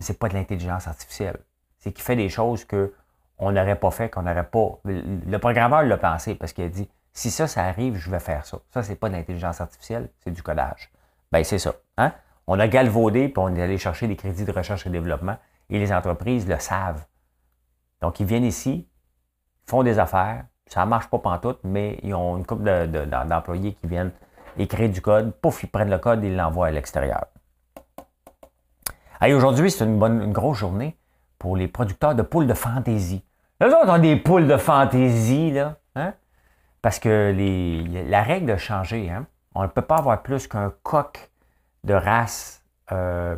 C'est 0.00 0.18
pas 0.18 0.28
de 0.28 0.34
l'intelligence 0.34 0.88
artificielle. 0.88 1.38
C'est 1.78 1.92
qu'il 1.92 2.02
fait 2.02 2.16
des 2.16 2.28
choses 2.28 2.66
qu'on 2.66 3.52
n'aurait 3.52 3.78
pas 3.78 3.90
fait, 3.90 4.08
qu'on 4.08 4.22
n'aurait 4.22 4.48
pas. 4.48 4.78
Le 4.84 5.36
programmeur 5.38 5.82
l'a 5.82 5.96
pensé 5.96 6.34
parce 6.34 6.52
qu'il 6.52 6.64
a 6.64 6.68
dit 6.68 6.88
si 7.12 7.30
ça, 7.30 7.46
ça 7.46 7.64
arrive, 7.64 7.96
je 7.96 8.10
vais 8.10 8.20
faire 8.20 8.44
ça. 8.44 8.58
Ça, 8.72 8.82
c'est 8.82 8.96
pas 8.96 9.08
de 9.08 9.14
l'intelligence 9.14 9.60
artificielle, 9.60 10.08
c'est 10.20 10.30
du 10.30 10.42
codage. 10.42 10.90
Ben, 11.32 11.42
c'est 11.44 11.58
ça. 11.58 11.74
Hein? 11.96 12.12
On 12.50 12.58
a 12.58 12.66
galvaudé, 12.66 13.28
puis 13.28 13.34
on 13.36 13.54
est 13.54 13.62
allé 13.62 13.76
chercher 13.76 14.08
des 14.08 14.16
crédits 14.16 14.46
de 14.46 14.52
recherche 14.52 14.86
et 14.86 14.90
développement, 14.90 15.36
et 15.68 15.78
les 15.78 15.92
entreprises 15.92 16.48
le 16.48 16.58
savent. 16.58 17.04
Donc, 18.00 18.20
ils 18.20 18.26
viennent 18.26 18.44
ici, 18.44 18.88
font 19.66 19.82
des 19.82 19.98
affaires, 19.98 20.46
ça 20.66 20.86
ne 20.86 20.90
marche 20.90 21.08
pas 21.08 21.18
pantoute, 21.18 21.60
mais 21.62 21.98
ils 22.02 22.14
ont 22.14 22.38
une 22.38 22.46
couple 22.46 22.64
d'employés 23.28 23.74
qui 23.74 23.86
viennent 23.86 24.12
écrire 24.56 24.88
du 24.88 25.02
code, 25.02 25.32
pouf, 25.32 25.62
ils 25.62 25.68
prennent 25.68 25.90
le 25.90 25.98
code 25.98 26.24
et 26.24 26.28
ils 26.28 26.36
l'envoient 26.36 26.68
à 26.68 26.70
l'extérieur. 26.70 27.26
aujourd'hui, 29.22 29.70
c'est 29.70 29.84
une, 29.84 29.98
bonne, 29.98 30.32
grosse 30.32 30.56
journée 30.56 30.96
pour 31.38 31.54
les 31.54 31.68
producteurs 31.68 32.14
de 32.14 32.22
poules 32.22 32.46
de 32.46 32.54
fantaisie. 32.54 33.22
Eux 33.62 33.68
autres 33.68 33.90
ont 33.90 33.98
des 33.98 34.16
poules 34.16 34.46
de 34.46 34.56
fantaisie, 34.56 35.50
là, 35.50 35.76
hein? 35.96 36.14
parce 36.80 36.98
que 36.98 37.34
la 38.08 38.22
règle 38.22 38.52
a 38.52 38.56
changé. 38.56 39.10
Hein? 39.10 39.26
On 39.54 39.64
ne 39.64 39.68
peut 39.68 39.82
pas 39.82 39.96
avoir 39.96 40.22
plus 40.22 40.48
qu'un 40.48 40.72
coq 40.82 41.27
de 41.88 41.94
races, 41.94 42.62
euh, 42.92 43.36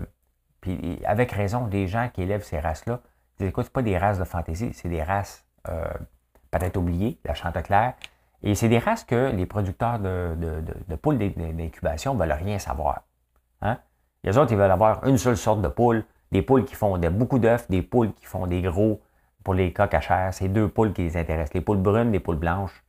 puis 0.61 1.01
avec 1.07 1.33
raison, 1.33 1.67
des 1.67 1.87
gens 1.87 2.11
qui 2.13 2.23
élèvent 2.23 2.45
ces 2.45 2.61
races-là, 2.61 3.01
ils 3.05 3.43
disent, 3.43 3.49
écoute, 3.49 3.65
ce 3.67 3.71
pas 3.71 3.83
des 3.83 3.97
races 3.97 4.19
de 4.19 4.25
fantaisie, 4.25 4.73
c'est 4.75 4.89
des 4.89 5.03
races 5.03 5.47
euh, 5.69 5.85
peut-être 6.51 6.77
oubliées, 6.77 7.19
la 7.25 7.35
Chanteclair, 7.35 7.95
et 8.43 8.55
c'est 8.55 8.69
des 8.69 8.79
races 8.79 9.05
que 9.05 9.31
les 9.31 9.47
producteurs 9.47 9.99
de, 9.99 10.35
de, 10.89 10.95
poules 10.97 11.19
d'incubation 11.19 12.15
ne 12.15 12.21
veulent 12.21 12.33
rien 12.33 12.59
savoir. 12.59 13.03
Hein? 13.63 13.79
Les 14.25 14.37
autres, 14.37 14.53
ils 14.53 14.59
veulent 14.59 14.71
avoir 14.71 15.07
une 15.07 15.19
seule 15.19 15.37
sorte 15.37 15.63
de 15.63 15.69
poule, 15.69 16.05
des 16.33 16.43
poules 16.43 16.65
qui 16.65 16.75
font 16.75 16.99
beaucoup 16.99 17.39
d'œufs, 17.39 17.69
des 17.71 17.83
poules 17.83 18.13
qui 18.15 18.27
font 18.27 18.47
des 18.47 18.63
gros 18.63 19.01
pour 19.45 19.55
les 19.55 19.73
coques 19.73 19.95
à 19.95 20.01
chair. 20.01 20.33
C'est 20.33 20.49
deux 20.49 20.69
poules 20.69 20.93
qui 20.93 21.03
les 21.03 21.17
intéressent, 21.17 21.55
les 21.55 21.61
poules 21.61 21.79
brunes, 21.79 22.13
les 22.13 22.21
poules 22.21 22.37
blanches, 22.37 22.83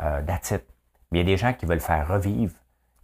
euh, 0.00 0.22
Mais 0.26 0.60
il 1.12 1.18
y 1.18 1.20
a 1.20 1.24
des 1.24 1.36
gens 1.36 1.52
qui 1.52 1.66
veulent 1.66 1.80
faire 1.80 2.08
revivre 2.08 2.54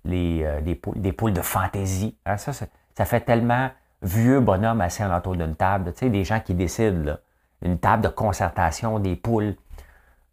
les, 0.04 0.42
euh, 0.44 0.60
des, 0.60 1.12
poules, 1.12 1.32
de 1.32 1.40
fantaisie. 1.40 2.16
Hein, 2.26 2.36
ça, 2.36 2.52
ça, 2.52 3.04
fait 3.04 3.20
tellement 3.20 3.70
vieux 4.02 4.40
bonhomme 4.40 4.80
assis 4.80 5.02
autour 5.04 5.36
d'une 5.36 5.54
table. 5.54 5.92
Tu 5.92 6.00
sais, 6.00 6.10
des 6.10 6.24
gens 6.24 6.40
qui 6.40 6.54
décident, 6.54 7.16
une 7.62 7.78
table 7.78 8.02
de 8.02 8.08
concertation 8.08 8.98
des 8.98 9.16
poules. 9.16 9.54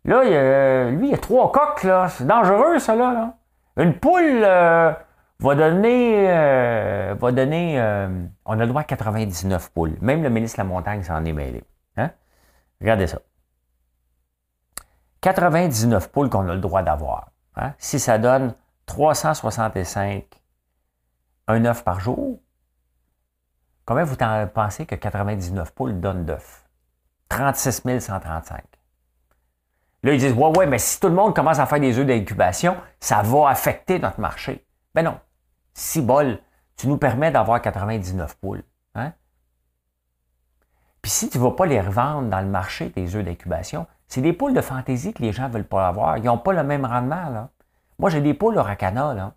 Là, 0.06 0.24
lui, 0.90 1.08
il 1.08 1.12
y 1.12 1.14
a 1.14 1.18
trois 1.18 1.52
coques, 1.52 1.84
là. 1.84 2.08
C'est 2.10 2.26
dangereux, 2.26 2.80
ça. 2.80 2.96
Une 3.78 3.94
poule 3.94 4.42
euh, 4.44 4.92
va 5.40 5.56
donner. 5.56 6.26
Euh, 6.30 7.16
va 7.20 7.32
donner 7.32 7.80
on 8.46 8.54
a 8.54 8.64
le 8.64 8.68
droit 8.68 8.82
à 8.82 8.86
99 8.86 9.72
poules. 9.72 9.96
Même 10.02 10.24
le 10.24 10.30
ministre 10.30 10.58
de 10.58 10.64
la 10.64 10.70
Montagne 10.70 11.04
s'en 11.04 11.24
est 11.24 11.34
mêlé. 11.34 11.64
Hein? 11.98 12.10
Regardez 12.82 13.08
ça. 13.08 13.20
99 15.22 16.12
poules 16.12 16.30
qu'on 16.30 16.48
a 16.48 16.54
le 16.54 16.60
droit 16.60 16.82
d'avoir. 16.82 17.30
Hein? 17.56 17.74
Si 17.78 18.00
ça 18.00 18.18
donne 18.18 18.54
365 18.90 20.26
un 21.48 21.66
œuf 21.66 21.84
par 21.84 22.00
jour, 22.00 22.40
combien 23.86 24.04
vous 24.04 24.16
pensez 24.52 24.88
que 24.88 24.96
99 24.96 25.76
poules 25.76 26.00
donnent 26.00 26.26
d'œufs? 26.26 26.66
36 27.30 27.84
135. 28.00 28.64
Là, 30.02 30.14
ils 30.14 30.20
disent, 30.20 30.34
ouais, 30.34 30.58
ouais, 30.58 30.66
mais 30.66 30.80
si 30.80 31.00
tout 31.00 31.08
le 31.08 31.14
monde 31.14 31.36
commence 31.36 31.60
à 31.60 31.68
faire 31.68 31.80
des 31.80 32.00
œufs 32.00 32.06
d'incubation, 32.06 32.78
ça 33.00 33.22
va 33.22 33.50
affecter 33.50 34.00
notre 34.00 34.20
marché. 34.20 34.66
Ben 34.96 35.06
non. 35.06 35.20
Si 35.76 36.02
bol, 36.02 36.40
tu 36.76 36.88
nous 36.88 36.98
permets 36.98 37.30
d'avoir 37.30 37.62
99 37.62 38.38
poules. 38.38 38.64
Hein? 38.96 39.14
Puis 41.04 41.12
si 41.12 41.30
tu 41.30 41.38
ne 41.38 41.44
vas 41.44 41.52
pas 41.52 41.68
les 41.68 41.80
revendre 41.80 42.28
dans 42.30 42.42
le 42.42 42.48
marché, 42.48 42.92
tes 42.92 43.04
œufs 43.16 43.24
d'incubation, 43.24 43.86
c'est 44.08 44.22
des 44.22 44.34
poules 44.34 44.56
de 44.56 44.62
fantaisie 44.62 45.14
que 45.14 45.22
les 45.22 45.32
gens 45.32 45.48
ne 45.48 45.54
veulent 45.54 45.68
pas 45.68 45.88
avoir. 45.88 46.18
Ils 46.18 46.24
n'ont 46.24 46.40
pas 46.40 46.54
le 46.54 46.64
même 46.64 46.86
rendement. 46.86 47.30
Là. 47.30 47.52
Moi, 48.00 48.10
j'ai 48.10 48.22
des 48.22 48.34
poules 48.34 48.58
racana. 48.58 49.14
Là. 49.14 49.34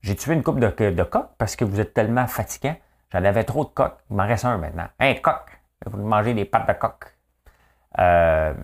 J'ai 0.00 0.16
tué 0.16 0.32
une 0.34 0.42
coupe 0.42 0.60
de, 0.60 0.68
de 0.68 1.02
parce 1.38 1.56
que 1.56 1.64
vous 1.64 1.80
êtes 1.80 1.92
tellement 1.92 2.26
fatigant. 2.26 2.76
J'en 3.12 3.24
avais 3.24 3.44
trop 3.44 3.64
de 3.64 3.70
coq. 3.70 3.92
Il 4.10 4.16
m'en 4.16 4.26
reste 4.26 4.44
un 4.44 4.56
maintenant. 4.56 4.88
Un 4.98 5.14
coq. 5.14 5.60
Vous 5.84 6.02
mangez 6.02 6.34
des 6.34 6.44
pattes 6.44 6.68
de 6.68 6.72
coq. 6.72 7.14
Euh, 7.98 8.54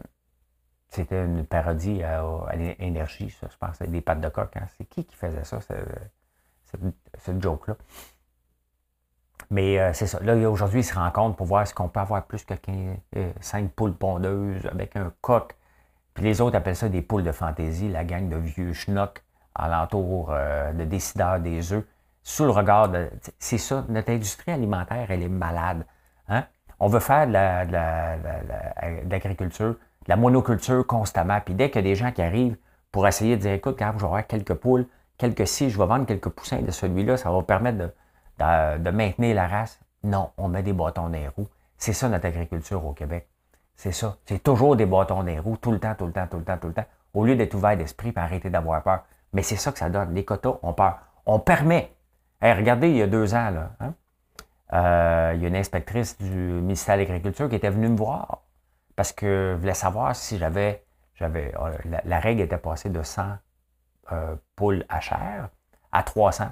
c'était 0.89 1.24
une 1.24 1.45
parodie 1.45 2.03
à, 2.03 2.22
l'énergie, 2.55 3.31
ça, 3.31 3.49
je 3.51 3.57
pense. 3.59 3.79
Des 3.81 4.01
pattes 4.01 4.20
de 4.20 4.29
coq. 4.29 4.57
Hein. 4.57 4.66
C'est 4.76 4.85
qui 4.85 5.05
qui 5.05 5.14
faisait 5.14 5.45
ça, 5.45 5.59
cette, 5.61 7.43
joke-là? 7.43 7.76
Mais 9.51 9.79
euh, 9.79 9.93
c'est 9.93 10.07
ça. 10.07 10.18
Là, 10.20 10.35
aujourd'hui, 10.49 10.81
ils 10.81 10.85
se 10.85 10.95
rencontrent 10.95 11.37
pour 11.37 11.47
voir 11.47 11.66
si 11.66 11.74
on 11.79 11.89
peut 11.89 12.01
avoir 12.01 12.24
plus 12.24 12.45
que 12.45 12.55
5 12.55 13.64
euh, 13.64 13.68
poules 13.74 13.95
pondeuses 13.95 14.66
avec 14.66 14.97
un 14.97 15.12
coq. 15.20 15.55
Puis 16.18 16.26
les 16.26 16.40
autres 16.40 16.56
appellent 16.56 16.74
ça 16.74 16.88
des 16.88 17.00
poules 17.00 17.22
de 17.22 17.30
fantaisie, 17.30 17.88
la 17.88 18.02
gang 18.02 18.28
de 18.28 18.34
vieux 18.34 18.72
schnocks 18.72 19.22
alentour 19.54 20.30
euh, 20.32 20.72
de 20.72 20.82
décideurs 20.82 21.38
des 21.38 21.72
œufs, 21.72 21.84
sous 22.24 22.42
le 22.42 22.50
regard 22.50 22.88
de. 22.88 23.08
C'est 23.38 23.56
ça, 23.56 23.84
notre 23.88 24.10
industrie 24.10 24.50
alimentaire, 24.50 25.06
elle 25.10 25.22
est 25.22 25.28
malade. 25.28 25.86
Hein? 26.28 26.42
On 26.80 26.88
veut 26.88 26.98
faire 26.98 27.28
de 27.28 27.34
l'agriculture, 29.08 29.74
de, 29.74 29.78
la 30.08 30.16
monoculture 30.16 30.84
constamment. 30.84 31.40
Puis 31.40 31.54
dès 31.54 31.70
qu'il 31.70 31.82
y 31.82 31.84
a 31.86 31.88
des 31.88 31.94
gens 31.94 32.10
qui 32.10 32.20
arrivent 32.22 32.56
pour 32.90 33.06
essayer 33.06 33.36
de 33.36 33.42
dire 33.42 33.52
écoute, 33.52 33.76
quand 33.78 33.92
je 33.94 34.00
vais 34.00 34.06
avoir 34.06 34.26
quelques 34.26 34.54
poules, 34.54 34.88
quelques 35.18 35.46
si, 35.46 35.70
je 35.70 35.78
vais 35.78 35.86
vendre 35.86 36.04
quelques 36.04 36.30
poussins 36.30 36.62
de 36.62 36.72
celui-là, 36.72 37.16
ça 37.16 37.30
va 37.30 37.42
permettre 37.42 37.78
de, 37.78 37.92
de, 38.78 38.90
maintenir 38.90 39.36
la 39.36 39.46
race. 39.46 39.78
Non, 40.02 40.30
on 40.36 40.48
met 40.48 40.64
des 40.64 40.72
bâtons 40.72 41.02
dans 41.02 41.08
les 41.10 41.28
roues. 41.28 41.46
C'est 41.76 41.92
ça 41.92 42.08
notre 42.08 42.26
agriculture 42.26 42.84
au 42.84 42.92
Québec. 42.92 43.28
C'est 43.79 43.93
ça. 43.93 44.16
C'est 44.26 44.43
toujours 44.43 44.74
des 44.74 44.87
bâtons 44.87 45.22
les 45.22 45.39
roues, 45.39 45.57
tout 45.57 45.70
le 45.70 45.79
temps, 45.79 45.95
tout 45.95 46.07
le 46.07 46.12
temps, 46.12 46.26
tout 46.26 46.39
le 46.39 46.45
temps, 46.45 46.59
tout 46.59 46.66
le 46.66 46.74
temps, 46.74 46.87
au 47.14 47.24
lieu 47.24 47.37
d'être 47.37 47.55
ouvert 47.55 47.76
d'esprit 47.76 48.12
et 48.14 48.18
arrêter 48.18 48.51
d'avoir 48.51 48.83
peur. 48.83 49.05
Mais 49.33 49.45
c'est 49.45 49.55
ça 49.55 49.70
que 49.70 49.79
ça 49.79 49.89
donne. 49.89 50.14
Les 50.14 50.24
quotas 50.24 50.59
ont 50.62 50.72
peur. 50.72 50.99
On 51.26 51.39
permet. 51.39 51.93
regardez, 52.43 52.91
il 52.91 52.97
y 52.97 53.03
a 53.03 53.07
deux 53.07 53.35
ans, 53.35 53.51
là, 53.51 53.70
hein, 53.79 53.95
euh, 54.72 55.33
il 55.37 55.43
y 55.43 55.45
a 55.45 55.49
une 55.49 55.57
inspectrice 55.57 56.18
du 56.18 56.26
ministère 56.26 56.97
de 56.97 57.03
l'Agriculture 57.03 57.49
qui 57.49 57.55
était 57.55 57.70
venue 57.70 57.89
me 57.89 57.97
voir 57.97 58.43
parce 58.97 59.12
que 59.12 59.57
voulait 59.61 59.74
savoir 59.74 60.16
si 60.16 60.39
j'avais. 60.39 60.85
j'avais 61.14 61.55
euh, 61.57 62.01
la, 62.05 62.18
règle 62.18 62.43
était 62.43 62.59
passée 62.59 62.91
de 62.91 63.03
100 63.03 63.22
euh, 64.11 64.35
poules 64.57 64.85
à 64.89 64.99
chair 64.99 65.51
à 65.93 66.03
300. 66.03 66.51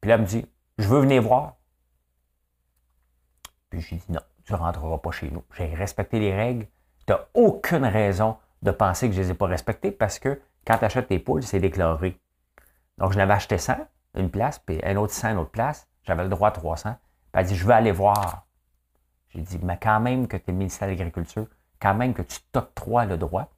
Puis 0.00 0.08
là, 0.08 0.16
elle 0.16 0.22
me 0.22 0.26
dit 0.26 0.44
je 0.78 0.88
veux 0.88 1.00
venir 1.00 1.22
voir. 1.22 1.54
Puis 3.70 3.80
j'ai 3.80 3.96
dit 3.96 4.12
non, 4.12 4.20
tu 4.48 4.54
ne 4.54 4.58
rentreras 4.58 4.96
pas 4.96 5.10
chez 5.10 5.30
nous. 5.30 5.44
J'ai 5.58 5.74
respecté 5.74 6.18
les 6.18 6.34
règles. 6.34 6.66
Tu 7.06 7.12
n'as 7.12 7.20
aucune 7.34 7.84
raison 7.84 8.38
de 8.62 8.70
penser 8.70 9.06
que 9.06 9.14
je 9.14 9.20
ne 9.20 9.24
les 9.26 9.30
ai 9.32 9.34
pas 9.34 9.44
respectées 9.44 9.90
parce 9.90 10.18
que 10.18 10.40
quand 10.66 10.78
tu 10.78 10.86
achètes 10.86 11.08
tes 11.08 11.18
poules, 11.18 11.42
c'est 11.42 11.60
déclaré. 11.60 12.18
Donc, 12.96 13.12
je 13.12 13.18
n'avais 13.18 13.34
acheté 13.34 13.58
100, 13.58 13.76
une 14.14 14.30
place, 14.30 14.58
puis 14.58 14.80
un 14.82 14.96
autre 14.96 15.12
100, 15.12 15.32
une 15.32 15.36
autre 15.36 15.50
place. 15.50 15.86
J'avais 16.02 16.22
le 16.22 16.30
droit 16.30 16.48
à 16.48 16.52
300. 16.52 16.96
Puis 17.30 17.42
elle 17.42 17.44
dit, 17.46 17.56
je 17.56 17.66
veux 17.66 17.74
aller 17.74 17.92
voir. 17.92 18.46
J'ai 19.28 19.42
dit, 19.42 19.60
mais 19.62 19.78
quand 19.80 20.00
même 20.00 20.26
que 20.26 20.38
tu 20.38 20.44
es 20.48 20.54
ministère 20.54 20.88
de 20.88 20.94
l'Agriculture, 20.94 21.46
quand 21.78 21.92
même 21.92 22.14
que 22.14 22.22
tu 22.22 22.40
t'octroies 22.50 23.04
le 23.04 23.18
droit, 23.18 23.50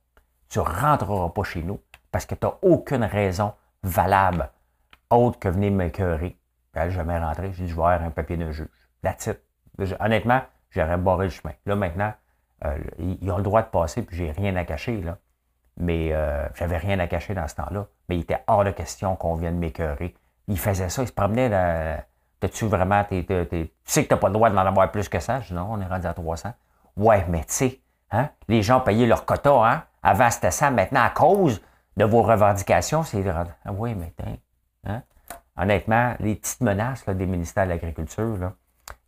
tu 0.49 0.59
ne 0.59 0.65
rentreras 0.65 1.29
pas 1.29 1.45
chez 1.45 1.63
nous 1.63 1.81
parce 2.11 2.27
que 2.27 2.35
tu 2.35 2.45
n'as 2.45 2.55
aucune 2.63 3.05
raison 3.05 3.53
valable 3.85 4.51
autre 5.09 5.39
que 5.39 5.49
venir 5.49 5.71
m'écœurer. 5.71 6.37
Elle 6.75 6.89
n'est 6.89 6.95
jamais 6.95 7.17
rentré. 7.17 7.53
J'ai 7.53 7.63
dit, 7.63 7.71
je 7.71 7.77
vais 7.77 7.83
avoir 7.83 8.03
un 8.03 8.11
papier 8.11 8.37
d'un 8.37 8.51
juge. 8.51 8.67
La 9.05 9.15
titre. 9.15 9.41
Honnêtement, 10.01 10.43
j'aurais 10.71 10.97
barré 10.97 11.27
le 11.27 11.31
chemin. 11.31 11.55
Là, 11.67 11.77
maintenant, 11.77 12.13
euh, 12.65 12.79
ils 12.99 13.31
ont 13.31 13.39
le 13.39 13.43
droit 13.43 13.63
de 13.63 13.69
passer, 13.69 14.03
puis 14.03 14.17
j'ai 14.17 14.31
rien 14.31 14.55
à 14.57 14.65
cacher. 14.65 15.01
Là. 15.01 15.19
Mais 15.77 16.11
euh, 16.13 16.47
j'avais 16.55 16.77
rien 16.77 16.99
à 16.99 17.07
cacher 17.07 17.35
dans 17.35 17.49
ce 17.49 17.55
temps-là. 17.57 17.87
Mais 18.09 18.17
il 18.17 18.21
était 18.21 18.43
hors 18.47 18.65
de 18.65 18.71
question 18.71 19.17
qu'on 19.17 19.35
vienne 19.35 19.59
m'écœurer. 19.59 20.15
Il 20.49 20.59
faisait 20.59 20.89
ça, 20.89 21.03
il 21.03 21.09
se 21.09 21.13
promenait 21.13 21.49
dans. 21.49 22.03
T'as-tu 22.41 22.67
vraiment. 22.67 23.05
tu 23.05 23.25
sais 23.85 24.03
que 24.03 24.09
tu 24.09 24.15
n'as 24.15 24.21
pas 24.21 24.29
le 24.29 24.33
droit 24.33 24.51
d'en 24.51 24.59
avoir 24.59 24.91
plus 24.91 25.09
que 25.09 25.21
ça? 25.21 25.41
Je 25.41 25.49
dis 25.49 25.55
non, 25.55 25.69
on 25.71 25.81
est 25.81 25.87
rendu 25.87 26.07
à 26.07 26.15
300. 26.15 26.53
Ouais, 26.97 27.25
mais 27.29 27.41
tu 27.41 27.53
sais, 27.53 27.81
hein, 28.11 28.31
les 28.49 28.63
gens 28.63 28.81
payaient 28.81 29.07
leur 29.07 29.27
quota, 29.27 29.51
hein? 29.51 29.85
Avant 30.03 30.31
c'était 30.31 30.51
ça, 30.51 30.71
maintenant 30.71 31.03
à 31.03 31.11
cause 31.11 31.61
de 31.97 32.05
vos 32.05 32.23
revendications, 32.23 33.03
c'est. 33.03 33.23
Ah 33.29 33.73
oui, 33.73 33.95
mais 33.95 34.13
hein? 34.87 35.03
honnêtement, 35.57 36.15
les 36.21 36.35
petites 36.35 36.63
menaces 36.63 37.07
des 37.07 37.27
ministères 37.27 37.65
de 37.65 37.71
l'Agriculture 37.71 38.53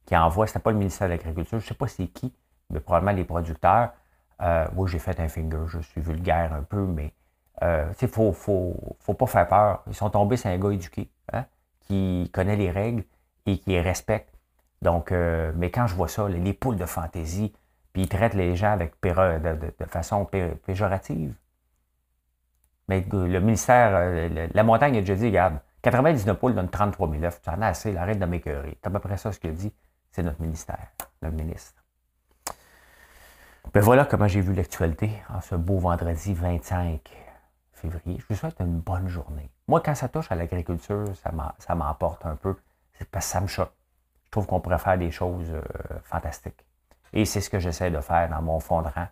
qui 0.07 0.17
envoient, 0.17 0.47
ce 0.47 0.59
n'est 0.59 0.63
pas 0.63 0.71
le 0.71 0.79
ministère 0.79 1.09
de 1.09 1.13
l'Agriculture, 1.13 1.61
je 1.61 1.67
sais 1.67 1.75
pas 1.75 1.89
c'est 1.89 2.07
qui, 2.07 2.33
mais 2.71 2.81
probablement 2.81 3.13
les 3.13 3.25
producteurs. 3.25 3.93
Euh, 4.43 4.67
oui, 4.75 4.91
j'ai 4.91 4.99
fait 4.99 5.19
un 5.21 5.29
finger, 5.29 5.65
je 5.69 5.79
suis 5.79 6.01
vulgaire 6.01 6.53
un 6.53 6.63
peu, 6.63 6.85
mais 6.85 7.13
euh, 7.63 7.93
il 8.01 8.05
ne 8.05 8.09
faut, 8.09 8.33
faut, 8.33 9.15
pas 9.15 9.27
faire 9.27 9.49
peur. 9.49 9.83
Ils 9.87 9.95
sont 9.95 10.11
tombés 10.11 10.37
sur 10.37 10.51
un 10.51 10.59
gars 10.59 10.71
éduqué, 10.71 11.09
hein, 11.33 11.45
qui 11.81 12.29
connaît 12.33 12.57
les 12.57 12.71
règles 12.71 13.05
et 13.47 13.59
qui 13.59 13.71
les 13.71 13.81
respecte. 13.81 14.35
Donc, 14.81 15.13
euh, 15.13 15.53
mais 15.57 15.71
quand 15.71 15.87
je 15.87 15.95
vois 15.95 16.09
ça, 16.09 16.29
les, 16.29 16.53
poules 16.53 16.77
de 16.77 16.87
fantaisie, 16.87 17.53
puis 17.93 18.03
ils 18.03 18.09
traitent 18.09 18.35
les 18.35 18.57
gens 18.57 18.73
avec 18.73 18.95
de, 19.03 19.87
façon 19.87 20.29
péjorative. 20.67 21.35
Mais 22.89 23.07
le 23.13 23.39
ministère, 23.39 24.51
la 24.53 24.63
montagne 24.65 24.97
a 24.97 25.01
déjà 25.01 25.15
dit, 25.15 25.27
regarde, 25.27 25.59
99 25.83 26.37
poules 26.39 26.55
donnent 26.55 26.69
33 26.69 27.11
000 27.11 27.25
œufs. 27.25 27.41
Tu 27.43 27.51
en 27.51 27.61
as 27.63 27.69
assez, 27.69 27.97
arrête 27.97 28.19
de 28.19 28.25
m'écœurer. 28.25 28.77
C'est 28.83 28.87
à 28.87 28.91
peu 28.91 28.99
près 28.99 29.17
ça 29.17 29.31
ce 29.31 29.39
qu'il 29.39 29.55
dit. 29.55 29.73
C'est 30.13 30.23
notre 30.23 30.41
ministère, 30.43 30.89
notre 31.23 31.35
ministre. 31.35 31.83
Ben 33.73 33.81
voilà 33.81 34.05
comment 34.05 34.29
j'ai 34.29 34.43
vu 34.43 34.53
l'actualité 34.53 35.11
en 35.31 35.41
ce 35.41 35.55
beau 35.55 35.79
vendredi 35.79 36.35
25 36.35 37.01
février. 37.73 38.19
Je 38.21 38.27
vous 38.29 38.35
souhaite 38.35 38.61
une 38.61 38.79
bonne 38.79 39.09
journée. 39.09 39.51
Moi, 39.69 39.81
quand 39.81 39.95
ça 39.95 40.09
touche 40.09 40.31
à 40.31 40.35
l'agriculture, 40.35 41.07
ça 41.17 41.75
m'emporte 41.75 42.27
un 42.27 42.37
peu. 42.37 42.55
C'est 42.93 43.09
parce 43.09 43.25
que 43.25 43.33
ça 43.33 43.41
me 43.41 43.47
choque. 43.47 43.73
Je 44.27 44.31
trouve 44.31 44.47
qu'on 44.47 44.61
pourrait 44.61 44.79
faire 44.79 44.99
des 44.99 45.11
choses 45.11 45.51
euh, 45.51 45.63
fantastiques. 46.05 46.63
Et 47.15 47.25
c'est 47.25 47.41
ce 47.41 47.49
que 47.49 47.59
j'essaie 47.59 47.91
de 47.91 48.01
faire 48.01 48.29
dans 48.29 48.43
mon 48.43 48.61
fond 48.61 48.83
de 48.83 48.89
rang, 48.89 49.09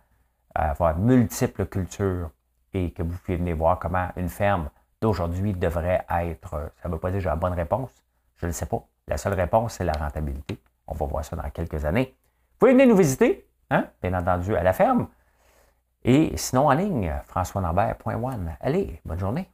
avoir 0.53 0.97
multiples 0.97 1.65
cultures 1.65 2.29
et 2.73 2.91
que 2.91 3.01
vous 3.01 3.17
pouvez 3.17 3.37
venir 3.37 3.55
voir 3.55 3.79
comment 3.79 4.09
une 4.17 4.29
ferme 4.29 4.69
d'aujourd'hui 5.01 5.53
devrait 5.53 6.05
être. 6.09 6.53
Euh, 6.53 6.67
ça 6.81 6.89
ne 6.89 6.93
veut 6.93 6.99
pas 6.99 7.09
dire 7.09 7.17
que 7.17 7.23
j'ai 7.23 7.29
la 7.29 7.35
bonne 7.35 7.53
réponse. 7.53 7.89
Je 8.37 8.45
ne 8.45 8.49
le 8.51 8.53
sais 8.53 8.67
pas. 8.67 8.83
La 9.07 9.17
seule 9.17 9.33
réponse, 9.33 9.73
c'est 9.73 9.83
la 9.83 9.93
rentabilité. 9.93 10.59
On 10.91 10.93
va 10.93 11.05
voir 11.05 11.23
ça 11.23 11.37
dans 11.37 11.49
quelques 11.49 11.85
années. 11.85 12.17
Vous 12.51 12.57
pouvez 12.59 12.73
venir 12.73 12.87
nous 12.87 12.97
visiter, 12.97 13.47
hein, 13.69 13.87
bien 14.01 14.13
entendu, 14.13 14.55
à 14.55 14.61
la 14.61 14.73
ferme. 14.73 15.07
Et 16.03 16.35
sinon, 16.35 16.67
en 16.67 16.73
ligne, 16.73 17.13
françoislambert.one. 17.25 18.57
Allez, 18.59 18.99
bonne 19.05 19.19
journée. 19.19 19.49